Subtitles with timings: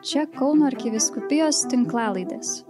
[0.00, 2.62] Čia Kauno arkiviskupijos tinklalaidės.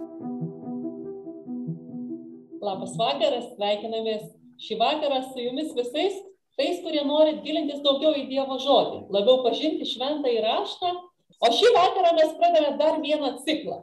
[2.59, 4.25] Labas vakaras, sveikinamės
[4.59, 6.17] šį vakarą su jumis visais,
[6.59, 10.91] tais, kurie nori gilintis daugiau į Dievo žodį, labiau pažinti šventą įraštą.
[11.39, 13.79] O šį vakarą mes pradame dar vieną ciklą.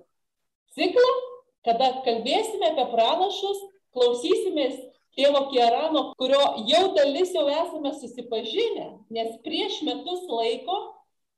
[0.77, 1.09] Ciklą,
[1.65, 3.65] kada kalbėsime apie pranašus,
[3.97, 4.77] klausysimės
[5.17, 10.83] tėvo Kierano, kurio jau dalis jau esame susipažinę, nes prieš metus laiko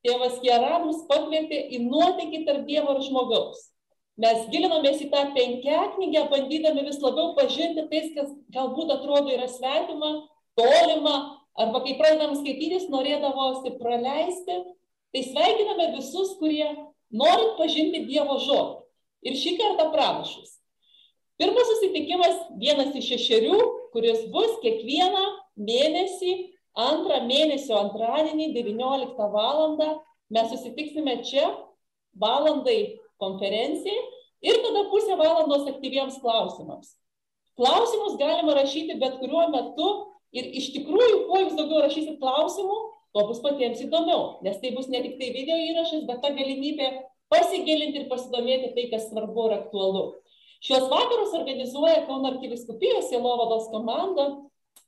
[0.06, 3.68] tėvas Kieranas pakvietė į nuotykį tarp Dievo ir žmogaus.
[4.20, 10.10] Mes gilinomės į tą penkiaknygę, bandydami vis labiau pažinti tais, kas galbūt atrodo yra svetima,
[10.59, 11.16] tolima,
[11.56, 14.60] arba kai pradedam skaitytis, norėdavosi praleisti.
[15.10, 16.68] Tai sveikiname visus, kurie
[17.10, 18.76] norit pažinti Dievo žodį.
[19.26, 20.60] Ir šį kartą pranašus.
[21.40, 23.59] Pirmas susitikimas vienas iš šešerių,
[23.95, 25.24] kuris bus kiekvieną
[25.56, 26.34] mėnesį,
[26.79, 29.77] antrą mėnesio antradienį, 19 val.
[30.30, 31.48] Mes susitiksime čia,
[32.15, 33.99] valandai konferencijai
[34.46, 36.95] ir tada pusę valandos aktyviems klausimams.
[37.59, 39.88] Klausimus galima rašyti bet kuriuo metu
[40.32, 42.79] ir iš tikrųjų, kuo jūs daugiau rašysit klausimų,
[43.10, 46.90] tuo bus patiems įdomiau, nes tai bus ne tik tai video įrašas, bet ta galimybė
[47.30, 50.05] pasigilinti ir pasidomėti tai, kas svarbu ir aktualu.
[50.60, 54.27] Šios vakarus organizuoja Kauno arkiviskupijos Sielovados komanda,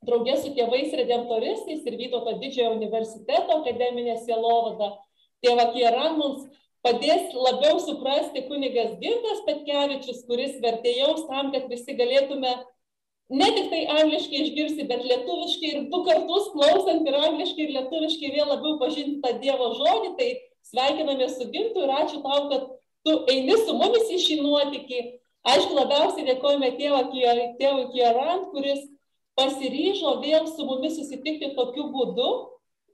[0.06, 4.96] draugė su tėvais redemptoristais ir Vytauto didžiojo universiteto akademinė Sielovada.
[5.42, 6.44] Tėva Kieran mums
[6.82, 12.52] padės labiau suprasti kunigas Girtas Petkevičius, kuris vertėjaus tam, kad visi galėtume
[13.32, 18.32] ne tik tai angliškai išgirsti, bet lietuviškai ir du kartus klausant ir angliškai ir lietuviškai
[18.34, 20.14] vėl labiau pažinti tą Dievo žodį.
[20.18, 20.30] Tai
[20.72, 22.70] sveikiname su Girtu ir ačiū tau, kad
[23.06, 25.02] tu eini su mumis į šį nuotykį.
[25.52, 28.84] Aišku, labiausiai dėkojame tėvui Kieran, kuris
[29.38, 32.30] pasiryžo vėl su mumis susitikti tokiu būdu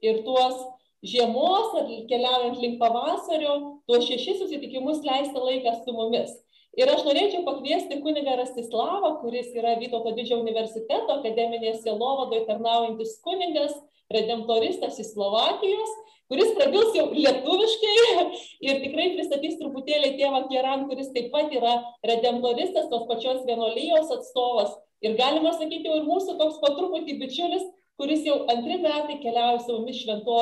[0.05, 0.59] ir tuos
[1.05, 3.55] žiemos ar keliaujant link pavasario,
[3.87, 6.31] tuos šešis susitikimus leisti laiką su mumis.
[6.79, 13.73] Ir aš norėčiau pakviesti kunigą Rastislavą, kuris yra Vytauto didžiojo universiteto akademinėje sielovadoje tarnaujantis kunigas,
[14.13, 15.97] redemptoristas iš Slovakijos
[16.29, 17.95] kuris prabils jau lietuviškai
[18.67, 24.77] ir tikrai pristatys truputėlį tėvą Kieran, kuris taip pat yra redemptoristas, tos pačios vienolyjos atstovas.
[25.05, 27.63] Ir galima sakyti, jau ir mūsų toks patruputį bičiulis,
[27.99, 30.39] kuris jau antri metai keliauja su mumis švento,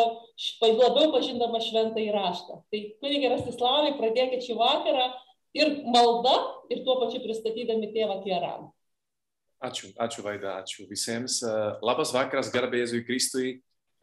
[0.61, 2.59] labiau pažindama šventą įraštą.
[2.69, 5.07] Tai kunigai Rastislavai, pradėkite šį vakarą
[5.57, 6.35] ir malda,
[6.73, 8.67] ir tuo pačiu pristatydami tėvą Kieran.
[9.57, 11.39] Ačiū, ačiū Vaida, ačiū visiems.
[11.81, 13.55] Labas vakaras, garbė Jėzui Kristui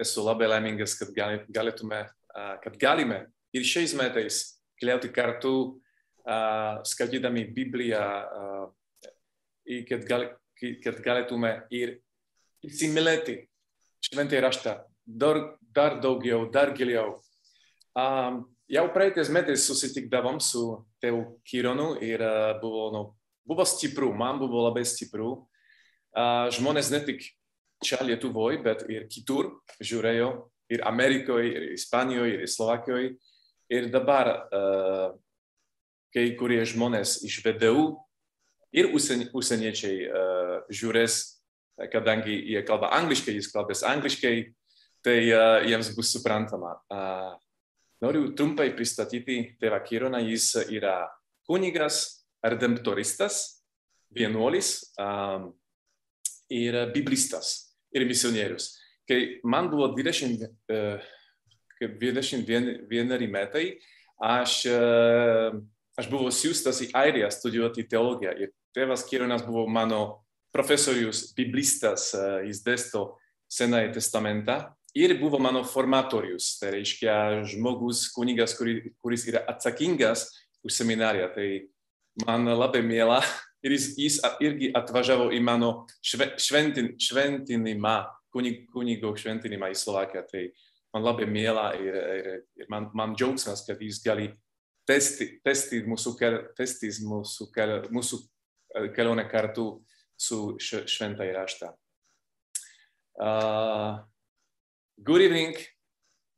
[0.03, 1.15] esu labai laimingas, kad
[1.55, 2.01] galėtume,
[2.65, 3.21] kad galime
[3.55, 4.41] ir šiais metais
[4.83, 5.79] keliauti kartu,
[6.91, 8.03] skaitydami Bibliją,
[9.87, 10.27] kad, gal,
[10.85, 11.99] kad galėtume ir
[12.65, 13.39] įsimylėti
[14.05, 15.41] šventąjį raštą dar,
[15.75, 17.19] dar daugiau, dar giliau.
[17.95, 20.65] Um, jau praeitais metais susitikdavom su
[21.03, 23.03] tėvu Kironu ir uh, buvo, nu,
[23.47, 25.45] buvo stipru, man buvo labai stipru.
[26.15, 27.27] Uh, žmonės ne tik
[27.85, 29.51] čia Lietuvoj, bet ir kitur
[29.83, 30.31] žiūrėjau,
[30.73, 33.13] ir Amerikoje, ir Ispanijoje, ir Slovakijoje.
[33.73, 35.13] Ir dabar uh,
[36.15, 38.04] kai kurie žmonės iš VDU
[38.75, 41.23] ir užsien, užsieniečiai uh, žiūrės,
[41.93, 44.35] kadangi jie kalba angliškai, jis kalbės angliškai,
[45.05, 46.77] tai uh, jiems bus suprantama.
[46.91, 47.35] Uh,
[48.05, 51.05] noriu trumpai pristatyti tėvą Kironą, jis yra
[51.49, 53.65] kunigas, redemptoristas,
[54.15, 55.51] vienuolis um,
[56.53, 58.75] ir biblistas ir misionierius.
[59.09, 61.13] Kai man buvo 20, uh,
[61.81, 63.65] 21 metai,
[64.23, 65.57] aš, uh,
[65.99, 70.25] aš buvau siūstas į Airiją studijuoti teologiją ir tėvas Kironas buvo mano
[70.55, 73.13] profesorius, biblistas, uh, jis dėsto
[73.55, 74.59] Senąjį testamentą
[74.95, 80.29] ir buvo mano formatorius, tai reiškia žmogus, kunigas, kuri, kuris yra atsakingas
[80.65, 81.31] už seminariją.
[81.35, 81.49] Tai
[82.27, 83.21] man labai mėla
[83.65, 87.97] ir jis, jis irgi atvažiavo į mano šventin, šventinimą,
[88.35, 90.25] kunig, kunigo šventinimą į Slovakiją.
[90.31, 90.47] Tai
[90.95, 92.31] man labai mėla ir, ir,
[92.63, 94.31] ir man, man džiaugsmas, kad jis gali
[94.87, 98.23] testi, testi mūsų, kel, testys mūsų, kel, mūsų
[98.75, 99.83] kartu
[100.17, 100.57] su.
[103.21, 103.99] Uh,
[105.03, 105.55] good evening.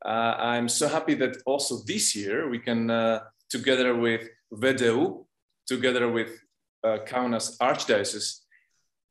[0.04, 5.24] Uh, I'm so happy that also this year we can, uh, together with VDU,
[5.66, 6.38] together with
[6.84, 8.40] uh, Kaunas Archdiocese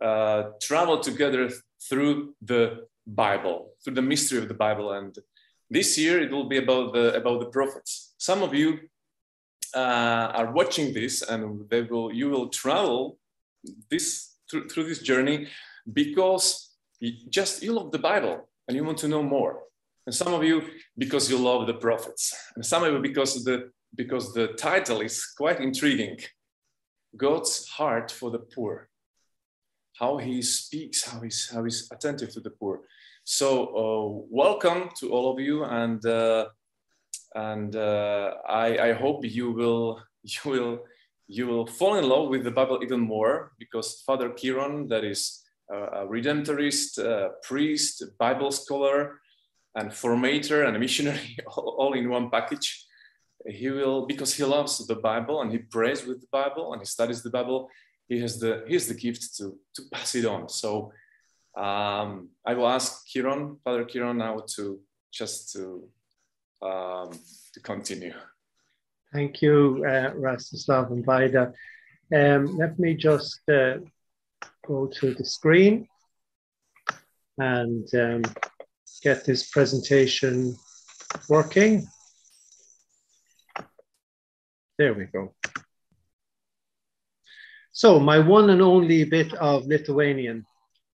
[0.02, 1.50] uh, travel together
[1.90, 4.94] through the Bible, through the mystery of the Bible.
[4.94, 5.18] And
[5.70, 8.14] this year it will be about the, about the prophets.
[8.20, 8.80] Some of you
[9.76, 13.18] uh, are watching this and they will, you will travel
[13.90, 15.48] this, through, through this journey
[15.92, 19.64] because you just you love the Bible and you want to know more.
[20.06, 20.62] And some of you
[20.98, 22.34] because you love the prophets.
[22.56, 26.18] And some of you because the because the title is quite intriguing
[27.16, 28.90] God's heart for the poor.
[29.98, 32.82] How he speaks, how he's, how he's attentive to the poor.
[33.24, 36.48] So, uh, welcome to all of you, and uh,
[37.36, 40.80] and uh, I, I hope you will you will
[41.28, 45.44] you will fall in love with the Bible even more because Father Kiron, that is
[45.72, 49.20] a, redemptorist, a priest, Bible scholar,
[49.74, 52.86] and formator and a missionary all, all in one package.
[53.48, 56.86] He will because he loves the Bible and he prays with the Bible and he
[56.86, 57.70] studies the Bible.
[58.08, 60.48] He has the he has the gift to to pass it on.
[60.50, 60.92] So
[61.58, 64.80] um, I will ask Kiron, Father Kiron, now to
[65.12, 65.88] just to
[66.66, 67.12] um,
[67.54, 68.14] to continue.
[69.14, 71.54] Thank you, uh, Rastislav and Vaida.
[72.14, 73.78] Um, let me just uh,
[74.66, 75.88] go to the screen
[77.38, 78.22] and um,
[79.02, 80.56] get this presentation
[81.30, 81.88] working.
[84.78, 85.34] There we go.
[87.72, 90.46] So my one and only bit of Lithuanian,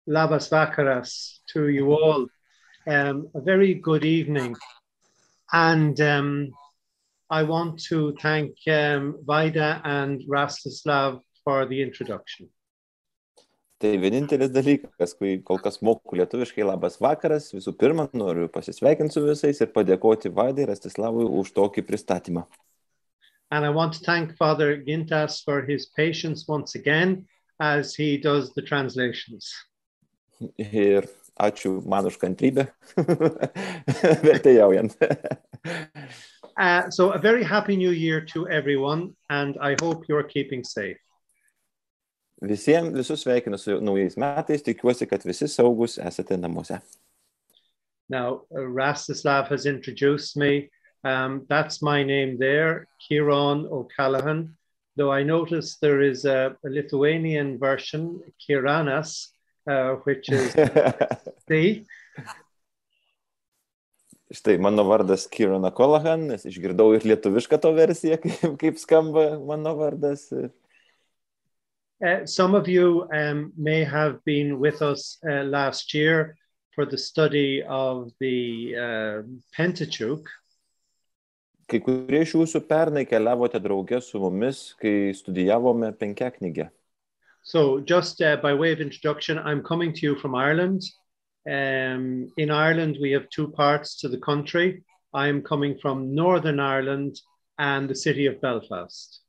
[0.08, 2.26] Labas Vakaras to you all.
[2.86, 4.56] Um, a very good evening.
[5.52, 6.50] And um,
[7.30, 12.48] I want to thank um, Vaida and Rastislav for the introduction.
[13.78, 19.22] Tai vienintelis dalykas, kai kol kas moku lietuviškai labas vakaras, visų pirma, noriu pasisveikinti su
[19.22, 22.42] visais ir padėkoti Vaidai Rastislavui už tokį pristatymą.
[23.52, 27.26] And I want to thank Father Gintas for his patience once again
[27.60, 29.54] as he does the translations.
[30.58, 31.06] Ir
[31.40, 32.66] ačiū man už kantrybę,
[34.28, 34.96] vertėjaujant.
[36.58, 40.98] Uh, so a very happy new year to everyone and I hope you're keeping safe.
[42.42, 46.80] Visiems visus sveikinu su naujais metais, tikiuosi, kad visi saugus esate namuose.
[48.08, 50.70] Now, uh, Rastislav has introduced me.
[51.04, 54.56] Um, that's my name there, Kieran O'Callaghan.
[54.96, 59.28] Though I noticed there is a, a Lithuanian version, Kiranas,
[59.68, 60.52] uh, which is
[61.48, 61.84] the.
[64.28, 69.72] Štai mano vardas Kirona Kolahan, nes išgirdau ir lietuvišką to versiją, kaip, kaip skamba mano
[69.78, 70.28] vardas.
[72.00, 76.36] Uh, some of you um, may have been with us uh, last year
[76.74, 79.22] for the study of the uh,
[79.56, 80.28] Pentateuch.
[81.68, 86.70] Kai kurie iš jūsų pernai keliavote draugė su mumis, kai studijavome penkiaknygę.
[87.48, 90.82] So, just uh, by way of introduction, I'm coming to you from Ireland.
[91.48, 94.84] Um, in Ireland, we have two parts to the country.
[95.14, 97.16] I am coming from Northern Ireland
[97.58, 99.22] and the city of Belfast.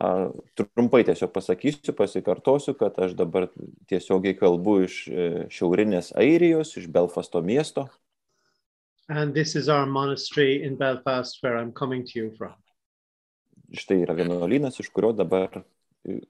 [0.00, 3.50] A, Trumpai tiesiog pasakysiu, pasikartosiu, kad aš dabar
[3.92, 7.90] tiesiogiai kalbu iš e, šiaurinės Airijos, iš Belfasto miesto.
[9.10, 12.56] And this is our monastery in Belfast where I'm coming to you from.
[13.68, 15.60] Štai yra vienuolynas, iš kurio dabar,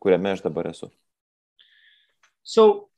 [0.01, 0.91] kuriame aš dabar esu.
[2.43, 2.89] So,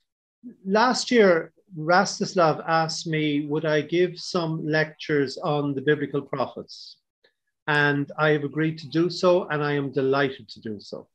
[0.64, 6.96] last year, Rastislav asked me, would I give some lectures on the biblical prophets?
[7.66, 11.06] And I have agreed to do so, and I am delighted to do so.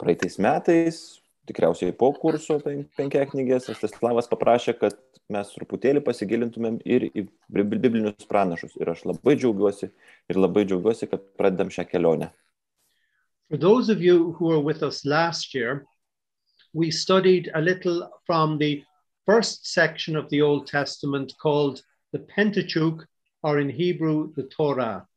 [0.00, 4.96] Praeitais metais, tikriausiai po kurso pen- penkiaknygės, Astislavas paprašė, kad
[5.30, 8.72] mes truputėlį pasigilintumėm ir į bib- biblinius pranašus.
[8.80, 9.90] Ir aš labai džiaugiuosi
[10.30, 12.30] ir labai džiaugiuosi, kad pradedam šią kelionę.
[13.50, 15.84] For those of you who were with us last year,
[16.72, 18.84] we studied a little from the
[19.26, 23.04] first section of the Old Testament called the Pentateuch,
[23.42, 25.08] or in Hebrew, the Torah.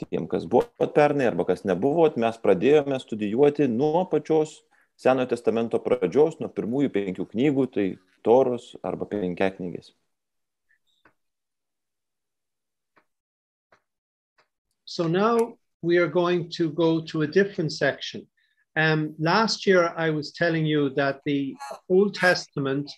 [0.00, 4.62] Tiem, kas buvo pernai arba kas nebuvot, mes pradėjome studijuoti nuo pačios
[4.96, 7.86] Senojo testamento pradžios, nuo pirmųjų penkių knygų, tai
[8.24, 9.92] Toros arba penkiaknygės.
[14.84, 18.26] So now we are going to go to a different section.
[18.76, 21.56] Um, last year, I was telling you that the
[21.88, 22.90] Old Testament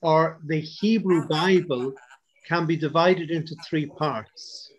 [0.00, 1.92] or the Hebrew Bible
[2.46, 4.70] can be divided into three parts.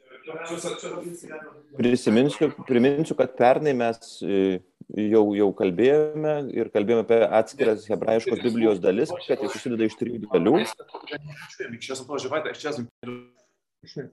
[1.77, 9.13] Prisiminsiu, priminsiu, kad pernai mes jau, jau kalbėjome ir kalbėjome apie atskiras hebrajiškos Biblijos dalis,
[9.25, 10.53] kad jis susideda iš trijų dalių.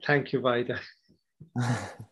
[0.07, 0.81] Thank you, Vida.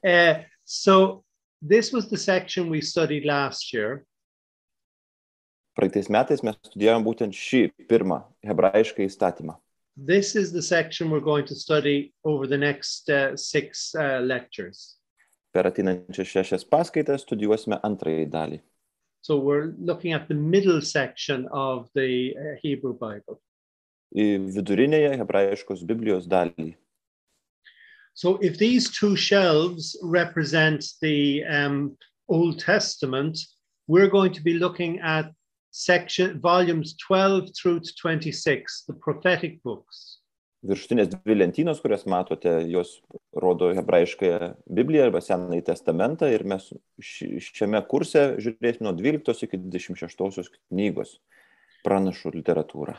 [0.04, 1.23] Uh, so
[1.64, 4.04] this was the section we studied last year.
[5.75, 9.56] Praeitais metais mes studijavome būtent šį pirmą hebrajišką įstatymą.
[9.97, 14.99] This is the section we're going to study over the next uh, six uh, lectures.
[15.54, 18.61] Per ateinančias šešias paskaitas studijuosime antrąjį dalį.
[19.23, 23.40] So we're looking at the middle section of the uh, Hebrew Bible.
[24.14, 26.75] Vidurinėje hebrajiškos Biblijos dalį.
[28.14, 31.97] So if these two shelves represent the um,
[32.28, 33.38] Old Testament,
[33.88, 35.33] we're going to be looking at
[35.73, 40.21] section volumes 12 through to 26, the prophetic books.
[40.64, 42.94] Viršutinės dvi lentynos, kurias matote, jos
[43.37, 46.71] rodo hebrajiškąją Bibliją arba Senąjį testamentą ir mes
[47.04, 51.18] ši- šiame kurse žiūrėsime nuo 12 iki 26 knygos
[51.85, 52.94] pranašų literatūrą.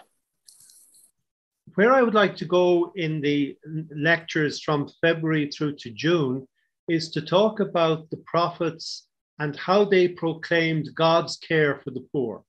[1.75, 3.57] Where I would like to go in the
[3.91, 6.47] lectures from February through to June
[6.87, 9.07] is to talk about the prophets
[9.39, 12.43] and how they proclaimed God's care for the poor.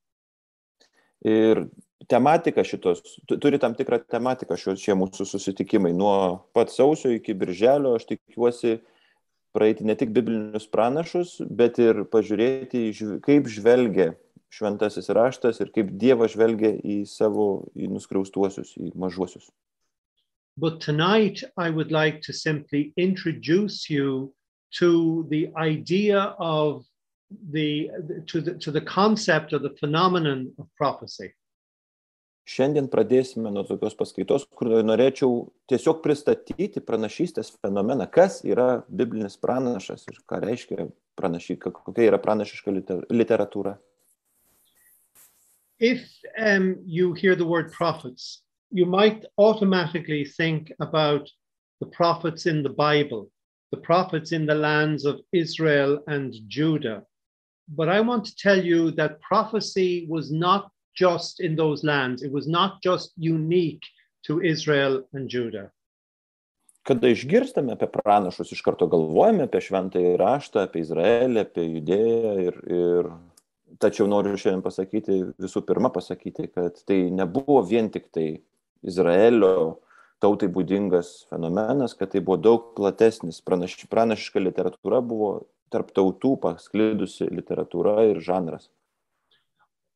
[1.24, 1.66] Ir
[2.06, 5.90] tematika šitos, tu- turi tam tikrą tematiką šios, šie mūsų susitikimai.
[5.96, 8.78] Nuo pat sausio iki birželio aš tikiuosi
[9.56, 12.92] praeiti ne tik biblinius pranašus, bet ir pažiūrėti,
[13.24, 14.12] kaip žvelgia
[14.52, 19.50] šventasis raštas ir kaip Dievas žvelgia į savo, į nuskriaustuosius, į mažuosius.
[20.56, 24.32] But tonight, I would like to simply introduce you
[24.78, 26.84] to the idea of
[27.52, 27.90] the
[28.26, 31.34] to the to the concept of the phenomenon of prophecy.
[32.46, 40.06] Šiandien pradėsime nuo tokios paskaitos, kur norėčiau tiesiog pristatyti pranašystės fenomeną, kas yra biblinis pranašas
[40.06, 40.86] ir ką reiškia
[41.18, 43.74] pranašy, kokia yra pranašiška liter- literatūra.
[45.78, 51.28] If um, you hear the word prophets, you might automatically think about
[51.80, 53.30] the prophets in the Bible,
[53.70, 57.02] the prophets in the lands of Israel and Judah.
[57.68, 62.32] But I want to tell you that prophecy was not just in those lands, it
[62.32, 63.84] was not just unique
[64.26, 65.70] to Israel and Judah.
[66.86, 72.34] Kada išgirstame apie pranašus, iš karto galvojame apie šventąjį raštą, apie Izraelį, apie judėją.
[72.46, 73.08] Ir, ir...
[73.82, 78.28] Tačiau noriu šiandien pasakyti, visų pirma pasakyti, kad tai nebuvo vien tik tai
[78.86, 79.80] Izraelio
[80.22, 83.42] tautai būdingas fenomenas, kad tai buvo daug platesnis.
[83.44, 85.30] Pranaš, pranašiška literatūra buvo
[85.74, 88.70] tarp tautų pasklidusi literatūra ir žanras.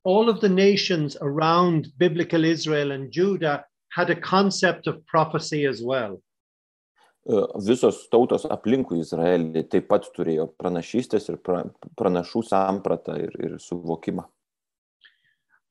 [0.04, 5.82] All of the nations around biblical Israel and Judah had a concept of prophecy as
[5.82, 6.20] well.
[7.28, 11.64] E, Visos tautos aplinkui Izraelį taip pat turėjo pranašystės ir pra,
[12.00, 14.24] pranašų sampratą ir, ir suvokimą.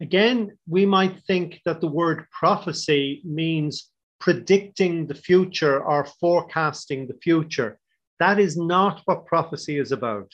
[0.02, 7.18] Again, we might think that the word prophecy means predicting the future or forecasting the
[7.22, 7.80] future.
[8.20, 10.32] That is not what prophecy is about.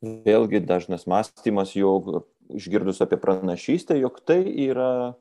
[0.00, 2.08] Vėlgi dažnas mąstymas, jog
[2.56, 5.14] išgirdus apie pranašystę, jog tai yra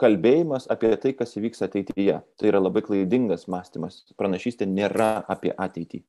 [0.00, 2.20] kalbėjimas apie tai, kas įvyks ateityje.
[2.38, 4.02] Tai yra labai klaidingas mąstymas.
[4.18, 6.02] Pranašystė nėra apie ateitį.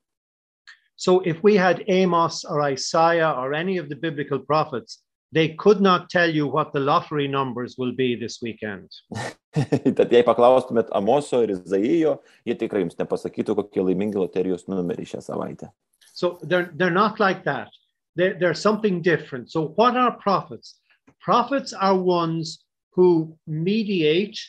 [0.98, 5.80] So if we had Amos or Isaiah or any of the biblical prophets, they could
[5.80, 8.90] not tell you what the lottery numbers will be this weekend.
[9.98, 15.22] Tad jei paklaustumėt Amoso ir Izaijo, jie tikrai jums nepasakytų, kokie laimingi loterijos numeriai šią
[15.26, 15.70] savaitę.
[16.14, 17.70] So they're, they're not like that.
[18.16, 19.52] They're, they're something different.
[19.52, 20.80] So, what are prophets?
[21.22, 22.66] Prophets are ones
[22.98, 24.40] who mediate,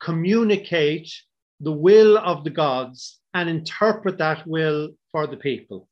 [0.00, 1.10] communicate
[1.60, 5.88] the will of the gods, and interpret that will for the people.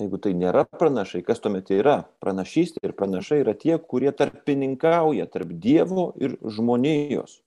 [0.00, 1.98] Jeigu tai nėra pranašai, kas tuomet yra?
[2.24, 7.42] Pranašystė ir pranašai yra tie, kurie tarpininkauja tarp Dievo ir žmonijos.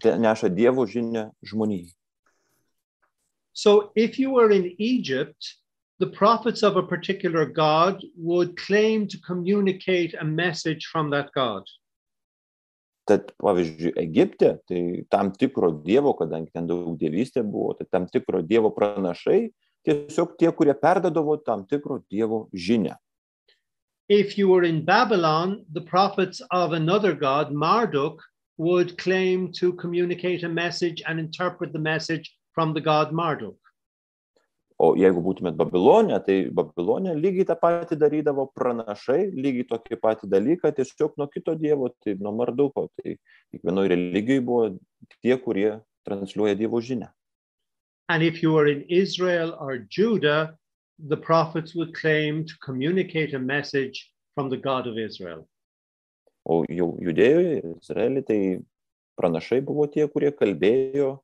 [0.00, 1.92] Tai neša Dievo žinę žmonijai.
[3.52, 5.58] So, if you were in Egypt,
[5.98, 11.68] the prophets of a particular god would claim to communicate a message from that god.
[13.08, 18.42] Tad, pavyzdžiui, Egipte, tai tam tikro Dievo, kadangi ten daug dievystė buvo, tai tam tikro
[18.46, 19.48] Dievo pranašai,
[19.86, 22.94] tiesiog tie, kurie perdadavo tam tikro Dievo žinę.
[24.08, 28.20] If you were in Babylon, the prophets of another god, Marduk,
[28.58, 33.61] would claim to communicate a message and interpret the message from the god Marduk.
[34.82, 40.72] O jeigu būtumėt Babilonė, tai Babilonė lygiai tą patį darydavo pranašai, lygiai tokį patį dalyką,
[40.74, 42.88] tiesiog nuo kito Dievo, tai nuo Marduko.
[42.98, 44.64] Tai kiekvienoje religijoje buvo
[45.20, 45.68] tie, kurie
[46.08, 47.12] transliuoja Dievo žinę.
[48.08, 50.58] And if you were in Israel or Judah,
[50.98, 55.46] the prophets would claim to communicate a message from the God of Israel.
[56.42, 58.40] O jau judėjoje, Izraelį, tai
[59.14, 61.20] pranašai buvo tie, kurie kalbėjo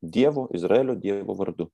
[0.00, 1.68] Dievo, Izraelio Dievo vardu.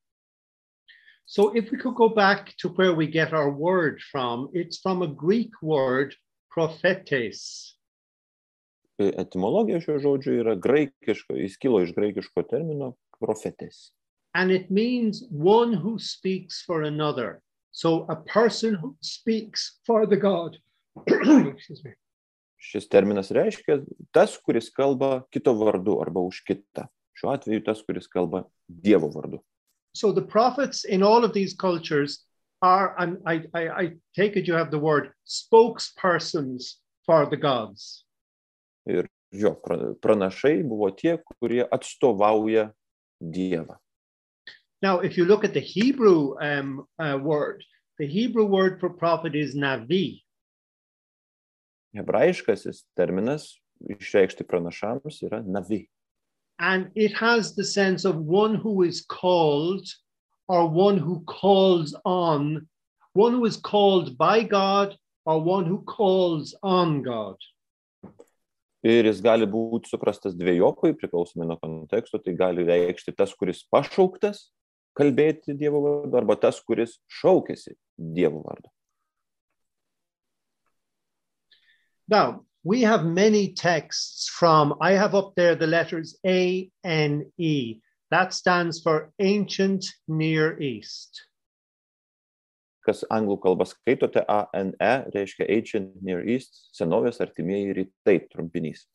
[1.31, 5.03] So if we could go back to where we get our word from, it's from
[5.03, 6.17] a Greek word,
[6.51, 7.77] prophetes.
[8.99, 13.93] E, Etimologija šio žodžio yra graikiško, jis kilo iš graikiško termino profetės.
[14.35, 17.39] And it means one who speaks for another.
[17.71, 20.59] So a person who speaks for the God.
[21.07, 21.95] Excuse me.
[22.59, 23.79] Šis terminas reiškia
[24.11, 26.91] tas, kuris kalba kito vardu arba už kitą.
[27.15, 29.45] Šiuo atveju tas, kuris kalba Dievo vardu.
[29.93, 32.25] So the prophets in all of these cultures
[32.63, 36.75] are, and I, I, I take it you have the word, spokespersons
[37.07, 38.05] for the gods.
[38.87, 39.55] Ir jo,
[40.03, 42.71] pranašai buvo tie, kurie atstovauja
[43.23, 43.77] Dievą.
[44.83, 47.63] Now, if you look at the Hebrew um, uh, word,
[47.99, 50.23] the Hebrew word for prophet is navi.
[51.93, 55.89] Hebrajiškasis terminas išreikšti pranašams yra navi.
[56.61, 59.87] And it has the sense of one who is called
[60.47, 62.69] or one who calls on,
[63.15, 67.37] one who is called by God or one who calls on God.
[68.85, 74.47] Ir jis gali būti suprastas dviejopai, priklausomai nuo konteksto, tai gali reikšti tas, kuris pašauktas
[74.97, 78.73] kalbėti Dievo vardu, arba tas, kuris šaukėsi Dievo vardu.
[82.09, 87.81] Now, we have many texts from, I have up there the letters A N E.
[88.11, 91.27] That stands for Ancient Near East.
[92.85, 94.75] Kas anglų kalbą skaitote, ANE
[95.15, 98.87] reiškia Ancient Near East, senovės artimieji rytai trumpinys.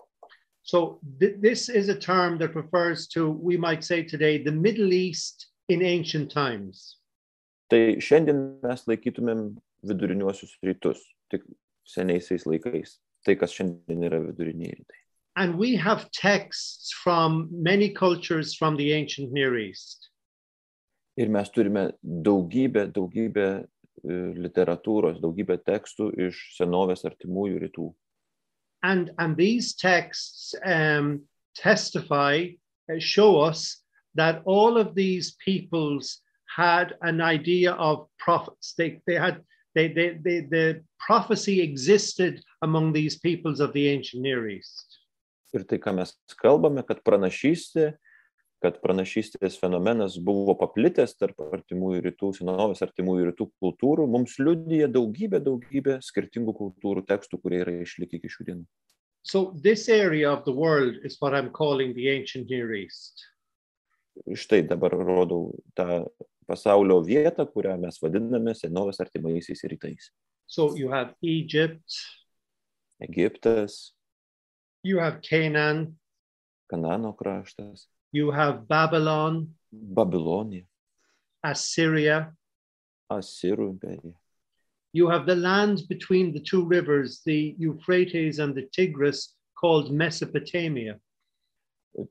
[0.63, 4.91] So, th- this is a term that refers to, we might say today, the Middle
[4.91, 6.97] East in ancient times.
[7.69, 9.55] Tai šiandien mes laikytumėm
[9.85, 10.99] viduriniuosius rytus,
[11.31, 11.45] tik
[11.85, 12.97] seniaisiais laikais.
[13.25, 15.01] Tai, kas šiandien yra viduriniai rytai.
[15.35, 20.09] And we have texts from many cultures from the ancient Near East.
[21.17, 23.65] Ir mes turime daugybę, daugybę
[24.05, 27.87] literatūros, daugybę tekstų iš senovės artimųjų rytų.
[28.83, 31.23] And, and these texts um,
[31.55, 32.55] testify,
[32.91, 33.81] uh, show us
[34.13, 36.21] that all of these peoples
[36.55, 38.73] had an idea of prophets.
[38.77, 39.41] They, they had,
[39.75, 45.01] they, they, they, the prophecy existed among these peoples of the ancient Near East.
[45.53, 47.93] Ir tai, ką mes kalbame, kad pranašystė,
[48.63, 55.39] kad pranašystės fenomenas buvo paplitęs tarp artimųjų rytų, senovės artimųjų rytų kultūrų, mums liudyja daugybė,
[55.45, 58.65] daugybė skirtingų kultūrų tekstų, kurie yra išlikę iki šių dienų.
[59.25, 63.25] So this area of the world is what I'm calling the ancient Near East.
[64.31, 66.05] Štai dabar rodau tą
[66.47, 70.11] pasaulio vietą, kurią mes vadiname senovės artimaisiais rytais.
[70.47, 71.89] So you have Egypt,
[73.01, 73.93] Egiptas,
[74.83, 75.97] you have Canaan,
[76.71, 80.65] Kanano kraštas, you have Babylon, Babilonija,
[81.43, 82.33] Assyria,
[83.11, 84.13] Asirų imperija.
[84.93, 90.99] you have the land between the two rivers, the Euphrates and the Tigris, called Mesopotamia.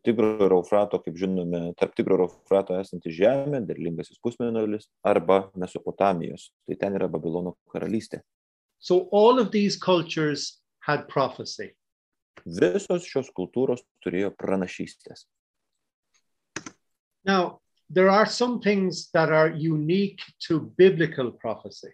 [0.03, 6.49] Tigro ir Eufrato, kaip žinome, tarp Tigro ir Eufrato esanti žemė, derlingasis pusmėnulis arba Mesopotamijos.
[6.65, 8.23] Tai ten yra Babilono karalystė.
[8.79, 11.75] So all of these cultures had prophecy.
[12.45, 15.27] Visos šios kultūros turėjo pranašystės.
[17.25, 21.93] Now, there are some things that are unique to biblical prophecy.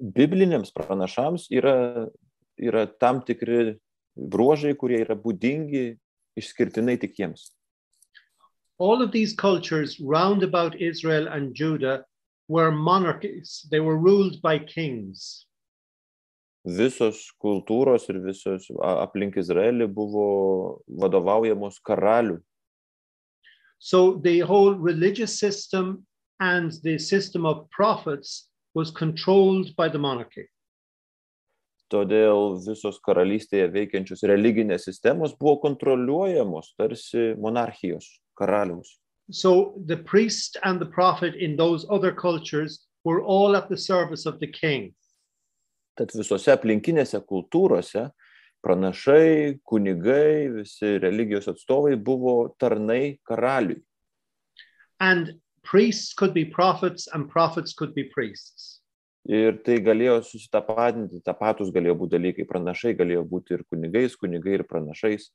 [0.00, 2.08] Bibliniams pranašams yra,
[2.58, 3.78] yra tam tikri
[4.16, 5.96] bruožai, kurie yra būdingi
[6.38, 7.50] išskirtinai tik jiems.
[8.78, 12.04] All of these cultures round about Israel and Judah
[12.48, 15.46] were monarchies, they were ruled by kings.
[16.66, 22.38] Visos kultūros ir visos aplink Izraelį buvo vadovaujamos karalių.
[23.78, 26.06] So the whole religious system
[26.38, 30.46] and the system of prophets was controlled by the monarchy.
[31.92, 38.06] Todėl visos karalystėje veikiančios religinės sistemos buvo kontroliuojamos tarsi monarchijos
[38.38, 38.96] karaliaus.
[39.30, 44.26] So the priest and the prophet in those other cultures were all at the service
[44.26, 44.94] of the king.
[45.96, 48.08] Tad visose aplinkinėse kultūrose
[48.64, 53.82] pranašai, kunigai, visi religijos atstovai buvo tarnai karaliui.
[55.00, 58.81] And priests could be prophets and prophets could be priests.
[59.30, 62.46] Ir tai galėjo susitapatinti, tapatus galėjo būti dalykai.
[62.48, 65.30] Pranašai galėjo būti ir kunigais, kunigai ir pranašais.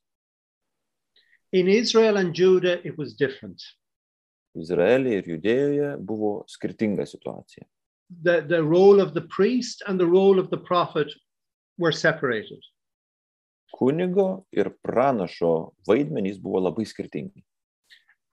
[1.52, 3.62] In Israel and Judah, it was different.
[4.58, 7.64] Izraelyje ir Judėjoje buvo skirtinga situacija.
[8.22, 11.08] The, the role of the priest and the role of the prophet
[11.78, 12.60] were separated.
[13.72, 17.44] Kunigo ir pranašo vaidmenys buvo labai skirtingi.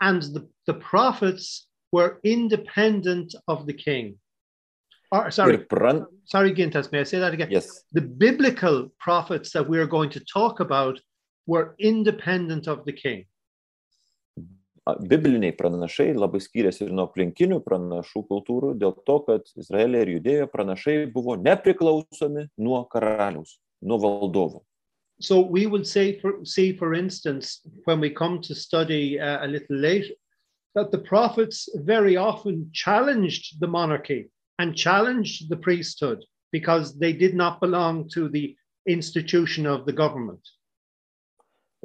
[0.02, 4.20] And the, the prophets were independent of the king.
[5.16, 7.48] Or, sorry, Ir sorry, Gintas, may I say that again?
[7.50, 7.84] yes.
[7.94, 11.00] The biblical prophets that we are going to talk about
[11.48, 13.26] were independent of the king.
[15.12, 20.50] Bibliniai pranašai labai skiriasi ir nuo aplinkinių pranašų kultūrų dėl to, kad Izraelė ir Judėjoje
[20.52, 24.62] pranašai buvo nepriklausomi nuo karaliaus, nuo valdovo.
[25.20, 29.48] So we will say, for, see, for instance, when we come to study uh, a
[29.48, 30.14] little later,
[30.76, 37.36] that the prophets very often challenged the monarchy and challenged the priesthood because they did
[37.36, 38.56] not belong to the
[38.88, 40.42] institution of the government.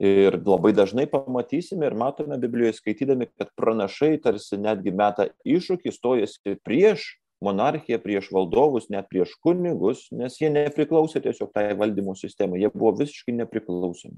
[0.00, 6.54] Ir labai dažnai pamatysime ir matome Biblijoje skaitydami, kad pranašai tarsi netgi meta iššūkį, stojasi
[6.64, 7.04] prieš
[7.44, 12.94] monarchiją, prieš valdovus, net prieš kunigus, nes jie nepriklausė tiesiog tai valdymo sistemai, jie buvo
[13.00, 14.16] visiškai nepriklausomi.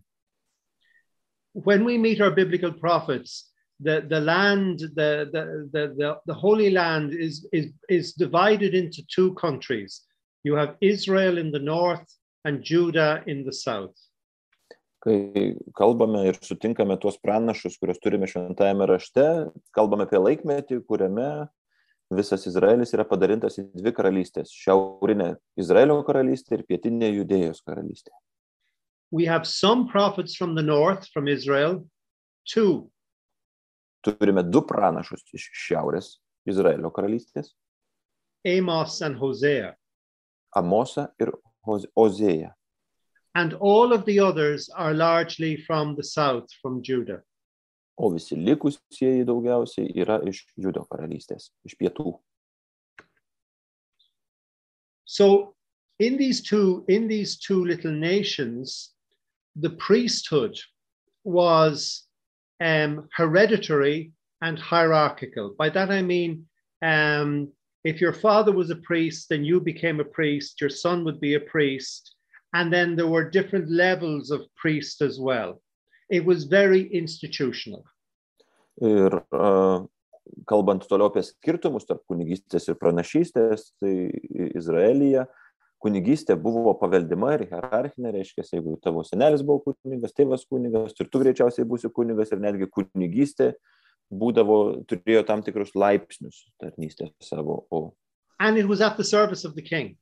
[1.53, 7.13] When we meet our biblical prophets, the, the land, the, the, the, the, Holy Land
[7.13, 10.03] is, is, is divided into two countries.
[10.45, 12.07] You have Israel in the north
[12.45, 13.95] and Judah in the south.
[15.03, 19.25] Kai kalbame ir sutinkame tuos pranašus, kuriuos turime šventajame rašte,
[19.75, 21.49] kalbame apie laikmetį, kuriame
[22.15, 28.15] visas Izraelis yra padalintas į dvi karalystės- šiaurinė Izraelio karalystė ir pietinė Judėjos karalystė.
[29.11, 31.85] We have some prophets from the north, from Israel,
[32.47, 32.92] two.
[34.03, 36.17] Turime du pranašus iš šiaurės
[36.49, 37.53] Izraelio karalystės
[38.45, 39.77] Amos and Hosea.-
[40.57, 41.33] Amosą ir
[41.97, 42.53] Ozėją.
[43.35, 47.23] And all of the others are largely from the south, from Judah.
[47.97, 52.21] O visi likusieji daugiausiai yra iš Judo karalystės, iš pietų.
[55.05, 55.55] So
[55.99, 58.93] in these two, in these two little nations,
[59.55, 60.59] the priesthood
[61.23, 62.09] was
[62.63, 65.55] um, hereditary and hierarchical.
[65.59, 66.47] By that I mean,
[66.81, 67.53] um,
[67.85, 71.35] if your father was a priest, then you became a priest, your son would be
[71.35, 72.15] a priest,
[72.55, 75.61] and then there were different levels of priest as well.
[76.11, 77.85] It was very institutional.
[78.81, 79.85] Ir uh,
[80.49, 84.11] kalbant toliau apie skirtumus tarp kunigystės ir pranašystės, tai
[84.55, 85.27] Izraelyje
[85.83, 91.23] kunigystė buvo paveldima ir hierarchinė, reiškia, jeigu tavo senelis buvo kunigas, tėvas kunigas, ir tu
[91.23, 93.53] greičiausiai būsi kunigas, ir netgi kunigystė
[94.13, 97.65] būdavo, turėjo tam tikrus laipsnius tarnystės savo.
[97.71, 97.93] O,
[98.39, 99.97] And it was at the service of the king.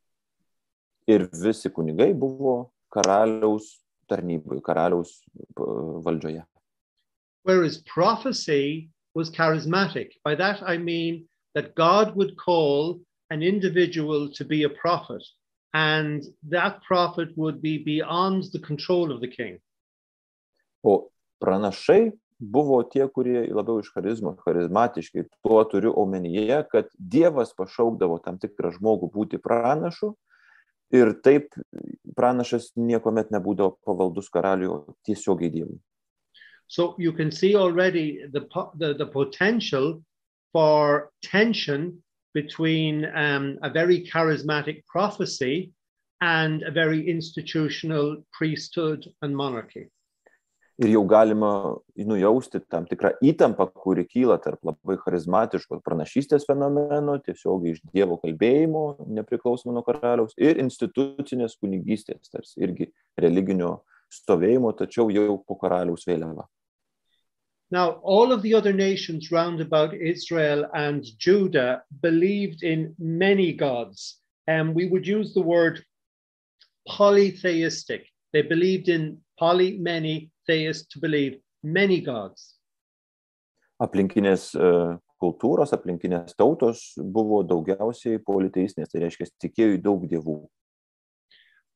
[1.09, 5.17] ir visi kunigai buvo karaliaus tarnybai, karaliaus
[5.57, 6.45] valdžioje.
[7.43, 10.13] Whereas prophecy was charismatic.
[10.25, 15.23] By that I mean that God would call an individual to be a prophet,
[15.75, 19.59] and that prophet would be beyond the control of the king.
[20.83, 21.11] O
[21.43, 25.27] pranašai buvo tie, kurie labiau iš charizmos, charizmatiški.
[25.45, 30.15] Tuo turiu omenyje, kad Dievas pašaukdavo tam tikrą žmogų būti pranašu
[30.91, 31.55] ir taip
[32.17, 35.79] pranašas niekuomet nebūdavo pavaldus karaliui, tiesiogiai Dievui.
[36.67, 38.47] So you can see already the,
[38.79, 40.03] the, the potential
[40.53, 42.03] for tension
[42.35, 45.73] between um, a very charismatic prophecy
[46.21, 49.91] and a very institutional priesthood and monarchy.
[50.81, 51.77] Ir jau galima
[52.09, 58.85] nujausti tam tikrą įtampą, kuri kyla tarp labai charizmatiško pranašystės fenomeno, tiesiogiai iš Dievo kalbėjimo,
[59.19, 62.89] nepriklausomai nuo karaliaus, ir institucinės kunigystės, tarsi irgi
[63.21, 66.49] religinio stovėjimo, tačiau jau po karaliaus vėliava.
[67.71, 74.19] Now, all of the other nations round about Israel and Judah believed in many gods.
[74.49, 75.85] And we would use the word
[76.89, 78.07] polytheistic.
[78.33, 82.57] They believed in poly, many, theist, to believe many gods.
[83.81, 84.71] Aplinkinės e,
[85.23, 90.37] kultūros, aplinkinės tautos buvo daugiausiai politeistinės, tai reiškia, tikėjo į daug dievų.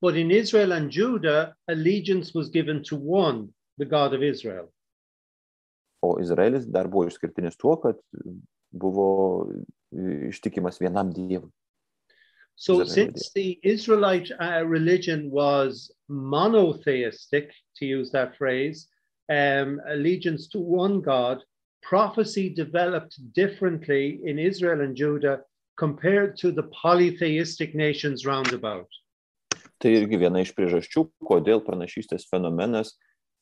[0.02, 4.73] But in Israel and Judah, allegiance was given to one, the God of Israel.
[6.04, 8.00] O Izraelis dar buvo išskirtinis tuo, kad
[8.70, 9.08] buvo
[10.30, 11.50] ištikimas vienam dievui.
[12.56, 18.86] So, Is that since the Israelite uh, religion was monotheistic, to use that phrase,
[19.28, 21.42] um, allegiance to one God,
[21.82, 25.40] prophecy developed differently in Israel and Judah
[25.76, 28.88] compared to the polytheistic nations round about.
[29.82, 32.94] Tai irgi viena iš priežasčių, kodėl pranašystės fenomenas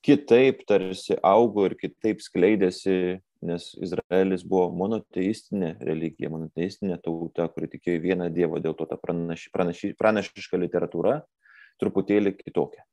[0.03, 8.03] kitaip tarsi augo ir kitaip skleidėsi, nes Izraelis buvo monoteistinė religija, monoteistinė tauta, kuri tikėjo
[8.05, 11.21] vieną Dievą, dėl to ta pranaši, pranaši, pranašiška literatūra
[11.83, 12.85] truputėlį kitokia.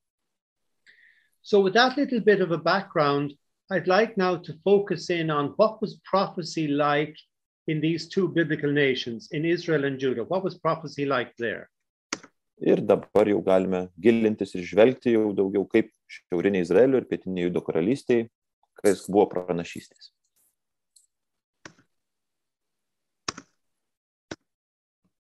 [1.42, 3.34] So, with that little bit of a background,
[3.72, 7.16] I'd like now to focus in on what was prophecy like
[7.68, 10.24] in these two biblical nations, in Israel and Judah.
[10.24, 11.70] What was prophecy like there?
[12.60, 17.62] Ir dabar jau galime gilintis ir žvelgti jau daugiau kaip šiaurinė Izraelio ir pietinė Judo
[17.64, 18.28] karalystėje,
[18.82, 20.12] kas buvo pranašystės.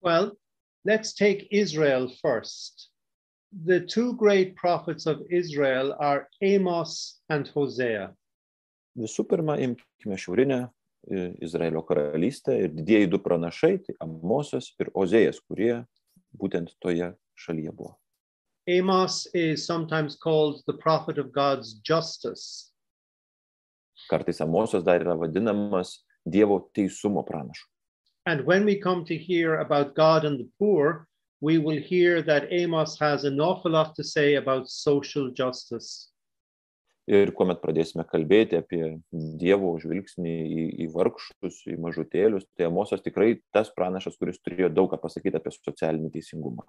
[0.01, 0.35] Well,
[0.83, 2.89] let's take Israel first.
[3.51, 8.11] The two great prophets of Israel are Amos and Hosea.
[8.99, 10.59] Visų pirma, imkime šiaurinę
[11.07, 15.85] į Izraelio karalystę ir didieji du pranašai, tai Amosas ir Ozėjas, kurie
[16.35, 17.95] būtent toje šalyje buvo.
[18.69, 22.71] Amos is sometimes called the prophet of God's justice.
[24.11, 27.65] Kartais Amosas dar yra vadinamas Dievo teisumo pranašu.
[28.25, 31.07] And when we come to hear about God and the poor,
[31.41, 36.11] we will hear that Amos has an awful lot to say about social justice.
[37.09, 43.39] Ir kuomet pradėsime kalbėti apie Dievo žvilgsnį į, į vargšus, į mažutėlius, tai Amosas tikrai
[43.55, 46.67] tas pranašas, kuris turėjo daug ką pasakyti apie socialinį teisingumą.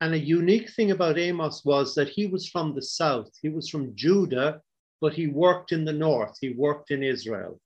[0.00, 3.68] And a unique thing about Amos was that he was from the south, he was
[3.68, 4.62] from Judah,
[5.00, 7.60] but he worked in the north, he worked in Israel.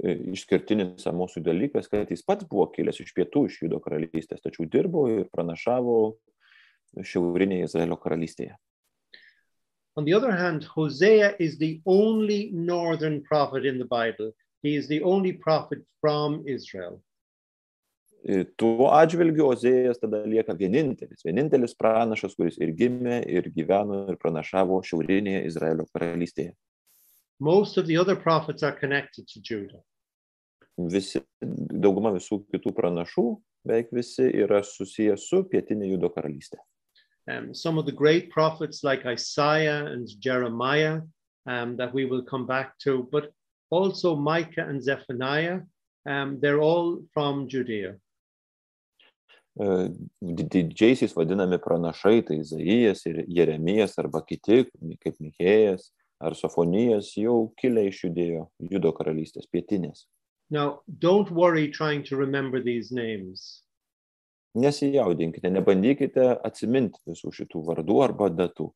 [0.00, 5.04] Išskirtinis Amosų dalykas, kad jis pats buvo kilęs iš pietų, iš Judo karalystės, tačiau dirbo
[5.12, 5.96] ir pranašavo
[7.04, 8.56] šiaurinėje Izraelio karalystėje.
[9.96, 14.32] On the other hand, Hosea is the only northern prophet in the Bible.
[14.62, 17.02] He is the only prophet from Israel.
[18.20, 24.18] E, Tuo atžvilgiu Ozėjas tada lieka vienintelis, vienintelis pranašas, kuris ir gimė, ir gyveno, ir
[24.20, 26.52] pranašavo šiaurinėje Izraelio karalystėje.
[27.40, 29.80] Most of the other prophets are connected to Judah.
[30.76, 33.24] Visi, dauguma visų kitų pranašų,
[33.64, 36.60] beveik visi yra susiję su pietinė Judo karalystė.
[37.26, 41.00] Um, some of the great prophets like Isaiah and Jeremiah
[41.46, 43.32] um, that we will come back to, but
[43.70, 45.60] also Micah and Zephaniah,
[46.06, 47.96] um, they're all from Judea.
[49.60, 54.64] E, di- Didžiaisiais vadinami pranašai, tai Izaijas ir Jeremijas arba kiti,
[55.02, 60.06] kaip Mikėjas ar Sofonijas, jau kilę iš judėjo Judo karalystės pietinės.
[60.50, 63.62] Now, don't worry trying to remember these names.
[64.56, 68.70] Nesijaudinkite, nebandykite atsiminti visų šitų vardų arba datų.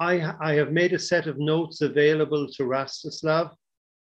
[0.00, 3.50] I, I have made a set of notes available to Rastislav,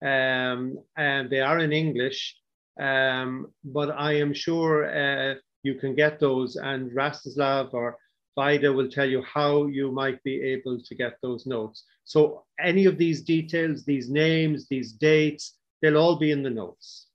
[0.04, 2.36] um, and they are in English,
[2.80, 7.97] um, but I am sure uh, you can get those, and Rastislav or
[8.36, 11.84] Vida will tell you how you might be able to get those notes.
[12.06, 17.08] So, any of these details, these names, these dates, they'll all be in the notes.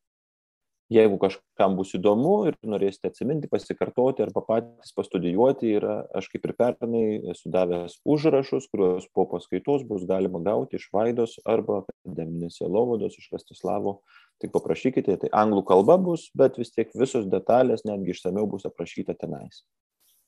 [0.86, 6.52] Jeigu kažkam bus įdomu ir norėsite atsiminti, pasikartoti arba patys pastudijuoti, yra, aš kaip ir
[6.54, 7.00] pernai
[7.32, 13.32] esu davęs užrašus, kuriuos po paskaitos bus galima gauti iš Vaidos arba akademinės Jelovados, iš
[13.34, 13.96] Rastislavo.
[14.42, 19.16] Tik paprašykite, tai anglų kalba bus, bet vis tiek visos detalės netgi išsameu bus aprašyta
[19.16, 19.62] tenais.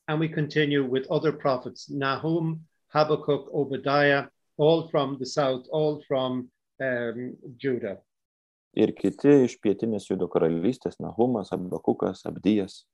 [0.09, 6.49] And we continue with other prophets Nahum, Habakkuk, Obadiah, all from the south, all from
[6.81, 7.99] um, Judah.
[8.73, 12.85] Ir kiti iš pietinės Judo karalystės, Nahumas, Abakukas, Abdijas.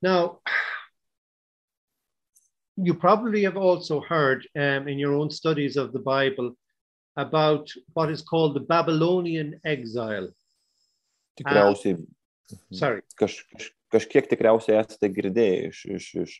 [0.00, 0.38] Now,
[2.76, 6.56] you probably have also heard um, in your own studies of the Bible
[7.16, 10.28] about what is called the Babylonian exile.
[11.40, 11.98] Tikriausiai
[12.70, 16.34] Sorry, kaž, kaž, kažkiek tikriausiai esate girdėję iš, iš, iš,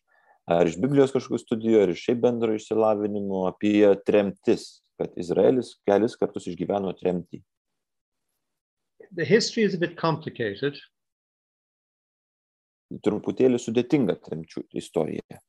[0.47, 4.69] ar iš Biblijos kažkokių studijų, ar iš šiaip bendro išsilavinimo apie tremtis,
[5.01, 7.43] kad Izraelis kelis kartus išgyveno tremtį.
[9.13, 10.79] the history is a bit complicated,
[13.03, 15.41] Truputėlį sudėtinga tremčių istorija.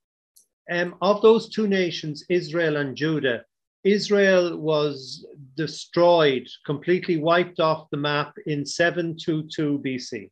[0.71, 3.43] um, of those two nations, Israel and Judah,
[3.87, 10.29] Israel was destroyed, completely wiped off the map in 722 BC.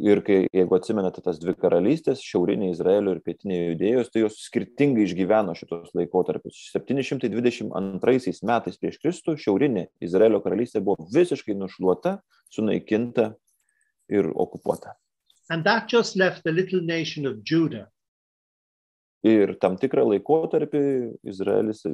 [0.00, 5.04] Ir kai, jeigu atsimenate tas dvi karalystės, šiaurinė Izraelio ir pietinė judėjos, tai jos skirtingai
[5.04, 6.62] išgyveno šitos laikotarpius.
[6.72, 7.68] 722
[8.48, 12.16] metais prieš Kristų šiaurinė Izraelio karalystė buvo visiškai nušluota,
[12.48, 13.34] sunaikinta
[14.08, 14.96] ir okupuota.
[15.50, 17.90] And that just left the little nation of Judah.
[19.22, 20.80] Ir tam tikrą laikotarpį
[21.30, 21.92] Izraelis, e,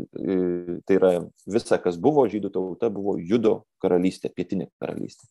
[0.88, 1.10] tai yra
[1.44, 5.28] visa, kas buvo žydų tauta, buvo Judo karalystė, pietinė karalystė.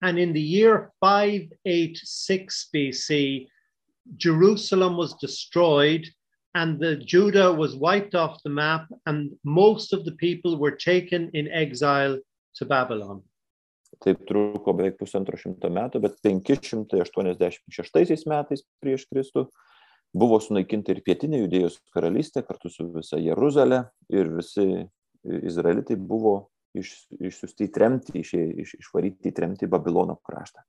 [0.00, 3.46] And in the year 586 BC,
[4.16, 6.08] Jerusalem was destroyed
[6.54, 11.30] and the Judah was wiped off the map and most of the people were taken
[11.34, 12.18] in exile
[12.56, 13.22] to Babylon.
[14.04, 19.48] Taip truko beveik pusantro šimto metų, bet 586 metais prieš Kristų
[20.14, 24.68] buvo sunaikinta ir pietinė judėjos karalystė kartu su visa Jeruzalė ir visi
[25.24, 30.64] izraelitai buvo iš, išsiusti į tremtį, iš, iš, išvaryti į tremtį Babilono kraštą.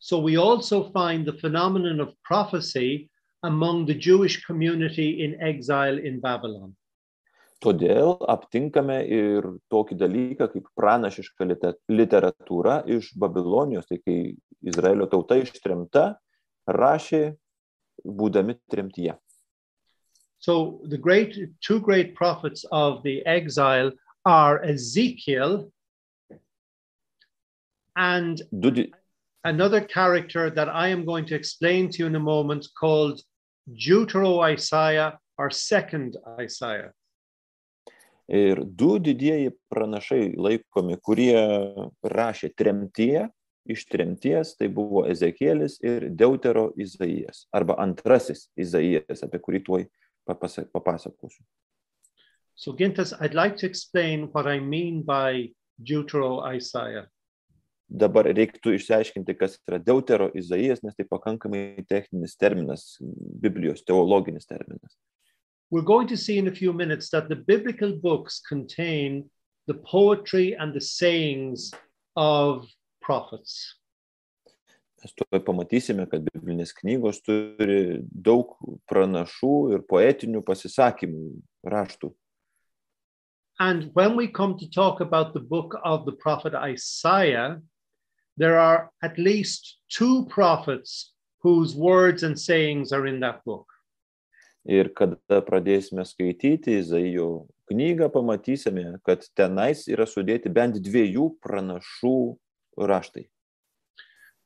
[0.00, 3.10] So we also find the phenomenon of prophecy
[3.42, 6.76] among the Jewish community in exile in Babylon.
[7.60, 14.16] Todėl aptinkame ir tokį dalyką kaip pranašiška lite- literatūra iš Babilonijos, tai kai
[14.64, 16.14] Izraelio tauta ištremta,
[16.64, 17.36] rašė
[18.04, 19.16] būdami tremtyje.
[20.38, 23.92] So the great two great prophets of the exile
[24.24, 25.70] are Ezekiel
[27.96, 28.92] and Du, di-
[29.44, 33.20] another character that I am going to explain to you in a moment called
[33.68, 36.92] Deutero Isaiah or Second Isaiah.
[38.30, 41.34] ir du didieji pranašai laikomi, kurie
[42.06, 43.26] rašė tremtyje,
[43.72, 49.86] iš tremties, tai buvo Ezekielis ir Deutero Izaijas, arba antrasis Izaijas, apie kurį tuoj
[50.28, 51.44] papasa- papasakosiu.
[52.54, 57.06] So, Gintas, I'd like to explain what I mean by Deutero Isaiah.
[57.90, 64.94] Dabar reiktų išsiaiškinti, kas yra Deutero Izaijas, nes tai pakankamai techninis terminas, Biblijos teologinis terminas.
[65.70, 69.30] We're going to see in a few minutes that the biblical books contain
[69.66, 71.70] the poetry and the sayings
[72.16, 72.66] of
[73.10, 73.76] prophets.
[75.02, 78.52] Mes tuoj pamatysime, kad biblinės knygos turi daug
[78.90, 81.30] pranašų ir poetinių pasisakymų,
[81.74, 82.10] raštų.
[83.60, 87.60] And when we come to talk about the book of the prophet Isaiah,
[88.36, 93.66] there are at least two prophets whose words and sayings are in that book.
[94.68, 102.16] Ir kada pradėsime skaityti Izaijo knygą, pamatysime, kad tenais yra sudėti bent dviejų pranašų
[102.86, 103.28] raštai.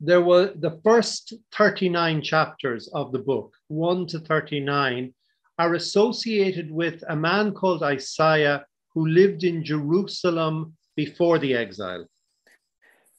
[0.00, 5.14] There were the first 39 chapters of the book, 1 to 39,
[5.58, 12.06] are associated with a man called Isaiah who lived in Jerusalem before the exile.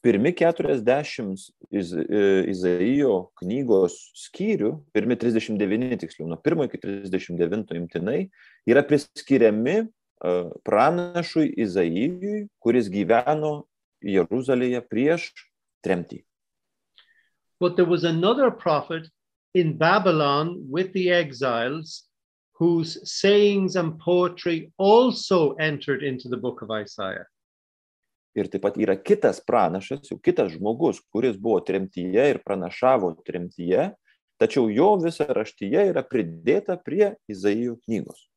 [0.04, 8.28] Pirmi 40 iz, e, Izaijo knygos skyrių, pirmi 39 tiksliau, nuo 1 iki 39 imtinai,
[8.68, 9.88] yra priskiriami e,
[10.62, 13.64] pranašui Izaijui, kuris gyveno
[14.06, 15.30] Jeruzalėje prieš
[15.84, 16.22] tremtį.
[17.58, 19.08] But there was another prophet
[19.54, 22.04] in Babylon with the exiles
[22.58, 27.26] whose sayings and poetry also entered into the book of Isaiah.
[28.36, 33.94] Ir taip pat yra kitas pranašas, jau kitas žmogus, kuris buvo tremtyje ir pranašavo tremtyje,
[34.40, 38.28] tačiau jo visa raštyje yra pridėta prie Izaijo knygos.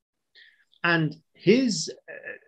[0.83, 1.91] And his,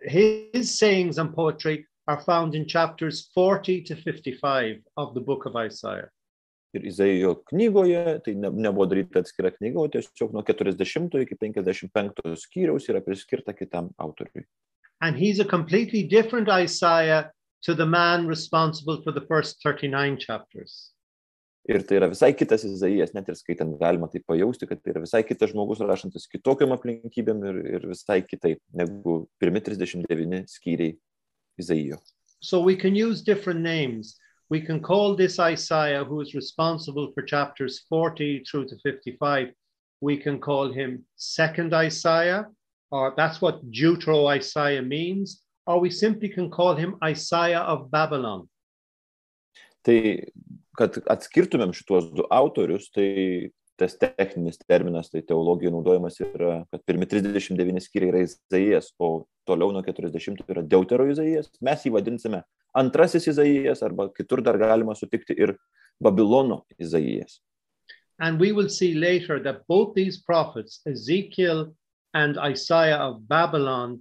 [0.00, 5.56] his sayings and poetry are found in chapters 40 to 55 of the book of
[5.56, 6.10] Isaiah.
[6.72, 12.36] Ir Izaijo knygoje, tai ne, nebuvo daryta atskira knyga, o tiesiog nuo 40 iki 55
[12.44, 14.46] skyriaus yra priskirta kitam autoriui.
[15.00, 17.30] And he's a completely different Isaiah
[17.66, 20.92] to the man responsible for the first 39 chapters.
[21.68, 25.04] Ir tai yra visai kitas Izaijas, net ir skaitant galima tai pajausti, kad tai yra
[25.04, 30.96] visai kitas žmogus rašantis kitokiam aplinkybėm ir, ir visai kitaip negu pirmi 39 skyriai
[31.62, 31.98] Izaijo.
[32.40, 34.18] So we can use different names.
[34.50, 39.48] We can call this Isaiah, who is responsible for chapters 40 through to 55,
[40.02, 42.46] we can call him second Isaiah,
[42.90, 48.48] or that's what Deutero Isaiah means, or we simply can call him Isaiah of Babylon.
[49.86, 50.26] Tai,
[50.76, 53.50] kad atskirtumėm šituos du autorius, tai
[53.82, 59.72] tas techninis terminas, tai teologijoje naudojamas yra, kad pirmi 39 skyriai yra Izaijas, o toliau
[59.74, 61.50] nuo 40 yra Deutero Izaijas.
[61.60, 62.44] Mes jį vadinsime
[62.78, 65.56] antrasis Izaijas, arba kitur dar galima sutikti ir
[66.02, 67.40] Babilono Izaijas.
[68.18, 71.74] And we will see later that both these prophets, Ezekiel
[72.14, 74.00] and Isaiah of Babylon,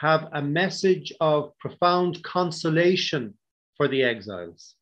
[0.00, 3.34] have a message of profound consolation
[3.76, 4.74] for the exiles.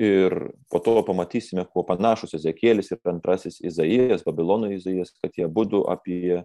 [0.00, 0.32] Ir
[0.72, 6.40] po to pamatysime, kuo panašus Ezekėlis ir antrasis Izaijas, Babilono Izaijas, kad jie būtų apie,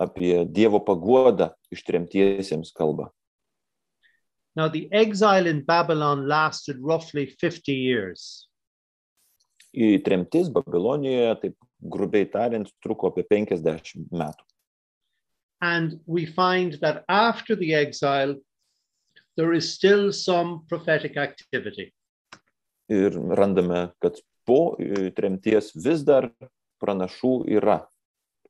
[0.00, 3.10] apie Dievo paguodą ištremtiesiems kalba.
[4.56, 8.48] Now, the exile in Babylon lasted roughly 50 years.
[9.76, 11.56] Į tremtis Babilonijoje, taip
[11.92, 14.46] grubiai tariant, truko apie 50 metų.
[15.60, 18.36] And we find that after the exile,
[19.36, 21.92] there is still some prophetic activity.
[22.92, 26.30] Ir randame, kad po e, tremties vis dar
[26.82, 27.80] pranašų yra.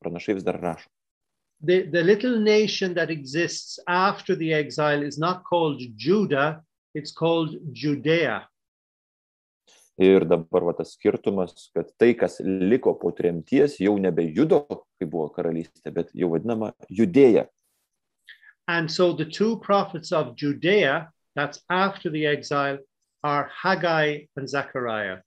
[0.03, 0.91] Pranašai vis dar rašo.
[1.65, 6.61] The, the little nation that exists after the exile is not called Judah,
[6.95, 8.45] it's called Judea.
[9.97, 14.67] Ir dabar va, tas skirtumas, kad tai, kas liko po tremties, jau nebe judo,
[15.01, 17.47] kai buvo karalystė, bet jau vadinama judėja.
[18.69, 22.79] And so the two prophets of Judea, that's after the exile,
[23.27, 25.18] are Haggai and Zechariah.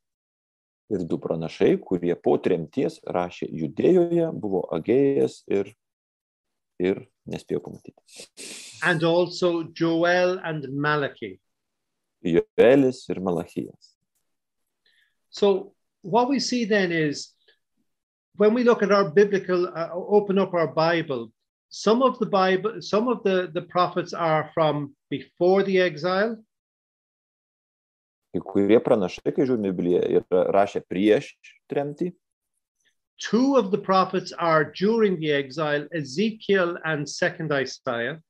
[0.89, 5.73] Ir du pranašai, kurie po tremties rašė judėjoje, buvo Agėjas ir,
[6.81, 8.47] ir nespėjau pamatyti.
[8.83, 11.37] And also Joel and Malachi.
[12.23, 13.93] Joelis ir Malachijas.
[15.29, 17.33] So what we see then is
[18.35, 21.31] when we look at our biblical, uh, open up our Bible,
[21.69, 26.37] some of the Bible, some of the, the prophets are from before the exile,
[28.33, 31.31] Kai kurie pranašai, kai žiūrime Bibliją, yra rašę prieš
[31.71, 32.11] tremtį,
[33.19, 38.21] two of the prophets are during the exile, Ezekiel and second Isaiah.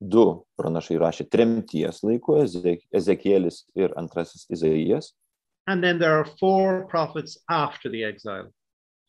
[0.00, 5.12] du pranašai rašė tremties laiku, Ezek- Ezekielis ir antrasis Izaijas,
[5.68, 8.52] And then there are four prophets after the exile.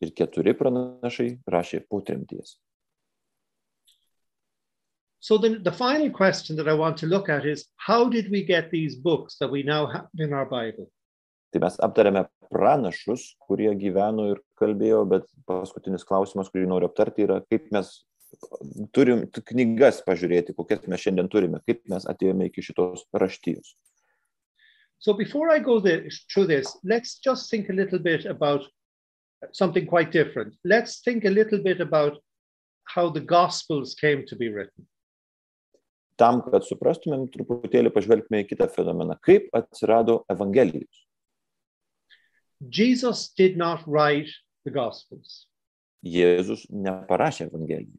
[0.00, 2.56] ir keturi pranašai rašė po tremties.
[5.20, 8.44] So then the final question that I want to look at is how did we
[8.44, 10.90] get these books that we now have in our Bible?
[11.52, 17.40] Tai mes aptarėme pranašus, kurie gyveno ir kalbėjo, bet paskutinis klausimas, kurį noriu aptarti, yra,
[17.48, 17.88] kaip mes
[18.92, 23.72] turim knygas pažiūrėti, kokias mes šiandien turime, kaip mes atėjome iki šitos raštijos.
[25.00, 28.62] So before I go this, through this, let's just think a little bit about
[29.52, 30.54] something quite different.
[30.64, 32.18] Let's think a little bit about
[32.84, 34.86] how the Gospels came to be written.
[36.18, 39.14] Tam, kad suprastumėm, truputėlį pažvelgime į kitą fenomeną.
[39.22, 41.04] Kaip atsirado Evangelijos?
[42.60, 44.30] Jesus did not write
[44.64, 45.46] the Gospels.
[46.02, 47.94] Jėzus neparašė Evangelijų.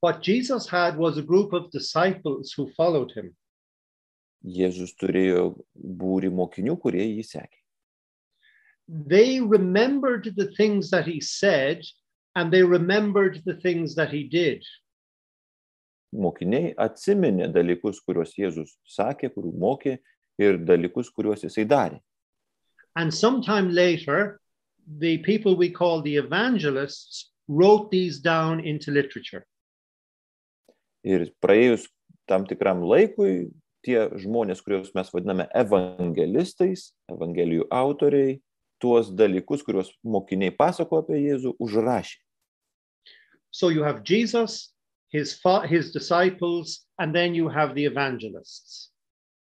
[0.00, 3.34] What Jesus had was a group of disciples who followed him.
[4.42, 7.58] Jėzus turėjo būrį mokinių, kurie jį sekė.
[8.88, 11.84] They remembered the things that he said
[12.34, 14.64] and they remembered the things that he did.
[16.10, 19.98] Mokiniai atsiminė dalykus, kuriuos Jėzus sakė, kurių mokė
[20.42, 22.00] ir dalykus, kuriuos jisai darė.
[22.96, 24.40] And sometime later,
[24.98, 29.44] the people we call the evangelists wrote these down into literature.
[31.06, 31.86] Ir praėjus
[32.28, 33.50] tam tikram laikui,
[33.86, 38.40] tie žmonės, kuriuos mes vadiname evangelistais, evangelijų autoriai,
[38.80, 42.18] tuos dalykus, kuriuos mokiniai pasako apie Jėzų, užrašė.
[43.50, 44.72] So you have Jesus,
[45.10, 48.90] his, fa- his disciples, and then you have the evangelists.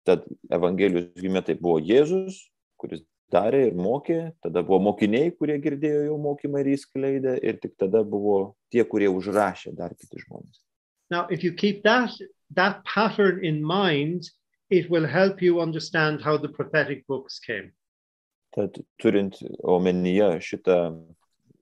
[0.08, 2.40] Tad Evangelijos gimė tai buvo Jėzus,
[2.80, 3.02] kuris
[3.32, 8.00] darė ir mokė, tada buvo mokiniai, kurie girdėjo jo mokymą ir įskleidę, ir tik tada
[8.04, 10.62] buvo tie, kurie užrašė dar kiti žmonės.
[11.10, 12.12] Now, if you keep that,
[12.54, 14.28] that pattern in mind,
[14.70, 17.72] it will help you understand how the prophetic books came.
[18.56, 20.78] Tad turint omenyje šitą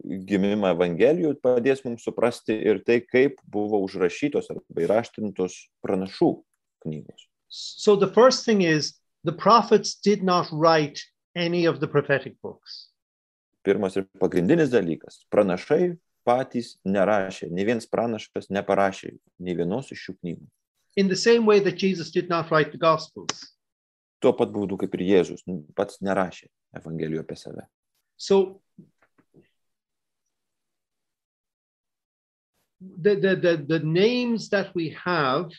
[0.04, 6.30] gimimą Evangelijų, padės mums suprasti ir tai, kaip buvo užrašytos arba įraštintos pranašų
[6.84, 7.28] knygos.
[7.48, 11.00] So the first thing is the prophets did not write
[11.34, 12.90] any of the prophetic books.
[13.64, 20.14] Pirmas ir pagrindinis dalykas- pranašai patys nerašė, ne vienas pranašas neparašė nei vienos iš šių
[20.20, 20.46] knygų.
[20.96, 23.52] In the same way that Jesus did not write the Gospels.
[24.20, 25.44] Tuo pat būdu kaip ir Jėzus
[25.76, 27.66] pats nerašė Evangelijų apie save.
[28.16, 28.62] So
[32.80, 35.50] the, the, the, the names that we have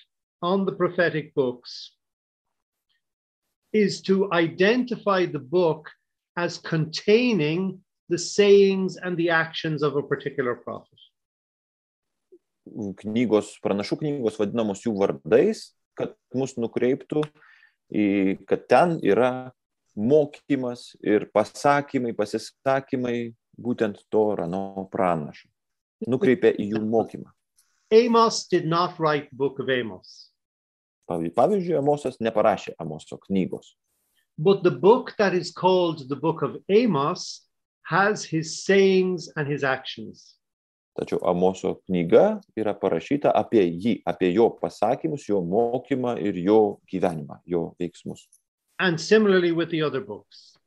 [0.42, 1.94] on the prophetic books
[3.74, 5.90] is to identify the book
[6.38, 11.00] as containing the sayings and the actions of a particular prophet.
[13.02, 17.24] Knygos, pranašų knygos vadinamos jų vardais, kad mus nukreiptų
[17.90, 18.06] į,
[18.48, 19.52] kad ten yra
[19.98, 25.48] mokymas ir pasakymai, pasisakymai būtent to rano pranašo.
[26.06, 27.32] Nukreipia į jų mokymą.
[27.92, 30.30] Amos did not write the book of Amos,
[31.08, 33.74] pavyzdžiui, Amosas neparašė Amoso knygos,
[34.38, 37.48] but the book that is called the book of Amos
[37.88, 40.38] has his sayings and his actions.
[40.98, 47.40] tačiau Amoso knyga yra parašyta apie jį, apie jo pasakymus, jo mokymą ir jo gyvenimą,
[47.46, 48.26] jo veiksmus.
[48.80, 50.58] And similarly with the other books.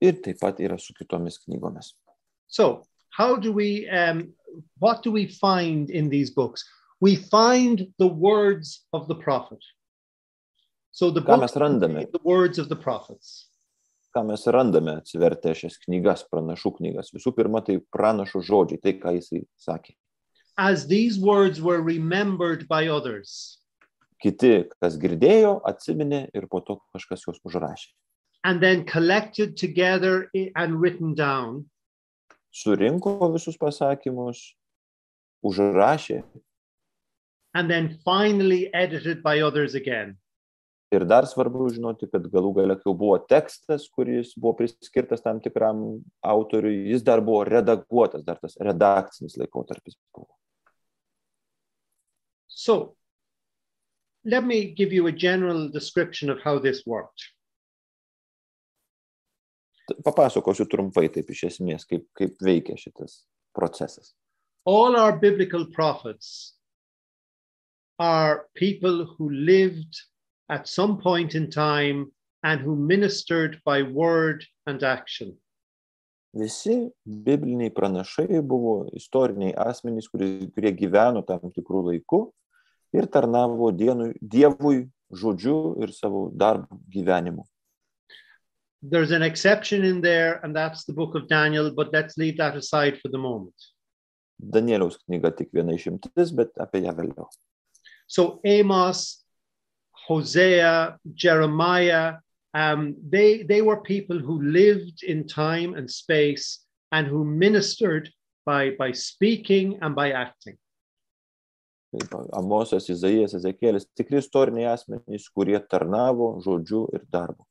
[0.00, 1.94] Ir taip pat yra su kitomis knygomis.
[2.48, 4.32] So, how do we, um,
[4.78, 6.64] what do we find in these books?
[7.00, 9.58] We find the words of the prophet.
[10.92, 12.10] So the Ką books randame?
[12.12, 13.48] the words of the prophets.
[14.14, 17.12] Ką mes randame atsivertę šias knygas, pranašų knygas?
[17.16, 19.94] Visų pirma, tai pranašo žodžiai, tai ką jisai sakė.
[20.58, 23.58] As these words were remembered by others,
[24.22, 27.88] Kiti, kas girdėjo, atsiminė ir po to kažkas juos užrašė.
[28.44, 31.64] and then collected together and written down,
[32.52, 34.42] Surinko visus pasakymus,
[35.42, 36.22] užrašė
[37.54, 40.18] and then finally edited by others again.
[40.92, 46.02] Ir dar svarbu žinoti, kad galų gale, kai buvo tekstas, kuris buvo priskirtas tam tikram
[46.20, 50.28] autoriui, jis dar buvo redaguotas, dar tas redakcinis laikotarpis buvo.
[52.48, 52.94] So,
[54.24, 57.24] let me give you a general description of how this worked.
[60.04, 63.22] Papasakosiu trumpai taip iš esmės, kaip, kaip veikia šitas
[63.56, 64.14] procesas.
[64.64, 66.54] All our biblical prophets
[67.98, 69.98] are people who lived
[70.48, 72.12] at some point in time
[72.42, 75.36] and who ministered by word and action.
[76.32, 82.22] Visi bibliniai pranašai buvo istoriniai asmenys, kurie, kurie gyveno tam tikrų laikų
[82.96, 87.44] ir tarnavo dienui, Dievui žodžiu ir savo darbų gyvenimu.
[88.82, 92.56] There's an exception in there, and that's the book of Daniel, but let's leave that
[92.56, 93.54] aside for the moment.
[94.42, 97.28] Danieliaus knyga tik viena išimtis, bet apie ją vėliau.
[98.08, 99.22] So Amos,
[100.08, 102.18] Hosea, Jeremiah,
[102.54, 108.10] um, they, they were people who lived in time and space and who ministered
[108.44, 110.58] by, by speaking and by acting.
[111.92, 117.44] Kaip Amosas, Izaijas, Ezekėlis, tikri istoriniai asmenys, kurie tarnavo žodžiu ir darbu.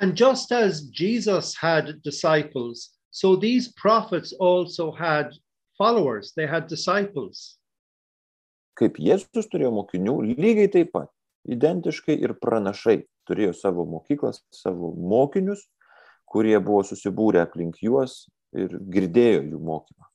[0.00, 5.32] And just as Jesus had disciples, so these prophets also had
[5.76, 7.58] followers, they had disciples.
[8.78, 11.10] Kaip Jėzus turėjo mokinių, lygiai taip pat,
[11.50, 15.64] identiškai ir pranašai turėjo savo mokyklas, savo mokinius,
[16.30, 20.06] kurie buvo susibūrę aplink juos ir girdėjo jų mokymą.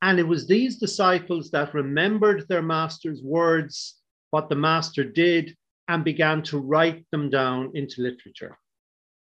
[0.00, 5.56] And it was these disciples that remembered their master's words, what the master did,
[5.88, 8.56] and began to write them down into literature.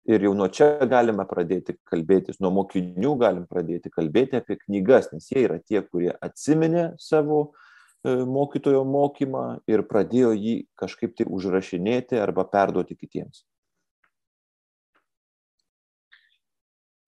[0.06, 5.26] Ir jau nuo čia galime pradėti kalbėtis, nuo mokinių galim pradėti kalbėti apie knygas, nes
[5.32, 12.22] jie yra tie, kurie atsiminė savo e, mokytojo mokymą ir pradėjo jį kažkaip tai užrašinėti
[12.22, 13.42] arba perduoti kitiems.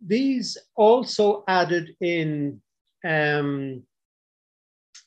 [0.01, 2.61] These also added in
[3.05, 3.82] um,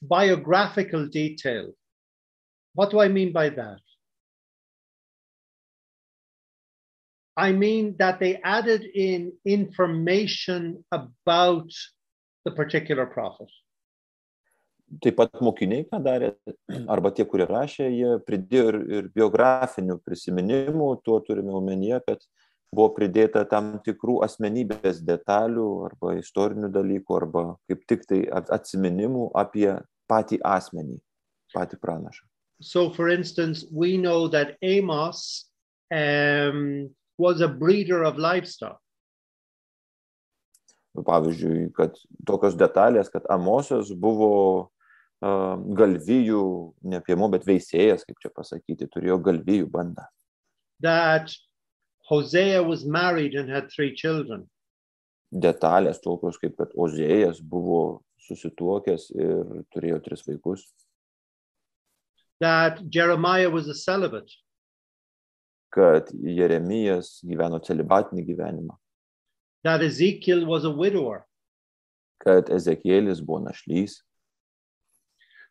[0.01, 1.71] biographical detail.
[2.73, 3.83] What do I mean by that?
[7.41, 11.69] I mean that they added in information about
[12.45, 13.49] the particular prophet.
[15.01, 16.29] Taip pat mokiniai, ką darė,
[16.91, 22.25] arba tie, kurie rašė, jie pridėjo ir, ir biografinių prisiminimų, tuo turime omenyje, kad
[22.75, 29.69] buvo pridėta tam tikrų asmenybės detalių arba istorinių dalykų, arba kaip tik tai atsiminimų apie
[30.11, 30.99] patį asmenį,
[31.55, 32.27] patį pranašą.
[32.61, 35.49] So, for instance, we know that Amos
[35.89, 36.91] um,
[37.21, 38.79] was a breeder of livestock.
[40.91, 41.95] Pavyzdžiui, kad
[42.27, 44.31] tokios detalės, kad Amosas buvo
[44.67, 46.41] uh, galvijų,
[46.91, 50.03] ne piemo, bet veisėjas, kaip čia pasakyti, turėjo galvijų bandą.
[50.83, 51.31] That
[52.09, 54.49] Hosea was married and had three children.
[55.31, 60.65] Detalės tokios, kaip kad Ozėjas buvo susituokęs ir turėjo tris vaikus.
[62.43, 64.33] That Jeremiah was a celibate.
[65.71, 68.75] Kad Jeremijas gyveno celibatinį gyvenimą,
[69.63, 71.25] That Ezekiel was a widower.
[72.19, 74.01] kad Ezekielis buvo našlys.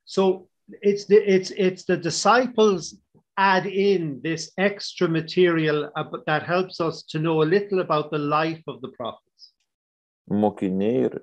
[0.04, 0.48] So
[0.82, 2.94] it's the it's it's the disciples
[3.36, 5.90] add in this extra material
[6.26, 9.29] that helps us to know a little about the life of the prophets.
[10.30, 11.14] Mokiniai ir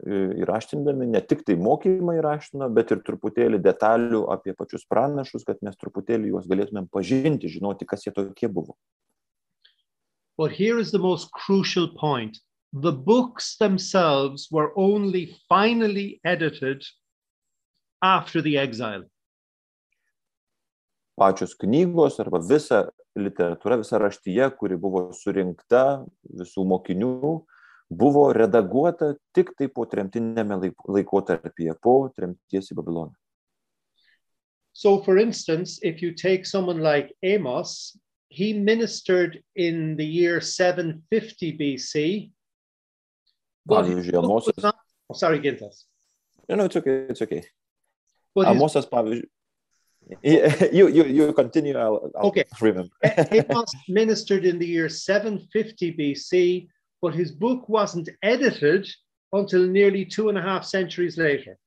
[0.43, 5.77] įraštindami ne tik tai mokymą įraština, bet ir truputėlį detalių apie pačius pranašus, kad mes
[5.79, 8.75] truputėlį juos galėtumėm pažinti, žinoti, kas jie tokie buvo.
[10.37, 12.37] But here is the most crucial point.
[12.73, 16.83] The books themselves were only finally edited
[18.03, 19.07] after the exile.
[21.17, 22.83] Pačios knygos arba visa
[23.17, 27.39] literatūra, visa raštyje, kuri buvo surinkta visų mokinių,
[27.89, 33.13] buvo redaguota tik tai po tremtinėme laik- laikotarpyje, po tremties į Babiloną.
[34.73, 37.97] So, for instance, if you take someone like Amos,
[38.29, 42.31] he ministered in the year 750 BC.
[43.65, 44.63] but his Pavyzdžiui, book was Amosas.
[44.63, 44.79] not-
[45.09, 45.85] oh, sorry, Gintas.
[46.47, 47.43] No, no, it's okay, it's okay.
[48.35, 49.25] But his, Amosas, pavyzdžiui.
[50.23, 52.45] Yeah, You, you, you continue, I'll, I'll Okay.
[52.61, 52.93] remember.
[53.31, 56.67] Amos ministered in the year 750 BC,
[57.01, 58.87] but his book wasn't edited
[59.31, 61.57] until nearly two and a half centuries later.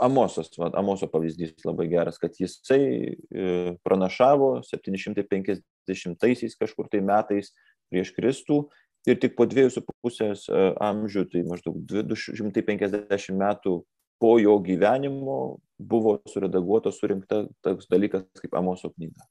[0.00, 7.52] Amosas, va, Amoso pavyzdys labai geras, kad jisai e, pranašavo 750 kažkur tai metais
[7.92, 8.62] prieš Kristų
[9.06, 13.82] ir tik po dviejų su pusės e, amžių, tai maždaug 250 metų
[14.22, 19.28] po jo gyvenimo buvo suredaguota, surinkta toks dalykas kaip Amoso knyga.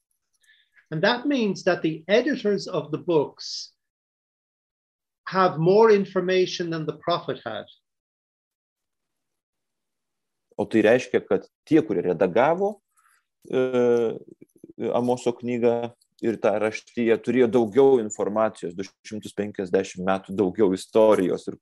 [0.92, 3.72] And that means that the editors of the books
[5.28, 7.66] have more information than the prophet had.
[10.58, 12.76] O tai reiškia, kad tie, kurie redagavo
[13.50, 14.18] e,
[14.92, 15.92] Amoso knygą,
[16.22, 21.58] ir ta raštyje turėjo daugiau informacijos, 250 metų daugiau istorijos ir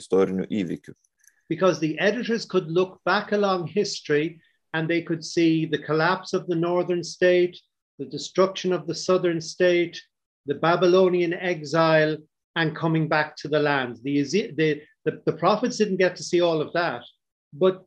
[0.00, 0.94] istorinių įvykių.
[1.48, 4.40] because the editors could look back along history
[4.74, 7.56] and they could see the collapse of the northern state,
[7.98, 10.00] the destruction of the southern state,
[10.46, 12.16] the Babylonian exile,
[12.56, 13.98] and coming back to the land.
[14.02, 17.02] The, Eze- the, the, the prophets didn't get to see all of that,
[17.52, 17.84] but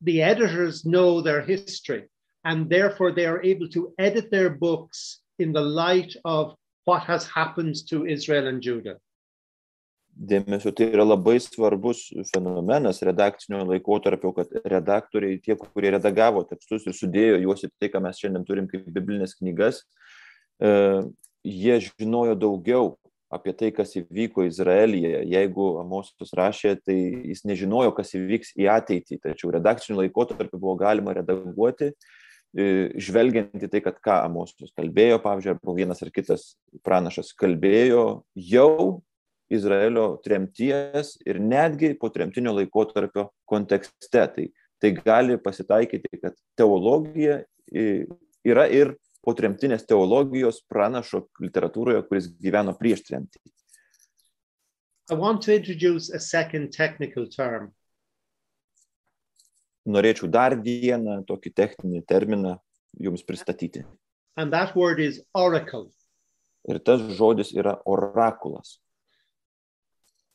[0.00, 2.08] the editors know their history,
[2.44, 6.54] and therefore they are able to edit their books in the light of
[6.86, 8.96] what has happened to Israel and Judah.
[10.20, 12.00] Dėmesio tai yra labai svarbus
[12.32, 18.02] fenomenas redakcinio laikotarpio, kad redaktoriai, tie, kurie redagavo tekstus ir sudėjo juos į tai, ką
[18.04, 19.80] mes šiandien turim kaip biblinės knygas,
[20.60, 20.72] e,
[21.46, 22.90] jie žinojo daugiau
[23.30, 25.22] apie tai, kas įvyko Izraelyje.
[25.30, 26.96] Jeigu Amosas rašė, tai
[27.30, 29.20] jis nežinojo, kas įvyks į ateitį.
[29.22, 31.92] Tačiau redakciniu laikotarpiu buvo galima redaguoti,
[32.50, 32.64] e,
[32.98, 36.48] žvelgiant į tai, kad ką Amosas kalbėjo, pavyzdžiui, arba vienas ar kitas
[36.86, 38.98] pranašas kalbėjo jau
[39.50, 44.26] Izraelio tremties ir netgi po tremtinio laikotarpio kontekste.
[44.34, 44.48] Tai,
[44.80, 47.86] tai gali pasitaikyti, kad teologija i,
[48.46, 48.94] yra ir
[49.24, 53.40] po tremtinės teologijos pranašo literatūroje, kuris gyveno prieš tremtį.
[55.10, 57.72] I want to introduce a second technical term.
[59.88, 62.58] Norėčiau dar vieną tokį techninį terminą
[62.98, 63.84] jums pristatyti.
[64.36, 65.90] and that word is oracle.
[66.68, 68.78] Ir tas žodis yra orakulas.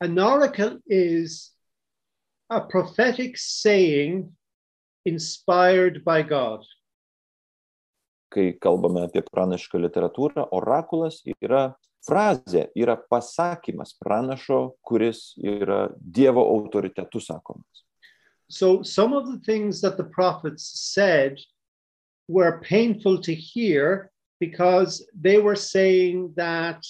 [0.02, 1.52] An oracle is
[2.50, 4.32] a prophetic saying
[5.06, 6.66] inspired by God.
[8.30, 17.84] Kai kalbame apie literatūrą, orakulas yra frazė, yra pasakymas pranašo, kuris yra Dievo autoritetu sakomas.
[18.49, 21.39] So some of the things that the prophets said
[22.28, 26.84] were painful to hear because they were saying that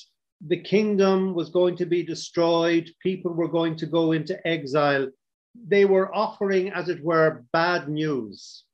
[0.46, 5.08] the kingdom was going to be destroyed, people were going to go into exile.
[5.68, 8.65] They were offering, as it were, bad news.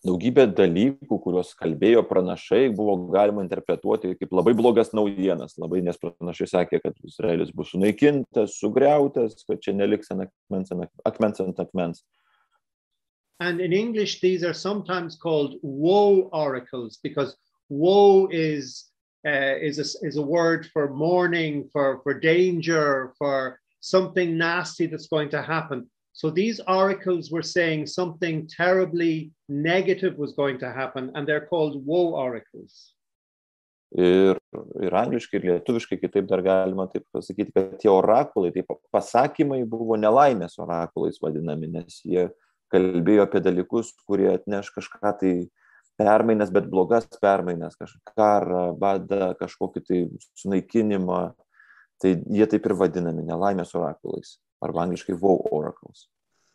[0.00, 5.58] Daugybė dalykų, kuriuos kalbėjo pranašai, buvo galima interpretuoti kaip labai blogas naujienas.
[5.60, 10.86] Labai, nes pranašai sakė, kad Izraelis bus sunaikintas, sugriautas, kad čia neliks ant akmens ant
[10.86, 12.00] ak- akmens ant akmens.
[13.40, 17.36] And in English, these are sometimes called woe oracles because
[17.68, 18.86] woe is
[19.26, 25.08] uh, is a, is a word for mourning, for for danger, for something nasty that's
[25.08, 25.90] going to happen.
[26.12, 31.86] So these oracles were saying something terribly negative was going to happen, and they're called
[31.86, 32.94] woe oracles.
[33.90, 34.38] Ir,
[34.78, 38.62] ir angliškai, ir lietuviškai kitaip dar galima taip pasakyti, kad tie orakulai, tai
[38.94, 42.28] pasakymai buvo nelaimės orakulais vadinami, nes jie
[42.70, 45.32] kalbėjo apie dalykus, kurie atneš kažką tai
[45.98, 50.04] permainas, bet blogas permainas, kažką karą, badą, kažkokį tai
[50.38, 51.22] sunaikinimą.
[52.00, 56.08] Tai jie taip ir vadinami nelaimės orakulais, arba angliškai woe oracles.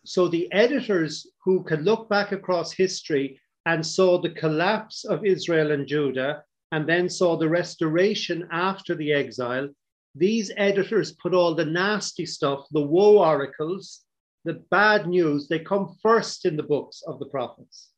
[0.05, 5.71] So the editors who could look back across history and saw the collapse of Israel
[5.71, 9.69] and Judah, and then saw the restoration after the exile,
[10.13, 14.01] these editors put all the nasty stuff, the woe oracles,
[14.43, 17.91] the bad news, they come first in the books of the prophets.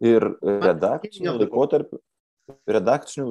[0.00, 1.34] Ir redakciniu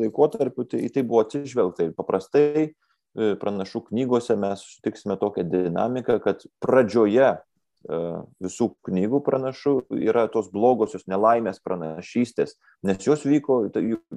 [0.02, 1.86] laikotarpiu tai, tai buvo atsižvelgta.
[1.88, 2.74] Ir paprastai
[3.18, 7.40] pranašų knygose mes sutiksime tokią dinamiką, kad pradžioje e,
[8.44, 13.64] visų knygų pranašų yra tos blogosios nelaimės pranašystės, nes jos vyko,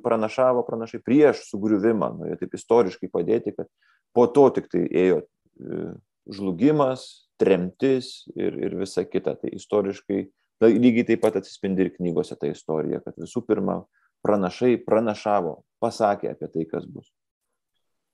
[0.05, 3.71] pranašavo pranašai prieš sugriuvimą, nu, jie taip istoriškai padėti, kad
[4.17, 5.95] po to tik tai ėjo e,
[6.31, 7.07] žlugimas,
[7.41, 9.39] tremtis ir, ir visa kita.
[9.41, 10.21] Tai istoriškai
[10.69, 13.81] lygiai taip pat atsispindi ir knygose ta istorija, kad visų pirma
[14.27, 17.09] pranašai pranašavo, pasakė apie tai, kas bus.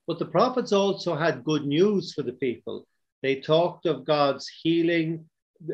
[0.07, 2.87] But the prophets also had good news for the people.
[3.21, 5.25] They talked of God's healing,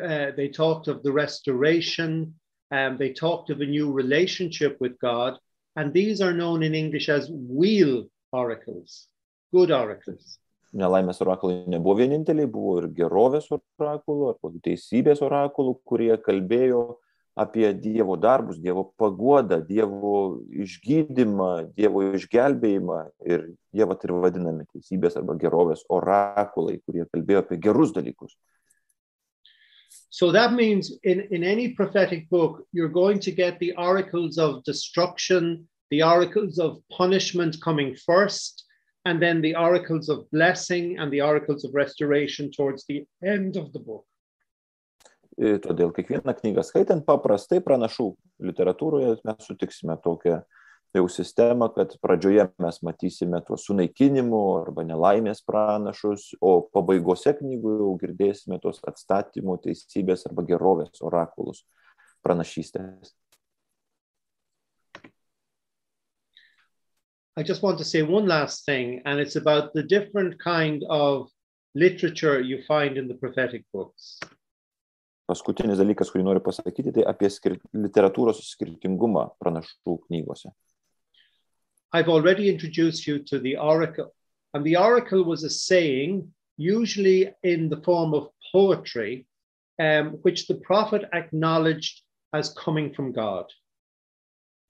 [0.01, 2.33] uh, they talked of the restoration,
[2.71, 5.37] um, they talked of a new relationship with God.
[5.75, 9.07] And these are known in English as wheel oracles,
[9.51, 10.39] good oracles.
[10.73, 16.95] Nelaimės orakulai nebuvo vieninteliai, buvo ir gerovės orakulų, arba teisybės orakulų, kurie kalbėjo
[17.35, 18.93] apie Dievo darbus, Dievo
[19.65, 22.99] Dievo išgydymą, Dievo išgelbėjimą.
[23.25, 23.47] Ir
[24.21, 28.35] vadinami teisybės arba gerovės orakulai, kurie kalbėjo apie gerus dalykus.
[30.09, 34.63] So that means in, in any prophetic book, you're going to get the oracles of
[34.63, 38.63] destruction, the oracles of punishment coming first,
[39.05, 43.73] and then the oracles of blessing and the oracles of restoration towards the end of
[43.73, 44.05] the book.
[45.41, 48.11] Ir todėl kiekvieną knygą skaitant paprastai pranašų
[48.45, 50.43] literatūroje mes sutiksime tokią
[50.93, 57.89] jau sistemą, kad pradžioje mes matysime tuos sunaikinimų arba nelaimės pranašus, o pabaigose knygų jau
[58.03, 61.63] girdėsime tos atstatymų, teisybės arba gerovės orakulus
[62.21, 63.15] pranašystės.
[67.35, 71.31] I just want to say one last thing, and it's about the different kind of
[71.73, 74.19] literature you find in the prophetic books.
[75.29, 80.51] Paskutinis dalykas, kurį noriu pasakyti, tai apie skir literatūros skirtingumą pranašų knygose.
[81.93, 84.11] I've already introduced you to the oracle,
[84.53, 89.27] and the oracle was a saying, usually in the form of poetry,
[89.79, 92.01] um, which the prophet acknowledged
[92.33, 93.45] as coming from God.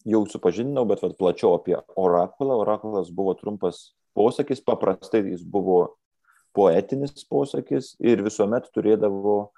[0.05, 2.59] Jau supažindinau, bet vat, plačiau apie orakulą.
[2.59, 5.95] Orakulas buvo trumpas posakis, paprastai jis buvo
[6.53, 9.53] poetinis posakis ir visuomet turėdavo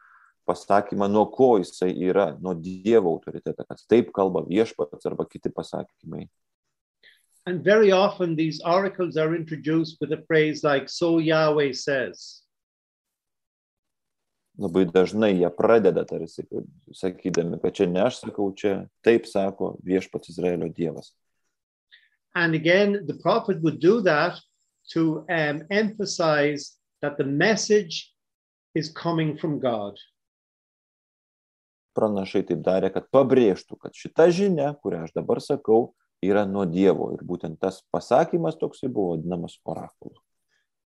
[0.47, 6.27] pasakymą, nuo ko jisai yra, nuo Dievo autoritetą, kad taip kalba viešpats arba kiti pasakymai.
[7.45, 12.41] And very often these oracles are introduced with a phrase like, So Yahweh says.
[14.57, 16.45] Labai dažnai jie pradeda tarsi
[16.95, 21.11] sakydami, kad čia ne aš sakau, čia taip sako viešpats Izraelio Dievas.
[22.35, 24.39] And again, the prophet would do that
[24.93, 28.13] to um, emphasize that the message
[28.73, 29.97] is coming from God.
[31.95, 37.11] Pranašai taip darė, kad pabrėžtų, kad šita žinia, kurią aš dabar sakau, yra nuo Dievo.
[37.15, 40.17] Ir būtent tas pasakymas toksai buvo vadinamas orakulu.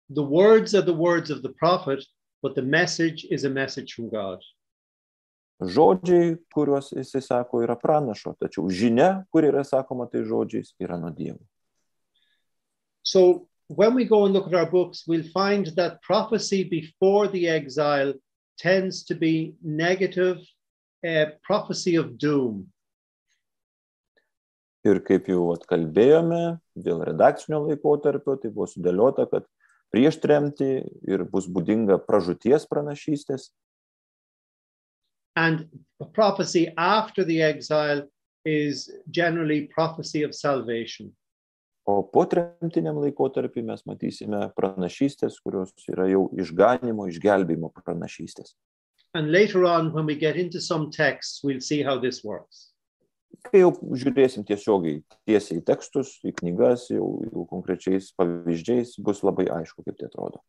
[0.10, 2.06] The words are the words of the prophet,
[2.42, 4.42] but the message is a message from God.
[5.62, 11.14] Žodžiai, kuriuos jisai sako, yra pranašo, tačiau žinia, kur yra sakoma tai žodžiais, yra nuo
[11.16, 11.40] Dievo.
[13.04, 17.48] So when we go and look at our books, we'll find that prophecy before the
[17.48, 18.14] exile
[18.58, 20.38] tends to be negative,
[21.46, 22.66] prophecy of doom.
[24.86, 29.48] Ir kaip jau atkalbėjome, dėl redakcinio laikotarpio, tai buvo sudėliota, kad
[29.94, 30.72] prieš tremtį
[31.10, 33.50] ir bus būdinga pražūties pranašystės.
[35.36, 35.66] And
[36.14, 38.06] prophecy after the exile
[38.46, 41.12] is generally prophecy of salvation.
[41.86, 48.56] O po tremtiniam laikotarpį mes matysime pranašystės, kurios yra jau išganimo, išgelbėjimo pranašystės.
[49.16, 52.72] And later on, when we get into some texts, we'll see how this works.
[53.46, 53.70] Kai jau
[54.02, 54.98] žiūrėsim tiesiogiai,
[55.30, 60.42] tiesiai į tekstus, į knygas, jau, jau konkrečiais pavyzdžiais, bus labai aišku, kaip tai atrodo.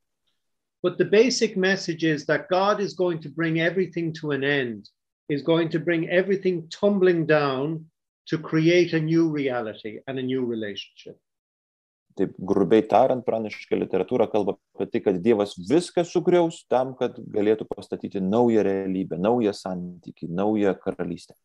[0.82, 4.90] But the basic message is that God is going to bring everything to an end,
[5.28, 7.86] is going to bring everything tumbling down
[8.26, 11.20] to create a new reality and a new relationship.
[12.16, 17.66] Taip grubiai tariant, pranašiška literatūra kalba apie tai, kad Dievas viską sugriaus tam, kad galėtų
[17.68, 21.36] pastatyti naują realybę, naują santykį, naują karalystę.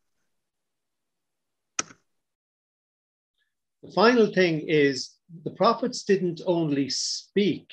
[3.83, 7.67] The final thing is the prophets didn't only speak,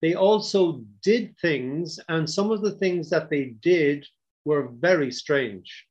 [0.00, 4.06] they also did things, and some of the things that they did
[4.44, 5.86] were very strange.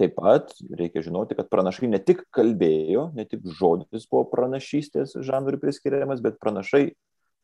[0.00, 5.60] Taip pat reikia žinoti, kad pranašai ne tik kalbėjo, ne tik žodis buvo pranašystės žanrui
[5.60, 6.86] priskiriamas, bet pranašai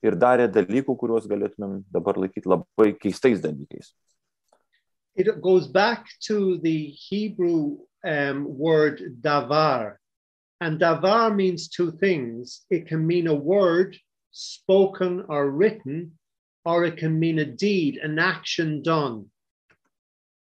[0.07, 3.93] ir darė dalykų, kuriuos galėtumėm dabar laikyti labai keistais dalykais.
[5.19, 9.97] It goes back to the Hebrew um, word davar.
[10.61, 13.97] And davar means two things it can mean a word
[14.31, 16.13] spoken or written,
[16.65, 19.27] or it can mean a deed, an action done.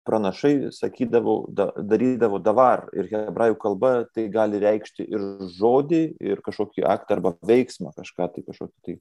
[0.04, 5.22] Pranašai sakydavo, da, darydavo davar ir hebrajų kalba tai gali reikšti ir
[5.56, 8.98] žodį, ir kažkokį aktą arba veiksmą, kažką tai kažkokį tai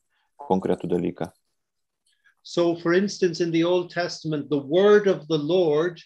[0.47, 1.27] konkretų dalyką.
[2.43, 5.99] So, for instance, in the Old Testament, the word of the Lord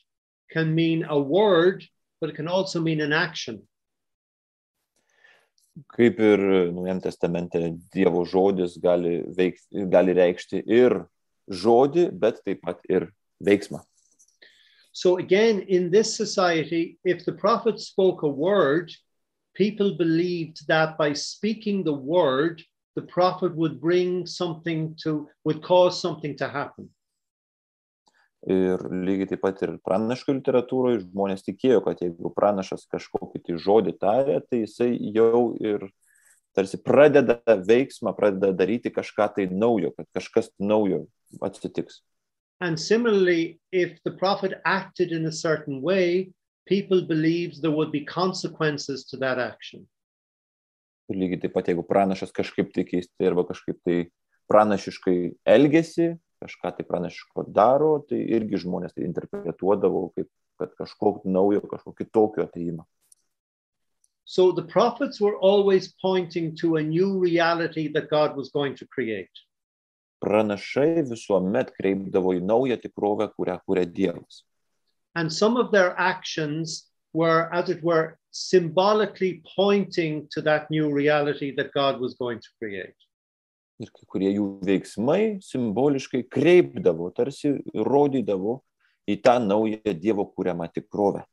[0.52, 1.84] can mean a word,
[2.22, 3.62] but it can also mean an action.
[5.94, 6.42] Kaip ir
[6.74, 11.04] Naujam testamente Dievo žodis gali, veik, gali reikšti ir
[11.50, 13.84] žodį, bet taip pat ir veiksmą.
[14.98, 18.92] So, again, in this society, if the prophet spoke a word,
[19.54, 22.64] people believed that by speaking the word,
[22.96, 26.90] the prophet would bring something to, would cause something to happen.
[28.50, 33.98] Ir lygiai taip pat ir pranaško literatūroje žmonės tikėjo, kad jeigu pranašas kažkokį tai žodį
[34.02, 35.92] tarė, tai jisai jau ir
[36.58, 41.06] tarsi pradeda veiksmą, pradeda daryti kažką tai naujo, kad kažkas naujo
[41.38, 42.02] atsitiks.
[42.60, 46.32] And similarly, if the prophet acted in a certain way,
[46.66, 49.88] people believed there would be consequences to that action.
[51.10, 54.00] Ir lygiai taip pat, jeigu pranašas kažkaip tai keistai arba kažkaip tai
[54.52, 55.20] pranašiškai
[55.56, 56.10] elgesi,
[56.44, 60.28] kažką tai pranašiško daro, tai irgi žmonės tai interpretuodavo kaip
[60.58, 62.84] kad kažkokio naujo, kažkokio kitokio ateimą.
[64.26, 68.86] So the prophets were always pointing to a new reality that God was going to
[68.88, 69.32] create.
[70.24, 74.44] Pranašai visuomet kreipdavo į naują tikrovę, kurią kūrė Dievas.
[75.16, 81.54] And some of their actions were, as it were, symbolically pointing to that new reality
[81.56, 82.98] that God was going to create.
[83.78, 88.62] Ir kai kurie jų veiksmai simboliškai kreipdavo, tarsi rodydavo
[89.06, 91.24] į tą naują Dievo kūriamą tikrovę.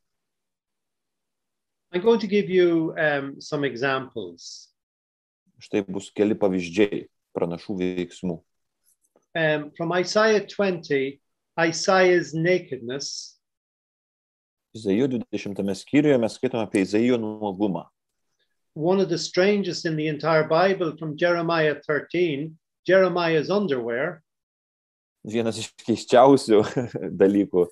[1.91, 4.69] I'm going to give you um, some examples.
[5.63, 8.35] Štai bus keli pavyzdžiai pranašų veiksmų.
[9.35, 11.19] Um, from Isaiah 20,
[11.59, 13.31] Isaiah's nakedness,
[14.75, 17.85] Izaijo 20 skyriuje mes skaitome apie Izaijo nuogumą.
[18.75, 22.57] one of the strangest in the entire Bible from Jeremiah 13,
[22.87, 24.21] Jeremiah's underwear,
[25.25, 26.59] Vienas iš keiščiausių
[27.21, 27.63] dalykų.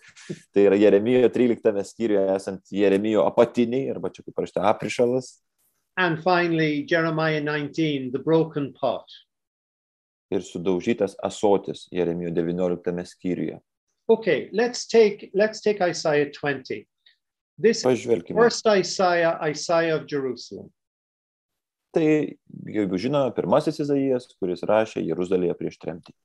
[0.56, 5.38] Tai yra Jeremijo 13 skyriuje esant Jeremijo apatiniai arba čia kaip parašyta aprišalas.
[5.96, 9.06] And finally Jeremiah 19, the broken pot.
[10.34, 13.60] Ir sudaužytas asotis Jeremijo 19 skyriuje.
[14.08, 16.84] Okay, let's take let's take Isaiah 20.
[17.62, 18.36] This Pažvelkime.
[18.36, 20.72] first Isaiah, Isaiah of Jerusalem.
[21.94, 22.06] Tai,
[22.66, 26.16] jeigu žinome, pirmasis Izaijas, kuris rašė Jeruzalėje prieš tremtį.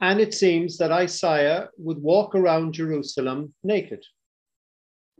[0.00, 4.02] And it seems that Isaiah would walk around Jerusalem naked.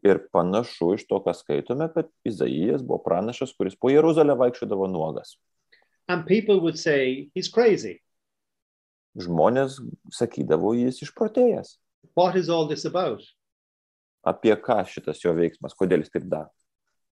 [0.02, 5.36] Ir panašu iš to, ką skaitome, kad Izaijas buvo pranašas, kuris po Jeruzalę vaikščiodavo nuogas.
[6.10, 8.00] And people would say he's crazy.
[9.14, 9.76] Žmonės
[10.10, 11.76] sakydavo, jis išprotėjęs.
[12.18, 13.22] What is all this about?
[14.26, 16.50] Apie ką šitas jo veiksmas, kodėl jis taip daro.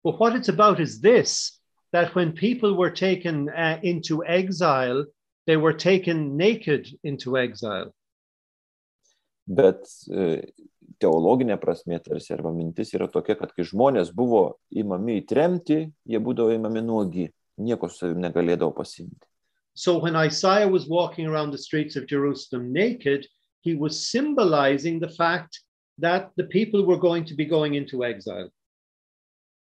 [0.03, 1.61] But what it's about is this
[1.93, 5.07] that when people were taken uh, into exile,
[5.47, 7.95] they were taken naked into exile.
[9.47, 10.43] Bet e,
[11.01, 16.21] teologinė prasme tarsi arba mintis yra tokia, kad kai žmonės buvo įmami į tremtį, jie
[16.21, 19.27] būdavo įmami nuogi, nieko su savimi negalėdavo pasimti.
[19.75, 23.27] So when Isaiah was walking around the streets of Jerusalem naked,
[23.61, 25.61] he was symbolizing the fact
[25.99, 28.51] that the people were going to be going into exile.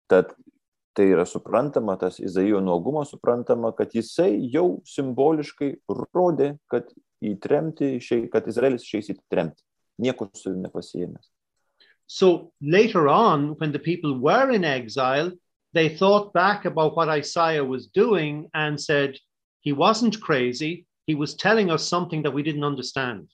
[0.09, 0.33] Tad
[0.97, 5.75] tai yra suprantama, tas Izaijo nuogumas suprantama, kad jisai jau simboliškai
[6.15, 6.89] rodė, kad
[7.21, 9.63] į tremtį, išei- kad Izraelis išeis į tremtį,
[10.01, 11.29] nieko su savimi nepasijėmęs.
[12.07, 15.33] So later on, when the people were in exile,
[15.77, 19.19] they thought back about what Isaiah was doing and said,
[19.61, 20.87] he wasn't crazy.
[21.07, 23.29] He was telling us something that we didn't understand.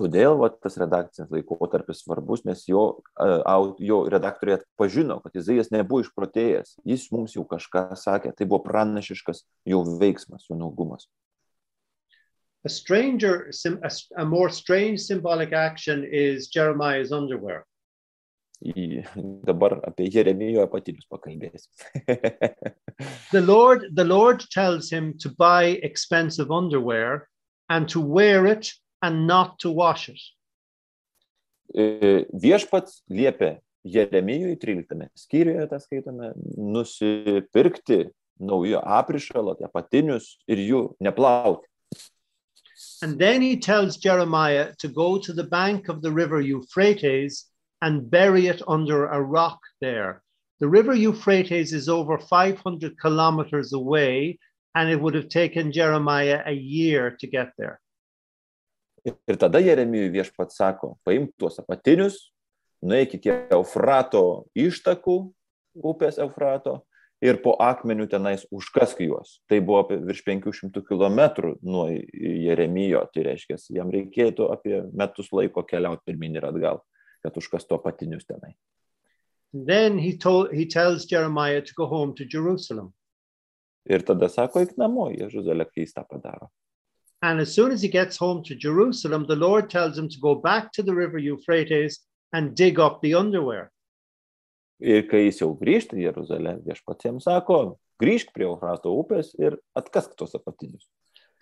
[0.00, 6.00] Todėl va, tas redakcinis laikotarpis svarbus, nes jo, au- jo redaktoriai atpažino, kad Izaijas nebuvo
[6.04, 11.04] išprotėjęs, jis mums jau kažką sakė, tai buvo pranašiškas jo veiksmas, jo nuogumas.
[12.64, 17.66] A stranger, sim- a, s- a more strange symbolic action is Jeremiah's underwear.
[18.60, 19.00] Į,
[19.48, 21.70] dabar apie Jeremijo apatinius pakalbėsim.
[23.32, 27.28] The Lord, the Lord tells him to buy expensive underwear
[27.70, 30.20] and to wear it and not to wash it.
[31.72, 40.82] E, Viešpats liepė Jeremijui 13 skyriuje, tą skaitome, nusipirkti naujo aprišalo, tai apatinius ir jų
[41.00, 41.64] neplauti.
[43.02, 47.49] And then he tells Jeremiah to go to the bank of the river Euphrates
[47.82, 50.22] and bury it under a rock there.
[50.60, 54.38] The river Euphrates is over 500 kilometers away,
[54.74, 57.80] and it would have taken Jeremiah a year to get there.
[59.04, 62.28] Ir tada Jeremijui viešpats sako, paimk tuos apatinius,
[62.84, 65.16] nueik iki Eufrato ištakų,
[65.80, 66.82] upės Eufrato,
[67.24, 69.38] ir po akmeniu tenais užkask juos.
[69.48, 75.64] Tai buvo apie virš 500 km nuo Jeremijo, tai reiškia, jam reikėtų apie metus laiko
[75.64, 76.84] keliauti pirmin ir atgal,
[77.24, 78.54] kad užkastų apatinius tenai.
[79.52, 82.92] Then he told he tells Jeremiah to go home to Jerusalem.
[83.88, 86.50] Ir tada sako, eik namo į Jeruzalę, kai jis tą padaro.
[87.22, 90.34] And as soon as he gets home to Jerusalem, the Lord tells him to go
[90.34, 92.00] back to the river Euphrates
[92.32, 93.70] and dig up the underwear.
[94.80, 99.58] Ir kai jis jau grįžta į Jeruzalę, viešpats jam sako, grįžk prie Eufrato upės ir
[99.76, 100.86] atkask tuos apatinius.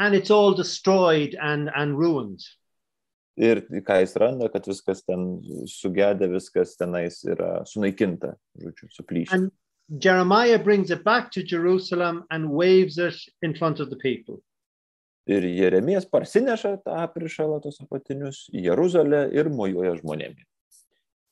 [0.00, 2.40] And it's all destroyed and, and ruined.
[3.38, 5.38] Ir ką jis randa, kad viskas ten
[5.70, 9.36] sugedė, viskas tenais yra sunaikinta, žodžiu, suplyšę.
[9.36, 9.52] And
[10.04, 14.42] Jeremiah brings it back to Jerusalem and waves it in front of the people.
[15.28, 20.46] Ir Jeremijas parsineša tą aprišalą, tos apatinius į Jeruzalę ir mojuoja žmonėmis.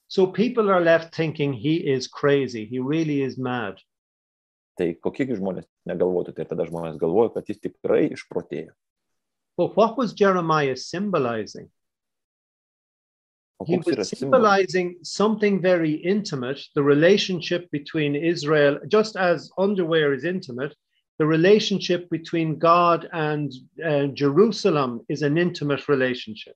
[0.09, 2.65] So people are left thinking he is crazy.
[2.65, 3.81] He really is mad.
[4.79, 8.77] Tai kokiegi žmonės negalvotų, tai tada žmonės galvoja, kad jis tikrai išprotėjo.
[9.57, 11.71] But what was Jeremiah symbolizing?
[13.65, 20.75] He was symbolizing something very intimate, the relationship between Israel, just as underwear is intimate,
[21.19, 23.51] the relationship between God and
[23.83, 26.55] uh, Jerusalem is an intimate relationship.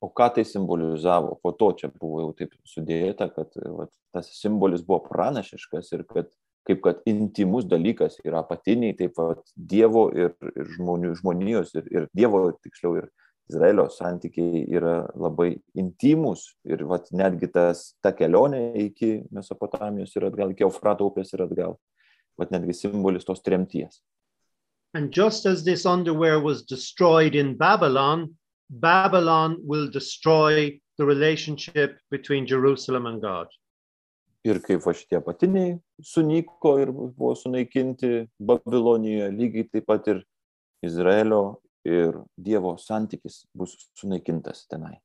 [0.00, 1.38] O ką tai simbolizavo?
[1.42, 6.28] Po to čia buvo jau taip sudėta, kad vat, tas simbolis buvo pranašiškas ir kad
[6.66, 12.08] kaip kad intimus dalykas yra apatiniai, taip pat Dievo ir, ir žmonių, žmonijos ir, ir
[12.14, 13.08] Dievo, tiksliau, ir
[13.50, 20.50] Izraelio santykiai yra labai intimus ir vat, netgi tas, ta kelionė iki Mesopotamijos ir atgal,
[20.50, 21.76] iki Eufrato upės ir atgal,
[22.40, 24.00] vat netgi simbolis tos tremties.
[24.94, 28.34] And just as this underwear was destroyed in Babylon,
[28.70, 33.46] Babylon will destroy the relationship between Jerusalem and God.
[34.46, 40.22] Ir kaip va šitie apatiniai sunyko ir buvo sunaikinti Babilonijoje, lygiai taip pat ir
[40.86, 44.96] Izraelio ir Dievo santykis bus sunaikintas tenai.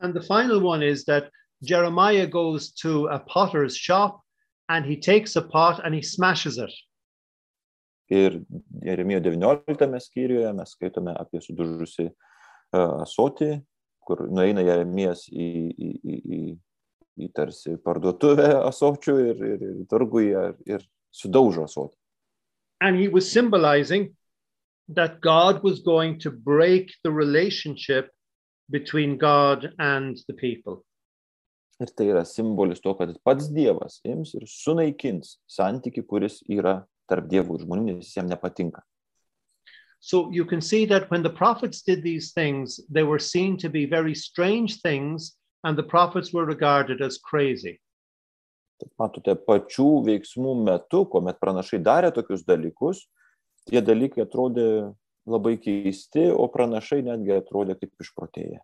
[0.00, 1.30] And the final one is that
[1.62, 4.20] Jeremiah goes to a potter's shop
[4.68, 6.72] and he takes a pot and he smashes it.
[8.10, 8.44] Ir
[8.84, 13.56] Jeremijo 19 skyriuje mes skaitome apie sudužusi uh, asotį,
[14.06, 16.42] kur nueina Jeremijas į, į, į, į,
[17.26, 21.96] į tarsi parduotuvę asočių ir, ir, ir turguje ir, ir sudaužo asotį.
[22.80, 24.12] And he was symbolizing
[24.88, 28.10] that God was going to break the relationship
[28.70, 30.84] between God and the people.
[31.80, 37.26] Ir tai yra simbolis to, kad pats Dievas ims ir sunaikins santyki, kuris yra tarp
[37.28, 38.80] dievų ir žmonių, nes jis jam nepatinka.
[40.00, 43.68] So you can see that when the prophets did these things, they were seen to
[43.68, 47.80] be very strange things, and the prophets were regarded as crazy.
[48.80, 53.02] Tad matote, pačių veiksmų metu, kuomet pranašai darė tokius dalykus,
[53.70, 54.94] tie dalykai atrodė
[55.26, 58.60] labai keisti, o pranašai netgi atrodė kaip išprotėję.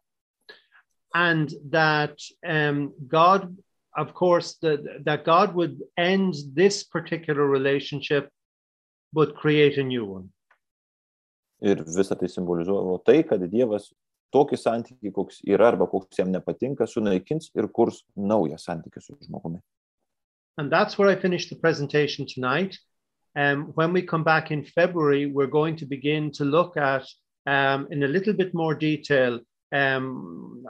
[1.15, 3.57] And that um, God,
[3.97, 8.31] of course, that, that God would end this particular relationship
[9.13, 10.31] but create a new one.
[11.63, 13.93] Ir visą tai simbolizuoja tai, kad Dievas
[14.35, 19.61] tokį santykį, koks yra arba koks jam nepatinka, sunaikins ir kurs naują santykį su žmogumi.
[20.59, 22.79] And that's where I finished the presentation tonight.
[23.35, 27.05] Um, when we come back in February, we're going to begin to look at,
[27.47, 29.41] um, in a little bit more detail,
[29.73, 30.65] um,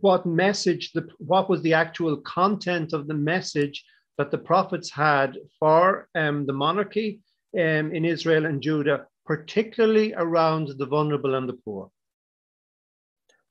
[0.00, 3.84] what message, the, what was the actual content of the message
[4.18, 7.20] that the prophets had for um, the monarchy
[7.54, 11.90] um, in Israel and Judah, particularly around the vulnerable and the poor.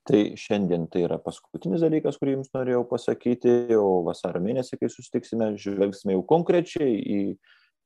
[0.08, 5.52] Tai šiandien tai yra paskutinis dalykas, kurį jums norėjau pasakyti, o vasario mėnesį, kai susitiksime,
[5.60, 7.20] žvelgsime jau konkrečiai į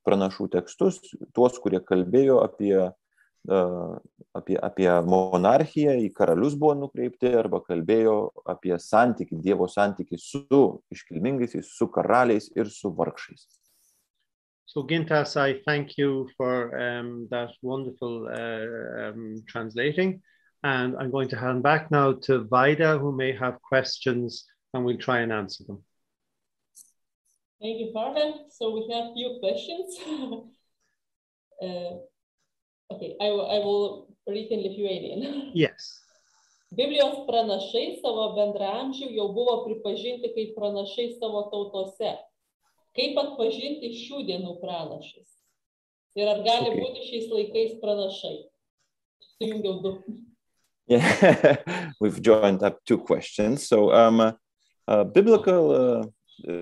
[0.06, 1.00] pranašų tekstus,
[1.36, 3.96] tuos, kurie kalbėjo apie, uh,
[4.36, 11.74] apie, apie monarchiją, į karalius buvo nukreipti, arba kalbėjo apie santyki, Dievo santyki su iškilmingaisiais,
[11.78, 13.48] su karaliais ir su vargšais.
[14.66, 20.22] So, Gintas, I thank you for um, that wonderful uh, um, translating.
[20.64, 24.98] And I'm going to hand back now to Vida, who may have questions, and we'll
[24.98, 25.84] try and answer them.
[27.64, 28.34] Thank you, Father.
[28.52, 29.96] So we have few questions.
[31.64, 31.92] uh,
[32.92, 33.86] okay, I, will- I will
[34.28, 35.52] read in Lithuanian.
[35.56, 36.00] Yes.
[36.74, 42.16] Biblijos pranašai savo bendramžių jau buvo pripažinti kaip pranašai savo tautose.
[42.98, 45.30] Kaip atpažinti šių dienų pranašus?
[46.18, 46.82] Ir ar gali Okay.
[46.82, 48.34] būti šiais laikais pranašai?
[49.38, 49.92] Sujungiau du.
[50.90, 51.62] Yeah,
[52.02, 53.68] we've joined up two questions.
[53.70, 56.04] So, um, uh, biblical uh,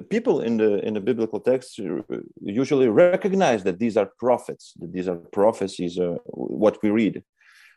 [0.09, 2.01] people in the in the biblical text uh,
[2.41, 7.23] usually recognize that these are prophets, that these are prophecies, uh, what we read.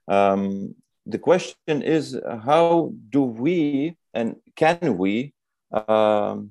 [0.09, 0.75] Um,
[1.07, 5.35] the question is, how do we and can we
[5.73, 6.51] um,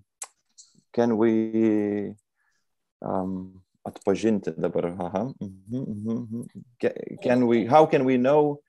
[0.94, 2.14] can we
[3.02, 3.62] um,
[5.42, 6.46] mhm, mhm, mhm.
[6.82, 7.66] Ca- Can we?
[7.66, 8.62] How can we know?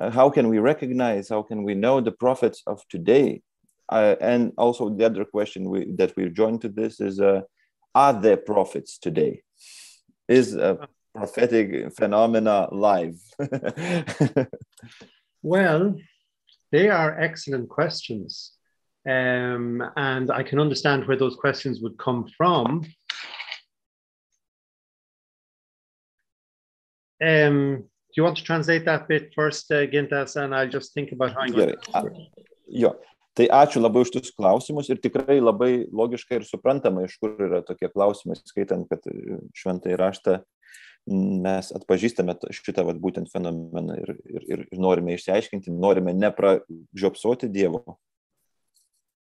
[0.00, 3.42] uh, how can we recognize how can we know the prophets of today
[3.90, 7.42] uh, and also the other question we, that we're joined to this is uh,
[7.94, 9.42] are there prophets today
[10.28, 10.78] is a
[11.14, 13.16] prophetic phenomena live
[15.42, 15.96] Well,
[16.70, 18.52] they are excellent questions.
[19.08, 22.84] Um, and I can understand where those questions would come from.
[27.22, 31.12] Um, do you want to translate that bit first, uh, Gintas, and I'll just think
[31.12, 31.94] about how I'm going Gerai.
[31.94, 33.00] A- jo
[33.38, 37.62] tai ačiū labai už tuos klausimus ir tikrai labai logiška ir suprantama iš kur yra
[37.66, 40.40] tokie klausimai skaitant kad e, šventąjį raštą
[41.10, 47.96] mes atpažįstame šitą vat, būtent fenomeną ir, ir, ir norime išsiaiškinti, norime nepražiopsoti Dievo,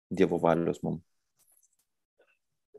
[0.10, 1.04] Dievo valios mums.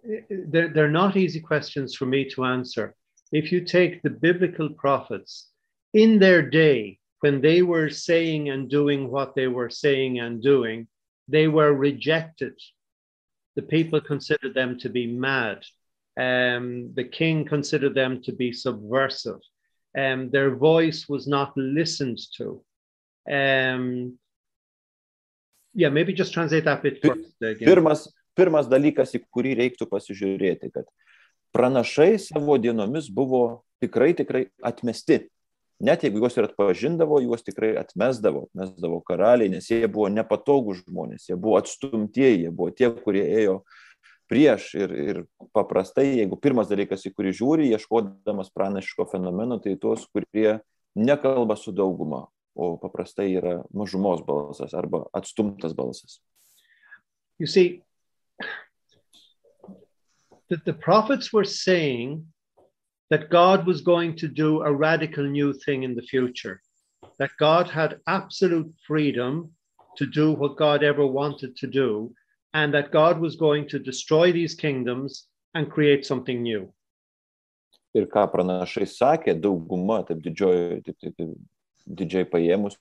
[0.02, 2.94] they're, they're not easy questions for me to answer.
[3.32, 5.48] If you take the biblical prophets
[5.94, 10.88] in their day, when they were saying and doing what they were saying and doing,
[11.31, 12.55] they were rejected.
[13.57, 15.64] The people considered them to be mad.
[16.18, 19.41] Um, the king considered them to be subversive.
[19.97, 22.62] Um, their voice was not listened to.
[23.31, 24.18] Um,
[25.74, 27.43] yeah, maybe just translate that bit Pir- first.
[27.43, 27.68] Again.
[27.68, 30.87] Pirmas, pirmas dalykas, į kurį reiktų pasižiūrėti, kad
[31.55, 35.24] pranašai savo dienomis buvo tikrai, tikrai atmesti.
[35.81, 41.31] Net jeigu juos ir atpažindavo, juos tikrai atmesdavo, atmesdavo karaliai, nes jie buvo nepatogų žmonės,
[41.31, 43.62] jie buvo atstumtieji, jie buvo tie, kurie ėjo
[44.31, 45.22] prieš ir, ir
[45.57, 50.59] paprastai, jeigu pirmas dalykas, į kurį žiūri, ieškodamas pranašiško fenomeno, tai tuos, kurie
[50.95, 56.20] nekalba su dauguma, o paprastai yra mažumos balsas arba atstumtas balsas.
[57.41, 57.81] You see,
[60.51, 62.26] that the prophets were saying
[63.11, 66.62] that God was going to do a radical new thing in the future,
[67.18, 69.50] that God had absolute freedom
[69.96, 72.14] to do what God ever wanted to do,
[72.54, 76.72] and that God was going to destroy these kingdoms and create something new.
[77.94, 81.32] ir ką pranašai sakė, dauguma, taip didžioji, taip, taip, taip,
[82.00, 82.76] didžiai paėmus,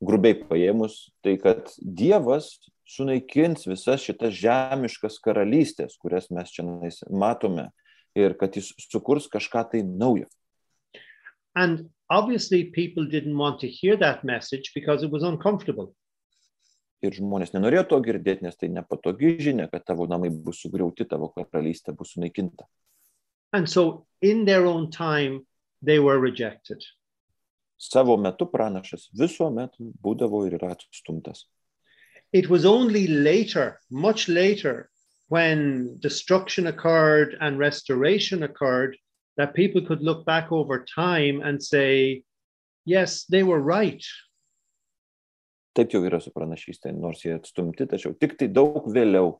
[0.00, 2.54] grubiai paėmus, tai kad Dievas
[2.88, 6.64] sunaikins visas šitas žemiškas karalystės, kurias mes čia
[7.10, 7.68] matome,
[8.16, 10.26] ir kad jis sukurs kažką tai naujo.
[11.54, 15.94] And obviously, people didn't want to hear that message because it was uncomfortable.
[17.04, 21.28] Ir žmonės nenorėjo to girdėti, nes tai nepatogi žinia, kad tavo namai bus sugriauti, tavo
[21.36, 22.64] karalystė bus sunaikinta.
[23.52, 25.46] And so, in their own time,
[25.82, 26.82] they were rejected.
[27.76, 31.44] Savo metu pranašas visuomet būdavo ir yra atstumtas.
[32.32, 34.90] It was only later, much later,
[35.28, 38.96] when destruction occurred and restoration occurred,
[39.36, 42.22] that people could look back over time and say,
[42.84, 44.02] yes, they were right.
[45.76, 49.34] Taip jau yra su pranašystė, nors jie atstumti, tačiau tik tai daug vėliau,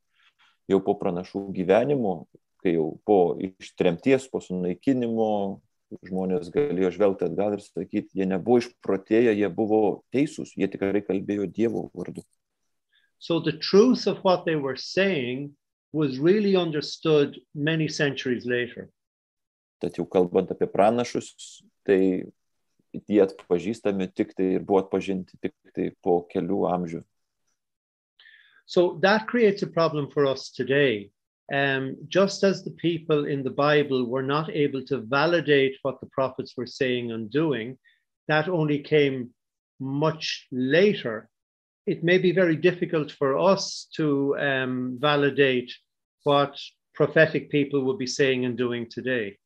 [0.68, 2.26] jau po pranašų gyvenimo,
[2.60, 5.62] kai jau po ištremties, po sunaikinimo,
[6.04, 11.46] žmonės galėjo žvelgti atgal ir sakyti, jie nebuvo išprotėję, jie buvo teisūs, jie tikrai kalbėjo
[11.48, 12.26] Dievo vardu.
[13.18, 15.56] So the truth of what they were saying
[15.92, 18.90] was really understood many centuries later.
[19.80, 22.24] Tad jau kalbant apie pranašus, tai
[22.92, 27.02] jie atpažįstami tik tai ir buvo atpažinti tik tai po kelių amžių.
[28.66, 31.10] So that creates a problem for us today.
[31.52, 36.08] Um, just as the people in the Bible were not able to validate what the
[36.10, 37.78] prophets were saying and doing,
[38.26, 39.30] that only came
[39.78, 41.28] much later.
[41.86, 45.72] It may be very difficult for us to um, validate
[46.24, 46.58] what
[46.94, 49.38] prophetic people would be saying and doing today.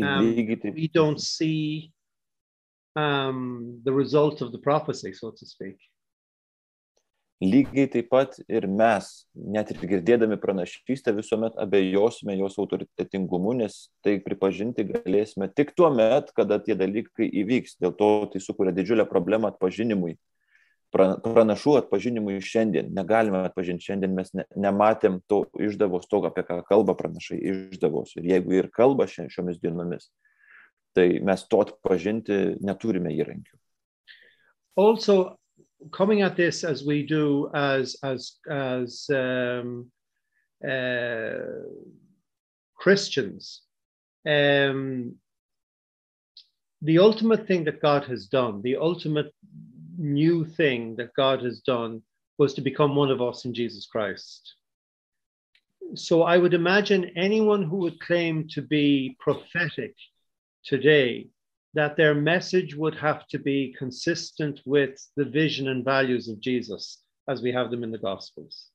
[0.00, 0.34] Um,
[0.74, 1.92] We don't see
[2.94, 5.76] um, the result of the prophecy, so to speak.
[7.40, 14.18] Lygiai taip pat ir mes, net ir girdėdami pranašystę, visuomet abejosime jos autoritetingumu, nes tai
[14.20, 17.78] pripažinti galėsime tik tuo met, kada tie dalykai įvyks.
[17.80, 20.18] Dėl to tai sukuria didžiulę problemą atpažinimui,
[20.94, 22.90] pranašų atpažinimui šiandien.
[22.96, 28.16] Negalime atpažinti šiandien, mes ne, nematėm to išdavos, to, apie ką kalba pranašai išdavos.
[28.18, 30.10] Ir jeigu ir kalba šiomis dienomis,
[30.96, 33.56] tai mes to atpažinti neturime įrankių.
[34.76, 35.36] also
[35.92, 39.90] coming at this as we do as as as um,
[40.66, 41.64] uh,
[42.76, 43.62] Christians,
[44.26, 45.14] um,
[46.82, 49.32] the ultimate thing that God has done, the ultimate
[50.00, 52.02] new thing that God has done,
[52.38, 54.54] was to become one of us in Jesus Christ.
[55.94, 59.94] So I would imagine anyone who would claim to be prophetic
[60.64, 61.28] today
[61.74, 67.02] that their message would have to be consistent with the vision and values of Jesus
[67.28, 68.70] as we have them in the Gospels.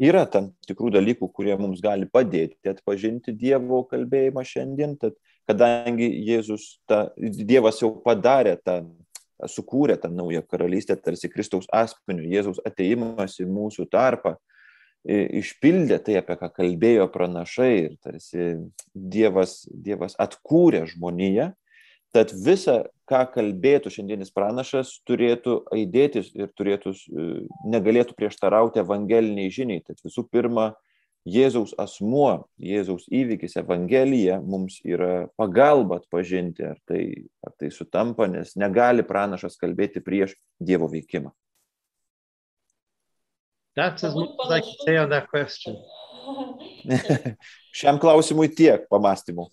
[0.00, 5.12] Yra tam tikrų dalykų, kurie mums gali padėti atpažinti Dievo kalbėjimą šiandien, tad
[5.44, 8.78] kadangi Jėzus, ta, Dievas jau padarė tą,
[9.48, 14.36] sukūrė tą naują karalystę, tarsi Kristaus asmeniu, Jėzaus ateimas į mūsų tarpą,
[15.04, 18.50] išpildė tai, apie ką kalbėjo pranašai ir tarsi
[18.92, 21.50] Dievas, Dievas atkūrė žmoniją,
[22.12, 26.92] tad visa, ką kalbėtų šiandienis pranašas, turėtų aidėtis ir turėtų,
[27.70, 29.84] negalėtų prieštarauti evangeliniai žiniai.
[29.86, 30.74] Tad visų pirma,
[31.28, 38.56] Jėzaus asmuo, Jėzaus įvykis, Evangelija mums yra pagalba atpažinti, ar tai, ar tai sutampa, nes
[38.56, 41.34] negali pranašas kalbėti prieš Dievo veikimą.
[45.30, 45.76] Question.
[47.78, 49.46] Šiam klausimui tiek pamastymų.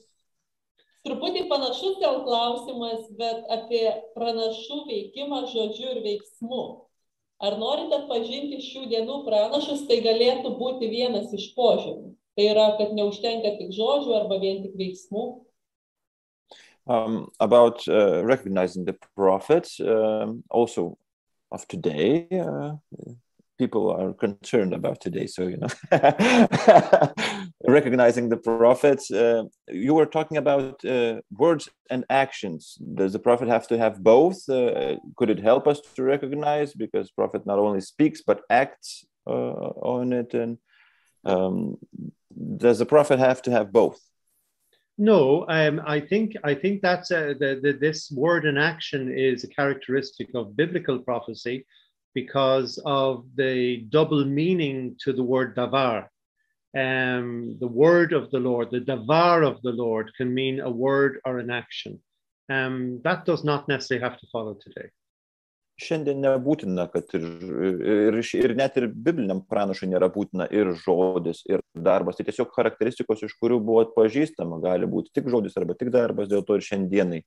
[1.07, 3.85] Truputį panašus gal klausimas, bet apie
[4.15, 6.63] pranašų veikimą žodžiu ir veiksmu.
[7.37, 12.13] Ar norite atpažinti šių dienų pranašus, tai galėtų būti vienas iš požiūrių.
[12.37, 15.25] Tai yra, kad neužtenka tik žodžių arba vien tik veiksmų.
[16.87, 20.97] Um, about uh, recognizing the prophets, um, also
[21.51, 22.77] of today, uh,
[23.57, 25.27] people are concerned about today.
[25.27, 25.67] So, you know,
[27.67, 32.77] recognizing the prophets, uh, you were talking about uh, words and actions.
[32.93, 34.47] Does the prophet have to have both?
[34.49, 36.73] Uh, could it help us to recognize?
[36.73, 40.33] Because prophet not only speaks, but acts uh, on it.
[40.33, 40.57] And
[41.25, 41.77] um,
[42.57, 43.99] does the prophet have to have both?
[44.99, 49.43] No, um, I think I think that's a, the, the, this word and action is
[49.43, 51.67] a characteristic of biblical prophecy
[52.13, 56.07] because of the double meaning to the word davar.
[56.75, 61.19] Um, the word of the Lord, the davar of the Lord can mean a word
[61.25, 61.99] or an action.
[62.49, 64.89] Um, that does not necessarily have to follow today.
[65.77, 67.25] Šiandien nebūtina, kad ir,
[67.85, 72.17] ir, ir net ir bibliniam pranašui nėra būtina ir žodis, ir darbas.
[72.17, 76.41] Tai tiesiog charakteristikos, iš kurių buvo atpažįstama, gali būti tik žodis arba tik darbas, dėl
[76.47, 77.21] to ir šiandienai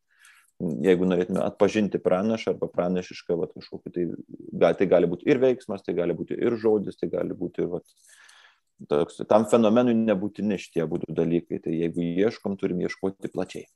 [0.60, 4.06] jeigu norėtume atpažinti pranašą arba pranašišką vat, kažkokį, tai,
[4.52, 7.84] gal, tai gali būti ir veiksmas, tai gali būti ir žodis, tai gali būti vat,
[8.90, 11.60] toks, tam fenomenui nebūtini šitie būdų dalykai.
[11.64, 13.66] Tai jeigu ieškom, turim ieškoti plačiai.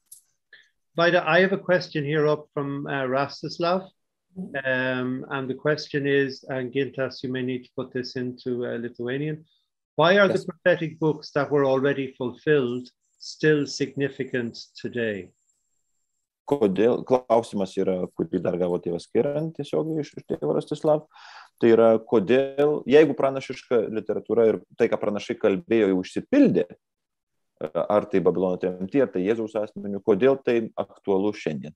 [0.97, 3.89] Vaida, I have a question here up from uh, Rastislav.
[4.37, 8.79] Um, and the question is, and Gintas, you may need to put this into uh,
[8.79, 9.45] Lithuanian.
[9.97, 10.41] Why are Yes.
[10.41, 12.89] the prophetic books that were already fulfilled
[13.19, 15.29] still significant today?
[16.45, 21.07] Kodėl, klausimas yra, kurį dar gavo tėvas Kiran tiesiogiai iš, iš tėvo Rastislav.
[21.63, 26.67] Tai yra, kodėl, jeigu pranašiška literatūra ir tai, ką pranašai kalbėjo, jau išsipildė,
[27.73, 31.75] ar tai Babilono tremty, ar tai Jėzaus asmeniu, kodėl tai aktualu šiandien?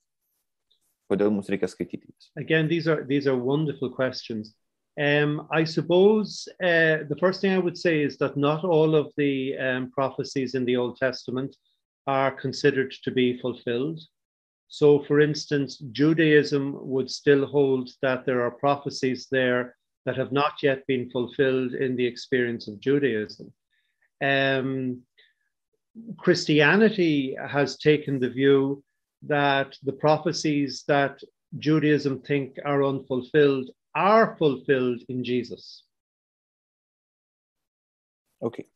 [1.09, 2.11] Kodėl mums reikia skaityti?
[2.36, 4.55] Again, these are these are wonderful questions.
[5.01, 9.12] Um, I suppose uh, the first thing I would say is that not all of
[9.16, 11.57] the um, prophecies in the Old Testament
[12.07, 14.01] are considered to be fulfilled.
[14.69, 20.62] So, for instance, Judaism would still hold that there are prophecies there that have not
[20.62, 23.53] yet been fulfilled in the experience of Judaism.
[24.23, 25.03] Um,
[26.19, 28.85] Christianity has taken the view
[29.23, 31.20] that the prophecies that
[31.59, 35.85] Judaism think are unfulfilled are fulfilled in Jesus.
[38.43, 38.66] Okay.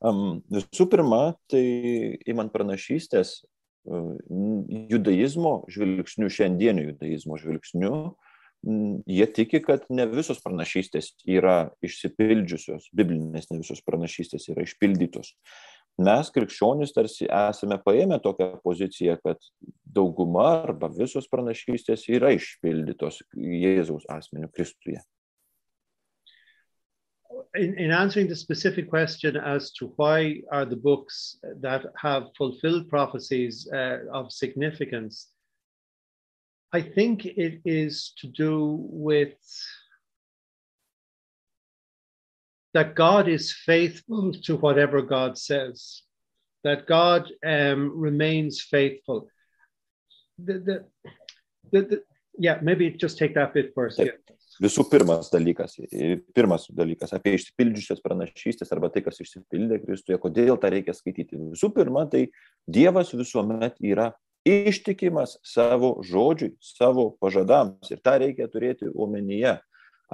[0.00, 3.42] Um, visų pirma, tai įmant pranašystės,
[3.84, 7.94] judaizmo žvilgsnių, šiandienio judaizmo žvilgsnių,
[8.64, 15.34] mm, jie tiki, kad ne visos pranašystės yra išsipildžiusios, biblinės ne visos pranašystės yra išpildytos.
[16.04, 19.38] Mes, krikščionys, tarsi esame paėmę tokią poziciją, kad
[19.86, 25.04] dauguma arba visos pranašystės yra išpildytos Jėzaus asmeniu Kristuje.
[27.54, 32.88] In, in answering the specific question as to why are the books that have fulfilled
[32.88, 35.28] prophecies uh, of significance,
[36.72, 39.36] I think it is to do with
[42.72, 46.02] that God is faithful to whatever God says,
[46.64, 49.28] that God um, remains faithful.
[50.38, 50.84] The, the,
[51.70, 52.02] the, the,
[52.36, 54.00] yeah, maybe just take that bit first.
[54.00, 54.06] Yeah.
[54.62, 55.74] Visų pirmas dalykas,
[56.36, 61.40] pirmas dalykas apie išsipildžiusias pranašystės arba tai, kas išsipildė Kristuje, kodėl tą reikia skaityti.
[61.54, 62.28] Visų pirma, tai
[62.70, 64.12] Dievas visuomet yra
[64.46, 69.58] ištikimas savo žodžiui, savo pažadams ir tą reikia turėti omenyje.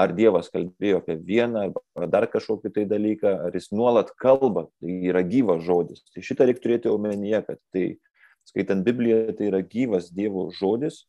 [0.01, 1.65] Ar Dievas kalbėjo apie vieną
[1.99, 6.05] ar dar kažkokį tai dalyką, ar jis nuolat kalba, tai yra gyvas žodis.
[6.15, 7.85] Tai šitą reikia turėti omenyje, kad tai
[8.49, 11.03] skaitant Bibliją, tai yra gyvas Dievo žodis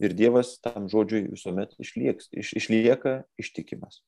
[0.00, 4.00] ir Dievas tam žodžiui visuomet išlieks, iš, išlieka ištikimas.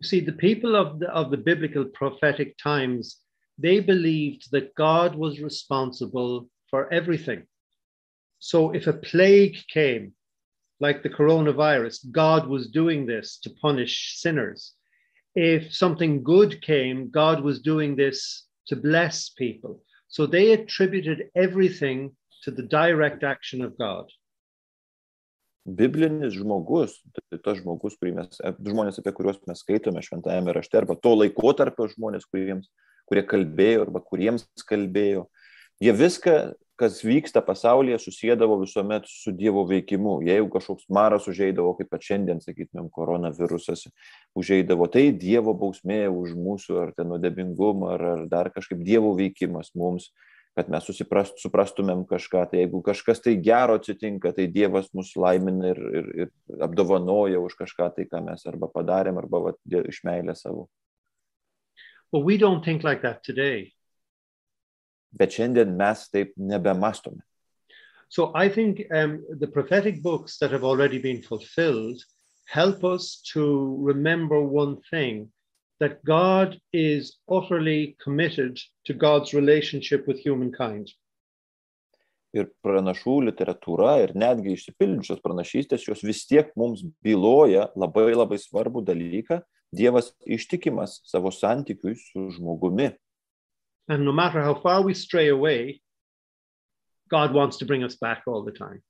[0.00, 3.20] You see, the people of the, of the biblical prophetic times,
[3.58, 7.46] they believed that God was responsible for everything.
[8.40, 10.12] So if a plague came,
[10.80, 14.74] like the coronavirus, God was doing this to punish sinners.
[15.34, 19.82] If something good came, God was doing this to bless people.
[20.08, 24.06] So they attributed everything to the direct action of God.
[25.64, 31.14] Biblinis žmogus, tai tas žmogus, mes, žmonės, apie kuriuos mes skaitome šventajame rašte, arba to
[31.16, 32.68] laikotarpio žmonės, kuriems,
[33.08, 35.26] kurie kalbėjo arba kuriems kalbėjo,
[35.82, 36.36] jie viską,
[36.80, 40.16] kas vyksta pasaulyje, susėdavo visuomet su Dievo veikimu.
[40.26, 43.86] Jeigu kažkoks maras užeidavo, kaip pat šiandien, sakytumėm, koronavirusas
[44.34, 49.70] užeidavo, tai Dievo bausmė už mūsų ar ten nuodėmingumą, ar, ar dar kažkaip Dievo veikimas
[49.78, 50.10] mums
[50.54, 52.44] kad mes susiprast, suprastumėm kažką.
[52.50, 57.56] Tai jeigu kažkas tai gero atsitinka, tai Dievas mus laimina ir, ir, ir apdovanoja už
[57.58, 60.68] kažką tai, ką mes arba padarėm, arba va, iš meilės savo.
[62.12, 63.74] But we don't think like that today.
[65.10, 67.22] Bet šiandien mes taip nebemastome.
[68.08, 71.98] So I think um, the prophetic books that have already been fulfilled
[72.46, 75.33] help us to remember one thing
[75.84, 80.88] that God is utterly committed to God's relationship with humankind.
[82.32, 88.82] Ir pranašų literatūra ir netgi išsipildžiusios pranašystės, jos vis tiek mums byloja labai labai svarbų
[88.88, 89.42] dalyką.
[89.74, 92.94] Dievas ištikimas savo santykiui su žmogumi.
[93.86, 95.82] And no matter how far we stray away,
[97.10, 98.80] God wants to bring us back all the time.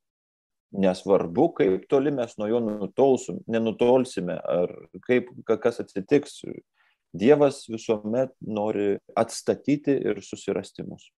[0.71, 4.71] Nesvarbu, kaip toli mes nuo jo nutolsim, nenutolsime, ar
[5.05, 6.39] kaip, kas atsitiks,
[7.15, 11.09] Dievas visuomet nori atstatyti ir susirasti mus.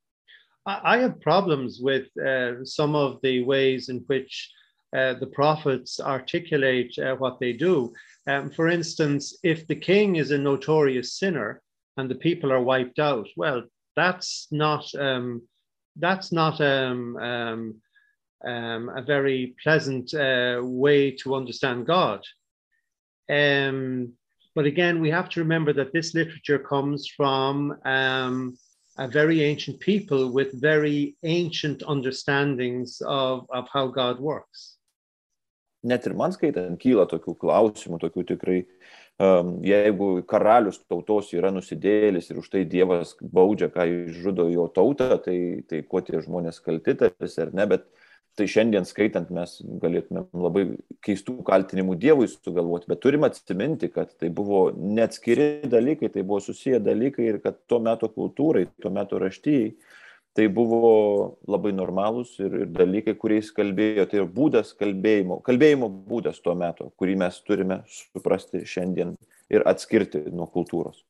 [0.66, 4.51] I have problems with uh, some of the ways in which
[4.97, 7.93] uh, the prophets articulate uh, what they do.
[8.27, 11.62] Um, for instance, if the king is a notorious sinner
[11.97, 13.62] and the people are wiped out, well,
[13.94, 15.43] that's not um,
[15.97, 17.74] that's not um, um,
[18.44, 22.23] um a very pleasant uh, way to understand God.
[23.31, 24.14] Um,
[24.56, 28.56] but again, we have to remember that this literature comes from um,
[28.98, 34.78] a very ancient people with very ancient understandings of, of how God works.
[35.84, 38.56] Net ir man skaitant kyla tokių klausimų, tokių tikrai,
[39.22, 45.12] um, jeigu karalius tautos yra nusidėlis ir už tai Dievas baudžia, ką išžudo jo tautą,
[45.22, 45.38] tai,
[45.68, 48.05] tai kuo tie žmonės kalti tarsi ar ne, bet uh,
[48.36, 50.64] tai šiandien skaitant mes galėtumėm labai
[51.04, 56.80] keistų kaltinimų Dievui sugalvoti, bet turim atsiminti, kad tai buvo neatskiri dalykai, tai buvo susiję
[56.84, 59.70] dalykai ir kad tuo metu kultūrai, tuo metu raštyjai,
[60.36, 66.42] tai buvo labai normalūs ir, ir dalykai, kuriais kalbėjo, tai ir būdas kalbėjimo, kalbėjimo būdas
[66.44, 69.16] tuo metu, kurį mes turime suprasti šiandien
[69.52, 71.00] ir atskirti nuo kultūros.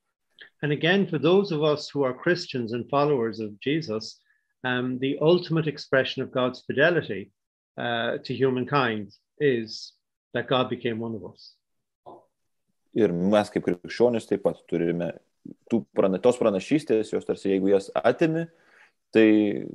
[0.63, 4.21] And again, for those of us who are Christians and followers of Jesus,
[4.65, 7.31] um, the ultimate expression of God's fidelity
[7.79, 9.93] uh, to humankind is
[10.35, 11.55] that God became one of us.
[12.97, 15.11] Ir mes kaip krikščionis taip pat turime
[15.71, 18.47] tų prana, tos pranašystės, jos tarsi jeigu jas atimi,
[19.15, 19.27] tai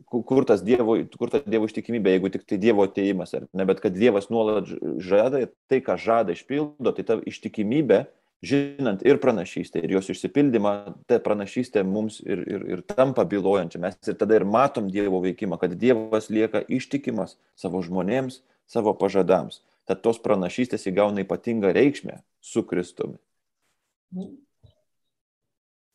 [0.10, 3.94] kur, dievo, kur ta Dievo ištikimybė, jeigu tik tai Dievo ateimas, ar ne, bet kad
[3.96, 4.70] Dievas nuolat
[5.02, 8.04] žada ir tai, ką žada išpildo, tai ta ištikimybė
[8.42, 10.74] žinant ir pranašystę, ir jos išsipildymą,
[11.10, 13.82] ta pranašystė mums ir, ir, ir tampa bylojančia.
[13.82, 19.62] Mes ir tada ir matom Dievo veikimą, kad Dievas lieka ištikimas savo žmonėms, savo pažadams.
[19.90, 23.20] Tad tos pranašystės įgauna ypatingą reikšmę su Kristumi.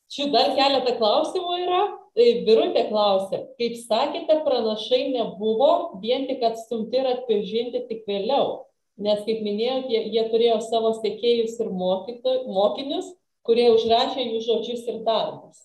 [0.07, 1.85] Čia dar keletą klausimų yra.
[2.17, 8.63] Tai Birutė klausė, kaip sakėte, pranašai nebuvo vien tik atstumti ir atpažinti tik vėliau
[8.97, 13.13] nes kaip minėjot jie jie turėjo savo sekėjus ir mokyto mokinius
[13.47, 15.61] kurie užrašė jų žodžius ir darbus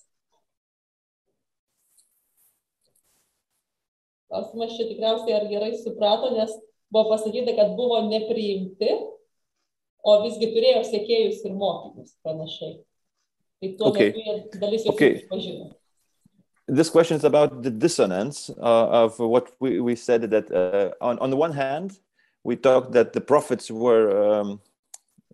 [4.31, 6.53] klausimas čia tikriausiai ar gerai suprato nes
[6.91, 8.93] buvo pasakyta kad buvo nepriimti
[10.03, 12.79] o visgi turėjo sekėjus ir mokinius panašiai
[13.61, 14.11] tai tuo okay.
[14.11, 15.21] metu jie dalis jų okay.
[15.31, 15.71] pažino
[16.67, 21.19] this question is about the dissonance uh, of what we, we said that uh, on,
[21.19, 21.99] on the one hand
[22.43, 24.61] we talked that the prophets were um,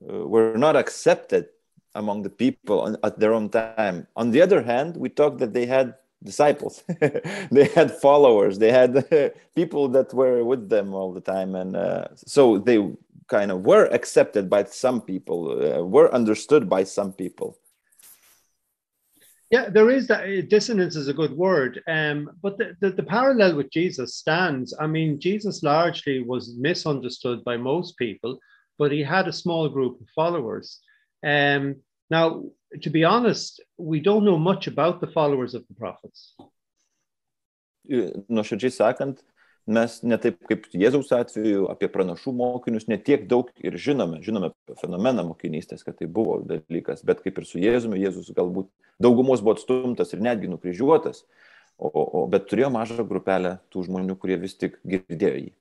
[0.08, 1.48] uh, were not accepted
[1.96, 4.08] among the people on, at their own time.
[4.16, 6.84] On the other hand, we talked that they had disciples,
[7.52, 8.92] they had followers, they had
[9.56, 12.80] people that were with them all the time, and uh, so they
[13.28, 17.58] kind of were accepted by some people, uh, were understood by some people.
[19.50, 21.82] Yeah, there is that uh, dissonance is a good word.
[21.88, 24.74] Um, but the, the, the, parallel with Jesus stands.
[24.78, 28.40] I mean, Jesus largely was misunderstood by most people,
[28.78, 30.82] but he had a small group of followers.
[31.26, 31.78] Um,
[32.10, 32.44] now,
[32.82, 36.36] to be honest, we don't know much about the followers of the prophets.
[37.90, 39.20] Nuoširdžiai sakant,
[39.68, 45.26] mes ne taip kaip Jėzaus atveju apie pranašų mokinius netiek daug ir žinome, žinome fenomeną
[45.28, 48.72] mokinystės, kad tai buvo dalykas, bet kaip ir su Jėzumi, Jėzus galbūt
[49.04, 51.26] daugumos buvo atstumtas ir netgi nukryžiuotas,
[51.78, 55.54] o, o, bet turėjo mažą grupelę tų žmonių, kurie vis tik girdėjo jį.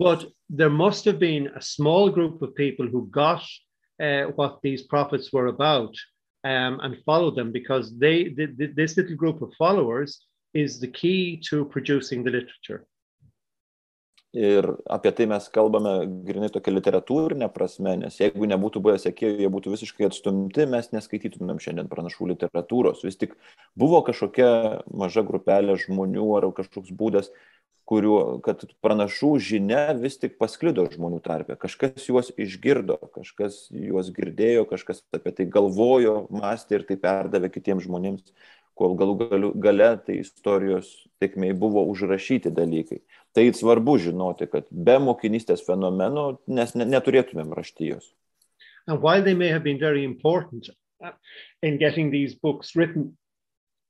[0.00, 3.44] But there must have been a small group of people who got
[4.00, 5.92] uh, what these prophets were about
[6.44, 10.24] um, and followed them because they th- th- this little group of followers
[10.54, 12.84] is the key to producing the literature.
[14.30, 19.48] Ir apie tai mes kalbame grinai tokia literatūrinė prasme, nes jeigu nebūtų buvę sekėjų, jie
[19.50, 23.02] būtų visiškai atstumti, mes neskaitytumėm šiandien pranašų literatūros.
[23.02, 23.34] Vis tik
[23.74, 27.32] buvo kažkokia maža grupelė žmonių ar kažkoks būdas,
[27.90, 31.56] kuriuo, kad pranašų žinia vis tik pasklido žmonių tarpe.
[31.58, 37.88] Kažkas juos išgirdo, kažkas juos girdėjo, kažkas apie tai galvojo, mąstė ir tai perdavė kitiems
[37.88, 38.30] žmonėms,
[38.80, 40.88] kol galų galiu, gale tai istorijos
[41.20, 43.02] tekmei buvo užrašyti dalykai.
[43.36, 48.08] Tai svarbu žinoti, kad be mokinystės fenomeno nes neturėtumėm raštijos.
[48.88, 50.70] And while they may have been very important
[51.04, 51.12] uh,
[51.62, 53.16] in getting these books written,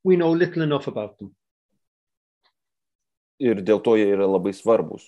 [0.05, 1.31] we know little enough about them.
[3.41, 5.07] Ir dėl to jie yra labai svarbus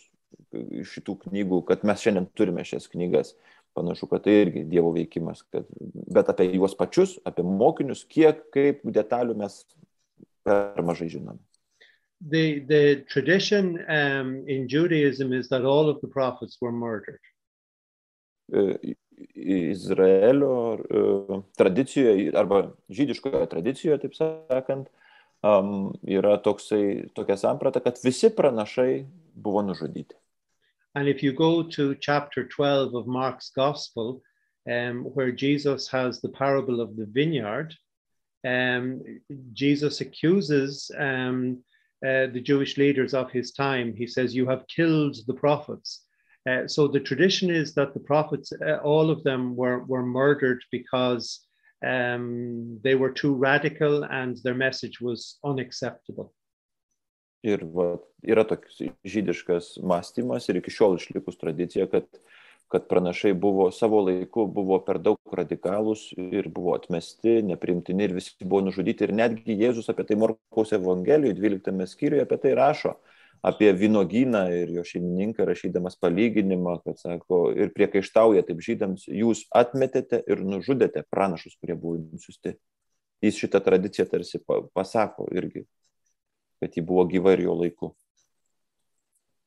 [0.89, 3.35] šitų knygų, kad mes šiandien turime šias knygas.
[3.73, 5.41] Panašu, kad tai irgi Dievo veikimas.
[5.53, 5.65] Kad,
[6.13, 9.63] bet apie juos pačius, apie mokinius, kiek, kaip detalių mes
[10.45, 11.41] per mažai žinome.
[12.31, 17.21] the the tradition um, in Judaism is that all of the prophets were murdered.
[19.35, 20.79] Izraelio
[21.57, 24.89] tradicijoje arba žydiškoje tradicijoje, taip sakant,
[25.43, 30.15] um, yra toksai, tokia samprata, kad visi pranašai buvo nužudyti.
[30.95, 34.23] And if you go to chapter 12 of Mark's Gospel,
[34.71, 37.75] um, where Jesus has the parable of the vineyard,
[38.47, 39.03] um,
[39.53, 41.63] Jesus accuses um,
[42.05, 43.95] uh, the Jewish leaders of his time.
[43.97, 46.05] He says, You have killed the prophets.
[46.49, 50.63] Uh, so the tradition is that the prophets, uh, all of them were, were murdered
[50.73, 51.41] because
[51.87, 56.35] um, they were too radical and their message was unacceptable.
[57.43, 62.07] Ir va, yra toks žydiškas mąstymas ir iki šiol išlikus tradicija, kad
[62.73, 68.47] kad pranašai buvo savo laiku, buvo per daug radikalūs ir buvo atmesti, neprimtini ir visi
[68.49, 69.05] buvo nužudyti.
[69.05, 72.95] Ir netgi Jėzus apie tai Morkaus Evangelijoje 12 skyriuje apie tai rašo,
[73.45, 80.23] apie vynogyną ir jo šeimininką rašydamas palyginimą, kad sako, ir priekaištauja taip žydams, jūs atmetėte
[80.25, 82.57] ir nužudėte pranašus, kurie buvo jums siūsti.
[83.23, 84.41] Jis šitą tradiciją tarsi
[84.73, 85.67] pasako irgi,
[86.63, 87.91] kad ji buvo gyva ir jo laiku.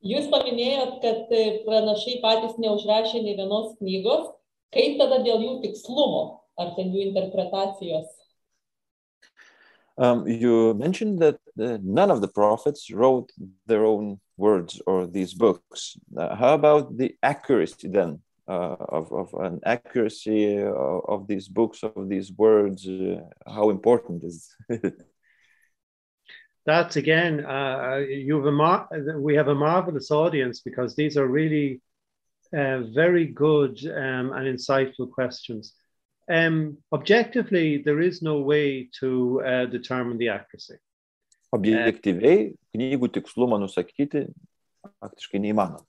[0.06, 1.32] Jūs paminėjot, kad
[1.64, 4.28] pranašai patys neužrašė nei vienos knygos.
[4.76, 6.22] Kaip tada dėl jų tikslumo,
[6.60, 8.12] ar ten jų interpretacijos?
[9.98, 13.32] Um, you mentioned that uh, none of the prophets wrote
[13.66, 15.96] their own words or these books.
[16.14, 21.82] Uh, how about the accuracy then uh, of, of an accuracy of, of, these books,
[21.82, 22.86] of these words?
[22.86, 24.54] Uh, how important is
[26.66, 28.88] that's again, uh, you have a mar-
[29.18, 31.80] we have a marvelous audience because these are really
[32.52, 35.74] uh, very good um, and insightful questions.
[36.28, 40.78] Um, objectively, there is no way to uh, determine the accuracy.
[41.54, 44.26] Objektyviai, knygų tikslumą nusakyti
[44.98, 45.86] faktiškai neįmanoma.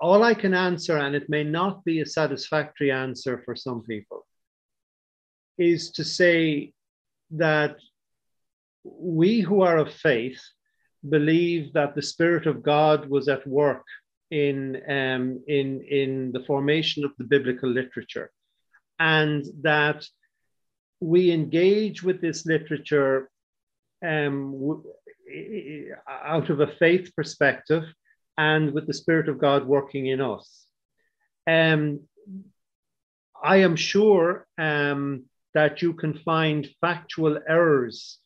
[0.00, 4.26] All I can answer, and it may not be a satisfactory answer for some people,
[5.58, 6.72] is to say
[7.32, 7.76] that
[8.98, 10.40] we who are of faith
[11.08, 13.84] believe that the Spirit of God was at work
[14.30, 18.30] in, um, in, in the formation of the biblical literature,
[18.98, 20.06] and that
[21.00, 23.30] we engage with this literature
[24.04, 24.82] um,
[26.08, 27.84] out of a faith perspective
[28.38, 30.64] and with the Spirit of God working in us.
[31.46, 32.00] Um,
[33.42, 38.18] I am sure um, that you can find factual errors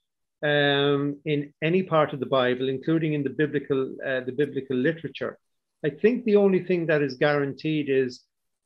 [0.43, 5.39] um, in any part of the Bible, including in the biblical uh, the biblical literature.
[5.85, 8.21] I think the only thing that is guaranteed is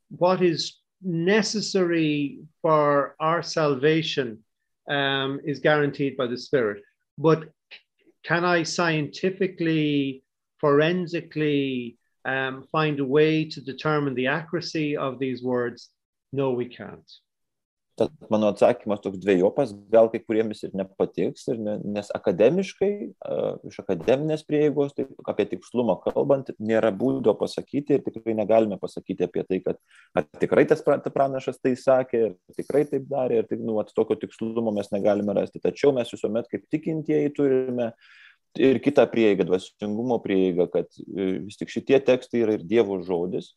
[0.08, 4.38] what is necessary for our salvation
[4.88, 6.82] um, is guaranteed by the Spirit.
[7.18, 7.48] But
[8.24, 10.24] can I scientifically,
[10.58, 15.90] forensically um, find a way to determine the accuracy of these words?
[16.32, 17.10] No, we can't.
[17.94, 22.90] Tad mano atsakymas toks dviejopas, gal kai kuriems ir nepatiks, ir ne, nes akademiškai,
[23.70, 29.44] iš akademinės prieigos, tai apie tikslumą kalbant, nėra būdo pasakyti ir tikrai negalime pasakyti apie
[29.46, 29.78] tai, kad
[30.18, 34.18] ar tikrai tas pranašas tai sakė, ir tikrai taip darė, ir tik, nu, at tokio
[34.18, 35.62] tikslumo mes negalime rasti.
[35.62, 37.92] Tačiau mes visuomet kaip tikintieji turime
[38.58, 43.54] ir kitą prieigą, dvasingumo prieigą, kad vis tik šitie tekstai yra ir Dievo žodis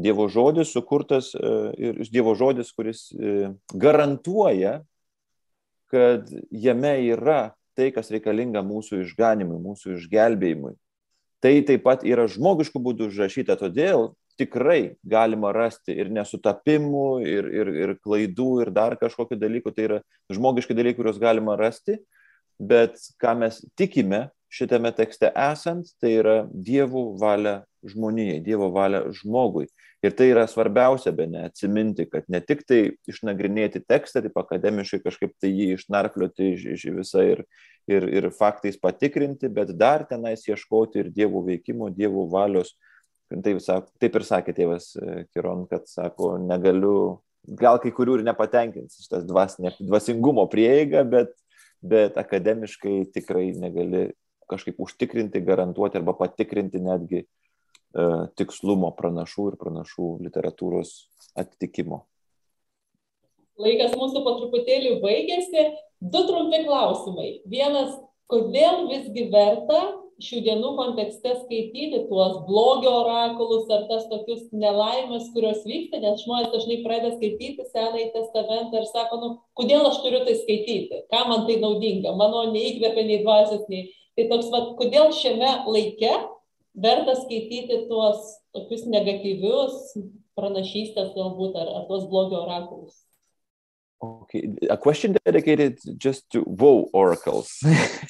[0.00, 4.80] Dievo žodis sukurtas e, ir Dievo žodis, kuris e, garantuoja,
[5.90, 10.74] kad jame yra tai, kas reikalinga mūsų išganimui, mūsų išgelbėjimui.
[11.40, 14.10] Tai taip pat yra žmogiškų būdų užrašyta, todėl
[14.40, 19.72] tikrai galima rasti ir nesutapimų, ir, ir, ir klaidų, ir dar kažkokių dalykų.
[19.76, 20.00] Tai yra
[20.32, 21.98] žmogiški dalykai, kuriuos galima rasti,
[22.60, 29.68] bet ką mes tikime šitame tekste esant, tai yra dievų valia žmonijai, dievo valia žmogui.
[30.04, 35.02] Ir tai yra svarbiausia, be ne atsiminti, kad ne tik tai išnagrinėti tekstą, taip akademiškai
[35.04, 37.42] kažkaip tai jį išnarplioti iš, iš visą ir,
[37.90, 42.74] ir, ir faktais patikrinti, bet dar tenais ieškoti ir dievų veikimo, dievų valios
[43.30, 43.60] Taip,
[44.02, 47.20] taip ir sakė tėvas e, Kiron, kad sako, negaliu,
[47.60, 51.30] gal kai kurių ir nepatenkins šitas dvasinė, dvasingumo prieiga, bet,
[51.78, 54.08] bet akademiškai tikrai negali
[54.50, 60.94] kažkaip užtikrinti, garantuoti arba patikrinti netgi uh, tikslumo pranašų ir pranašų literatūros
[61.38, 62.04] atitikimo.
[63.60, 65.66] Laikas mūsų po truputėlį baigėsi.
[66.00, 67.30] Du trumpi klausimai.
[67.50, 67.92] Vienas,
[68.30, 69.80] kodėl visgi verta
[70.20, 76.52] šių dienų kontekste skaityti tuos blogio orakulus ar tas tokius nelaimes, kurios vyksta, nes žmonės
[76.54, 81.46] dažnai pradeda skaityti Senąjį testamentą ir sako, nu, kodėl aš turiu tai skaityti, ką man
[81.48, 83.88] tai naudinga, mano neįkvėpia nei dvasios, nei.
[84.18, 86.12] Tai toks, va, kodėl šiame laike
[86.74, 89.94] verta skaityti tuos tokius negatyvius
[90.38, 93.06] pranašystės galbūt ar, ar tuos blogio orakulus.
[94.00, 97.60] Okay, a question dedicated just to woe oracles.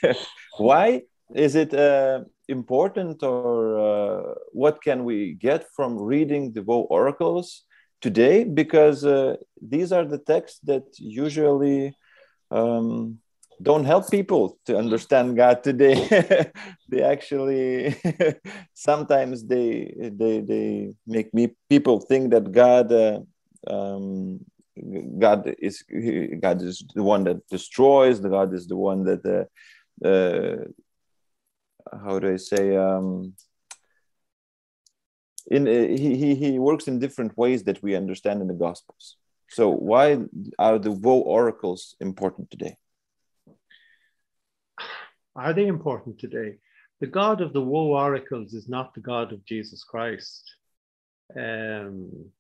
[0.58, 1.02] Why
[1.34, 7.64] is it uh, important or uh, what can we get from reading the woe oracles
[8.00, 8.44] today?
[8.44, 11.94] Because uh, these are the texts that usually
[12.50, 13.18] um,
[13.62, 16.50] don't help people to understand god today.
[16.88, 17.94] They actually
[18.74, 23.20] sometimes they they they make me people think that god uh,
[23.68, 24.40] um,
[25.18, 25.84] god is
[26.40, 30.64] god is the one that destroys the god is the one that uh, uh,
[32.04, 33.34] how do I say um,
[35.50, 39.16] in uh, he, he he works in different ways that we understand in the Gospels.
[39.48, 40.18] So why
[40.58, 42.76] are the woe oracles important today?
[45.34, 46.58] Are they important today?
[47.00, 50.44] The God of the woe oracles is not the God of Jesus Christ.
[51.36, 52.30] Um,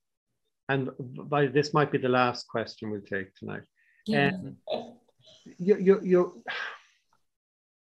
[0.68, 3.62] and by this might be the last question we'll take tonight.
[4.06, 4.28] Yeah.
[4.28, 4.56] Um,
[5.58, 6.44] you, you, you,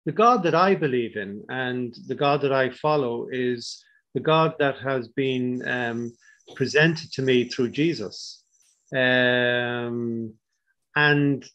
[0.06, 4.56] the God that I believe in and the God that I follow is the God
[4.60, 6.14] that has been um,
[6.56, 8.44] presented to me through Jesus.
[8.94, 10.34] Um,
[10.96, 11.46] and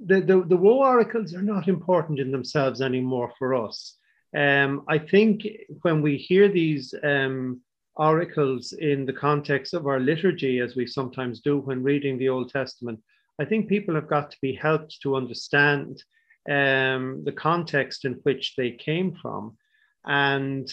[0.00, 3.96] the, the, the woe oracles are not important in themselves anymore for us.
[4.36, 5.46] Um, I think
[5.82, 7.60] when we hear these um,
[7.96, 12.50] oracles in the context of our liturgy, as we sometimes do when reading the Old
[12.50, 13.00] Testament,
[13.40, 16.02] I think people have got to be helped to understand
[16.48, 19.56] um, the context in which they came from.
[20.04, 20.72] And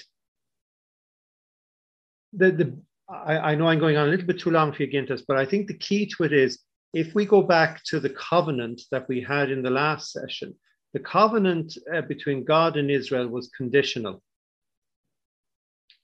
[2.34, 2.78] the, the
[3.10, 5.38] I, I, know I'm going on a little bit too long for you, Gintas, but
[5.38, 6.60] I think the key to it is
[6.94, 10.56] if we go back to the covenant that we had in the last session,
[10.94, 14.24] the covenant uh, between God and Israel was conditional.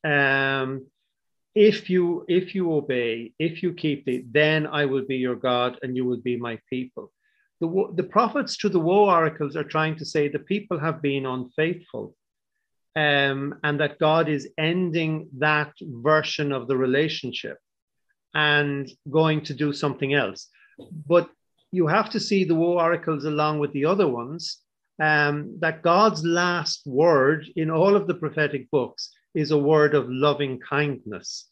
[0.03, 0.87] Um,
[1.55, 5.79] if you if you obey, if you keep it, then I will be your God
[5.81, 7.11] and you will be my people
[7.61, 11.27] the, the prophets to the woe oracles are trying to say the people have been
[11.27, 12.15] unfaithful
[12.95, 17.59] um, and that God is ending that version of the relationship
[18.33, 20.49] and going to do something else.
[21.07, 21.29] But
[21.71, 24.57] you have to see the woe oracles along with the other ones
[24.99, 30.09] um, that God's last word in all of the prophetic books is a word of
[30.09, 31.47] loving kindness.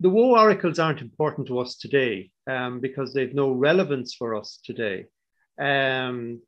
[0.00, 4.60] The woe oracles aren't important to us today um, because they've no relevance for us
[4.62, 5.06] today.
[5.58, 6.40] Um,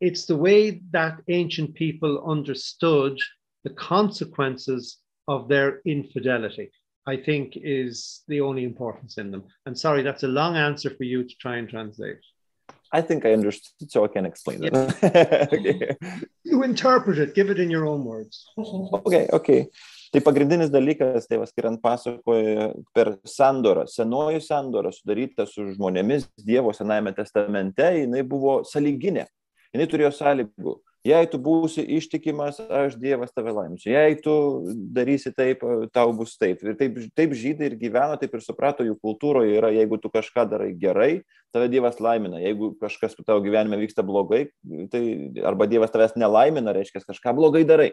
[0.00, 3.18] it's the way that ancient people understood
[3.64, 4.98] the consequences
[5.28, 6.70] of their infidelity,
[7.06, 9.44] I think, is the only importance in them.
[9.64, 12.18] And sorry, that's a long answer for you to try and translate.
[12.92, 14.74] I think I understood, so I can explain it.
[14.74, 15.96] okay.
[16.44, 18.46] You interpret it, give it in your own words.
[18.56, 19.66] Okay, okay.
[20.16, 23.82] Tai pagrindinis dalykas, tėvas Kiran pasakoja per sandorą.
[23.84, 29.26] Senoji sandora sudaryta su žmonėmis Dievo Senajame testamente, jinai buvo saliginė.
[29.76, 30.72] Jinai turėjo sąlygų.
[31.04, 33.92] Jei tu būsi ištikimas, aš Dievas tave laimsiu.
[33.92, 34.32] Jei tu
[34.96, 35.60] darysi taip,
[35.92, 36.64] tau bus taip.
[36.64, 40.48] Ir taip, taip žydai ir gyveno, taip ir suprato, jų kultūroje yra, jeigu tu kažką
[40.48, 41.10] darai gerai,
[41.52, 42.40] tave Dievas laimina.
[42.40, 44.46] Jeigu kažkas tavo gyvenime vyksta blogai,
[44.88, 45.04] tai
[45.44, 47.92] arba Dievas tavęs nelaimina, reiškia, kažką blogai darai.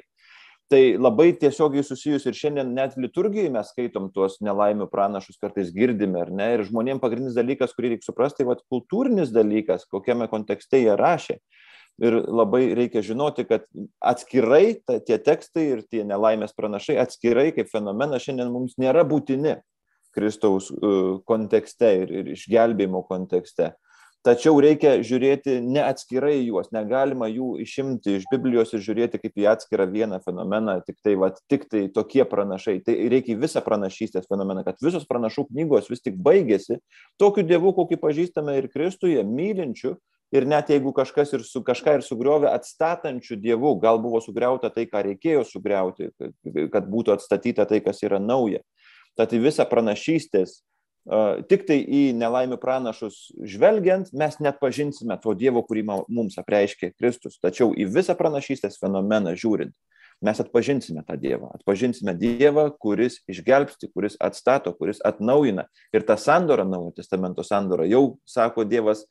[0.71, 6.21] Tai labai tiesiogiai susijus ir šiandien net liturgijai mes skaitom tuos nelaimių pranašus, kartais girdime,
[6.23, 6.47] ar ne?
[6.55, 11.37] Ir žmonėms pagrindinis dalykas, kurį reikia suprasti, tai vad kultūrinis dalykas, kokiame kontekste jie rašė.
[12.01, 13.67] Ir labai reikia žinoti, kad
[14.01, 19.59] atskirai ta, tie tekstai ir tie nelaimės pranašai atskirai kaip fenomenas šiandien mums nėra būtini
[20.13, 23.75] Kristaus uh, kontekste ir, ir išgelbėjimo kontekste.
[24.23, 29.49] Tačiau reikia žiūrėti ne atskirai juos, negalima jų išimti iš Biblijos ir žiūrėti kaip į
[29.51, 32.77] atskirą vieną fenomeną, tik tai, va, tik tai tokie pranašai.
[32.87, 36.79] Tai reikia visą pranašystės fenomeną, kad visos pranašų knygos vis tik baigėsi
[37.19, 39.97] tokiu dievu, kokį pažįstame ir Kristuje, mylinčiu.
[40.33, 44.87] Ir net jeigu kažkas ir su kažką ir sugriovė atstatančių dievų, gal buvo sugriauta tai,
[44.89, 46.13] ką reikėjo sugriauti,
[46.73, 48.63] kad būtų atstatyta tai, kas yra nauja.
[49.19, 50.63] Tad į visą pranašystės
[51.03, 57.41] Tik tai į nelaimių pranašus žvelgiant, mes net pažinsime to Dievo, kurį mums apreiškė Kristus.
[57.43, 59.75] Tačiau į visą pranašystės fenomeną žiūrint,
[60.23, 61.51] mes atpažinsime tą Dievą.
[61.59, 65.67] Atpažinsime Dievą, kuris išgelbsti, kuris atstato, kuris atnaujina.
[65.91, 69.03] Ir ta sandora, Naujo testamento sandora, jau sako Dievas,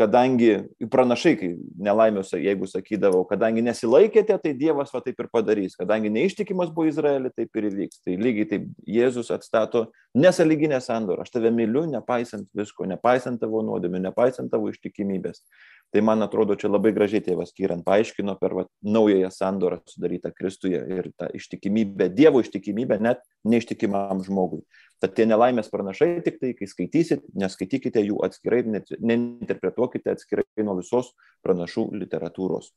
[0.00, 0.50] kadangi
[0.92, 1.50] pranašai, kai
[1.84, 7.32] nelaimės, jeigu sakydavau, kadangi nesilaikėte, tai Dievas va taip ir padarys, kadangi neištikimas buvo Izraelį,
[7.36, 8.00] taip ir įvyks.
[8.06, 9.86] Tai lygiai taip Jėzus atstato
[10.16, 11.26] nesaliginę sandorą.
[11.26, 15.44] Aš tave myliu, nepaisant visko, nepaisant tavo nuodėmių, nepaisant tavo ištikimybės.
[15.90, 20.78] Tai man atrodo, čia labai gražiai tėvas Kyrant paaiškino per va, naująją sandorą sudarytą Kristuje
[20.96, 24.62] ir tą ištikimybę, Dievo ištikimybę net neištikimam žmogui.
[25.02, 28.62] Tad tie nelaimės pranašai tik tai, kai skaitysit, neskaitykite jų atskirai,
[29.00, 31.10] neinterpretuokite atskirai nuo visos
[31.42, 32.70] pranašų literatūros.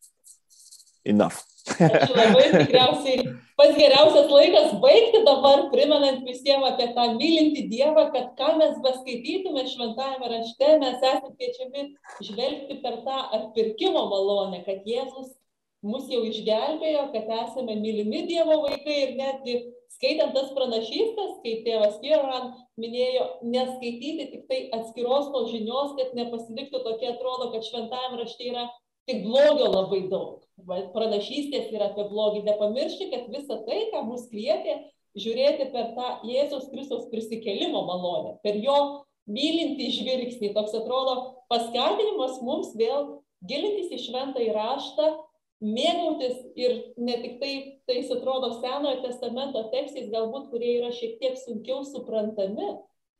[1.05, 1.43] Enough.
[1.63, 3.23] Ačiū labai, tikriausiai
[3.59, 9.63] pats geriausias laikas baigti dabar, primenant visiems apie tą mylintį Dievą, kad ką mes beskaitytume
[9.71, 11.85] šventajame rašte, mes esame kviečiami
[12.27, 15.31] žvelgti per tą atpirkimo malonę, kad Jėzus
[15.83, 19.57] mus jau išgelbėjo, kad esame mylimi Dievo vaikai ir netgi
[19.95, 26.81] skaitant tas pranašystas, kaip tėvas Kieran minėjo, neskaityti tik tai atskiros tos žinios, kad nepasiliktų
[26.87, 28.65] tokia, atrodo, kad šventajame rašte yra
[29.09, 30.41] tik blogio labai daug.
[30.93, 32.43] Pranašystės yra apie blogį.
[32.47, 34.77] Nepamiršti, kad visa tai, ką mus kvietė,
[35.19, 38.77] žiūrėti per tą Jėzaus Kristaus prisikelimo malonę, per jo
[39.29, 40.53] mylinti žvilgsnį.
[40.55, 41.17] Toks atrodo
[41.51, 45.11] paskatinimas mums vėl gilintis į šventą įraštą
[45.63, 47.51] mėgautis ir ne tik tai,
[47.87, 52.73] tai atrodo Senojo testamento tekstais, galbūt kurie yra šiek tiek sunkiau suprantami,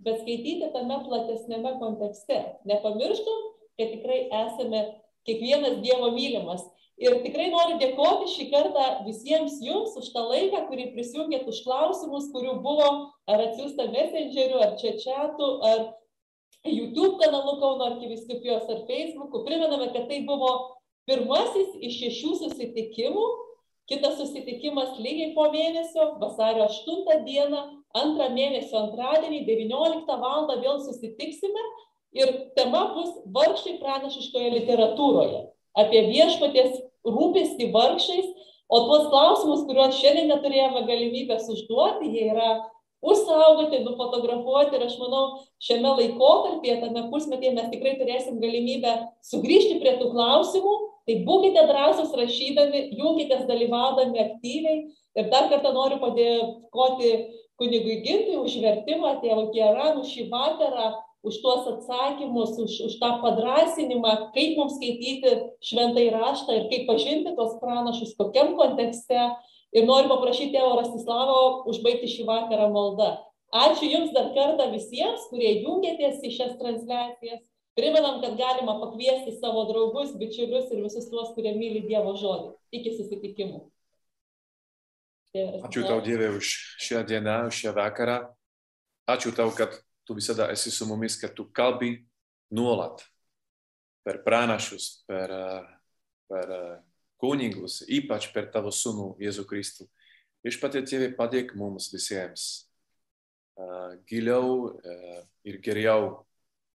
[0.03, 2.41] bet skaityti tame platesnėme kontekste.
[2.68, 3.47] Nepamirštum,
[3.80, 4.84] kad tikrai esame
[5.28, 6.64] kiekvienas Dievo mylimas.
[7.02, 12.30] Ir tikrai noriu dėkoti šį kartą visiems jums už tą laiką, kurį prisijungėt už klausimus,
[12.36, 12.90] kurių buvo
[13.28, 15.82] ar atsiųsta messengeriu, ar čia čatu, ar
[16.64, 19.41] YouTube kanalu Kauno arkiviskupijos, ar Facebook'u.
[19.48, 20.54] Primename, kad tai buvo
[21.10, 23.24] Pirmasis iš šešių susitikimų,
[23.91, 27.64] kitas susitikimas lygiai po mėnesio, vasario 8 dieną,
[28.00, 30.48] antrą mėnesio antradienį, 19 val.
[30.62, 31.66] vėl susitiksime
[32.18, 35.41] ir tema bus vargšai pranašiškoje literatūroje.
[35.80, 36.77] Apie viešpaties
[37.07, 38.30] rūpestį vargšais,
[38.73, 42.53] o tuos klausimus, kuriuos šiandien neturėjome galimybės užduoti, jie yra
[43.03, 45.23] užsaugoti, nufotografuoti ir aš manau,
[45.61, 48.95] šiame laikotarpyje, tame pusmetyje mes tikrai turėsim galimybę
[49.27, 54.84] sugrįžti prie tų klausimų Tai būkite drąsūs rašydami, jungitės dalyvaudami aktyviai.
[55.19, 57.10] Ir dar kartą noriu padėkoti
[57.60, 60.94] kunigui Gintui už vertimą, tėvų Kieran, už šį vakarą,
[61.24, 67.32] už tuos atsakymus, už, už tą padrasinimą, kaip mums skaityti šventai raštą ir kaip pažinti
[67.38, 69.32] tos pranašus, kokiam kontekste.
[69.74, 71.38] Ir noriu paprašyti tėvo Rastislavo
[71.72, 73.16] užbaigti šį vakarą maldą.
[73.54, 77.41] Ačiū Jums dar kartą visiems, kurie jungėtės į šias transliacijas.
[77.74, 82.52] Primenam, kad galima pakviesti savo draugus, bičiulius ir visus tuos, kurie myli Dievo žodį.
[82.78, 83.64] Iki susitikimų.
[85.66, 86.52] Ačiū tau, Dieve, už
[86.86, 88.20] šią dieną, už šią vakarą.
[89.10, 91.95] Ačiū tau, kad tu visada esi su mumis, kad tu kalbi
[92.53, 93.03] nuolat
[94.03, 95.31] per pranašus, per,
[96.27, 96.51] per
[97.21, 99.88] kunigus, ypač per tavo sūnų Jėzų Kristų.
[100.43, 102.43] Viešpatie Tėve, padėk mums visiems
[103.55, 106.25] uh, giliau uh, ir geriau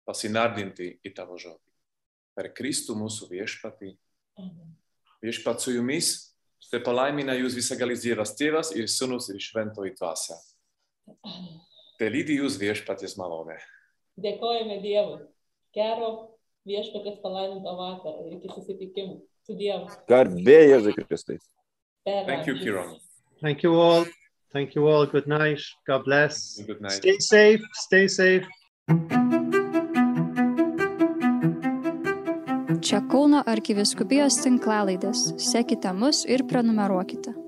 [0.06, 1.74] pasinardinti į tavo žodį.
[2.38, 3.96] Per Kristų mūsų viešpatį.
[5.24, 6.12] Viešpat su jumis,
[6.70, 10.36] te palaimina jūs visagalis Dievas Tėvas ir Sūnus ir Šventoji Dvasia.
[11.06, 11.65] Te
[12.00, 13.56] lydi jūs viešpaties malonė.
[14.20, 15.24] Dėkojame Dievui.
[15.76, 16.10] Gero
[16.68, 19.20] viešpatės palaiminto vakaro ir iki susitikimų.
[19.46, 19.88] Su Dievu.
[20.10, 21.38] Garbė Jėzui Kristui.
[22.06, 22.96] Thank you, Kiron.
[23.40, 24.06] Thank you all.
[24.52, 25.06] Thank you all.
[25.06, 25.60] Good night.
[25.86, 26.60] God bless.
[26.66, 26.92] Good night.
[26.92, 27.62] Stay safe.
[27.74, 28.46] Stay safe.
[32.86, 35.32] Čia Kauno arkiviskupijos tinklalaidės.
[35.42, 37.45] Sekite mus ir prenumeruokite.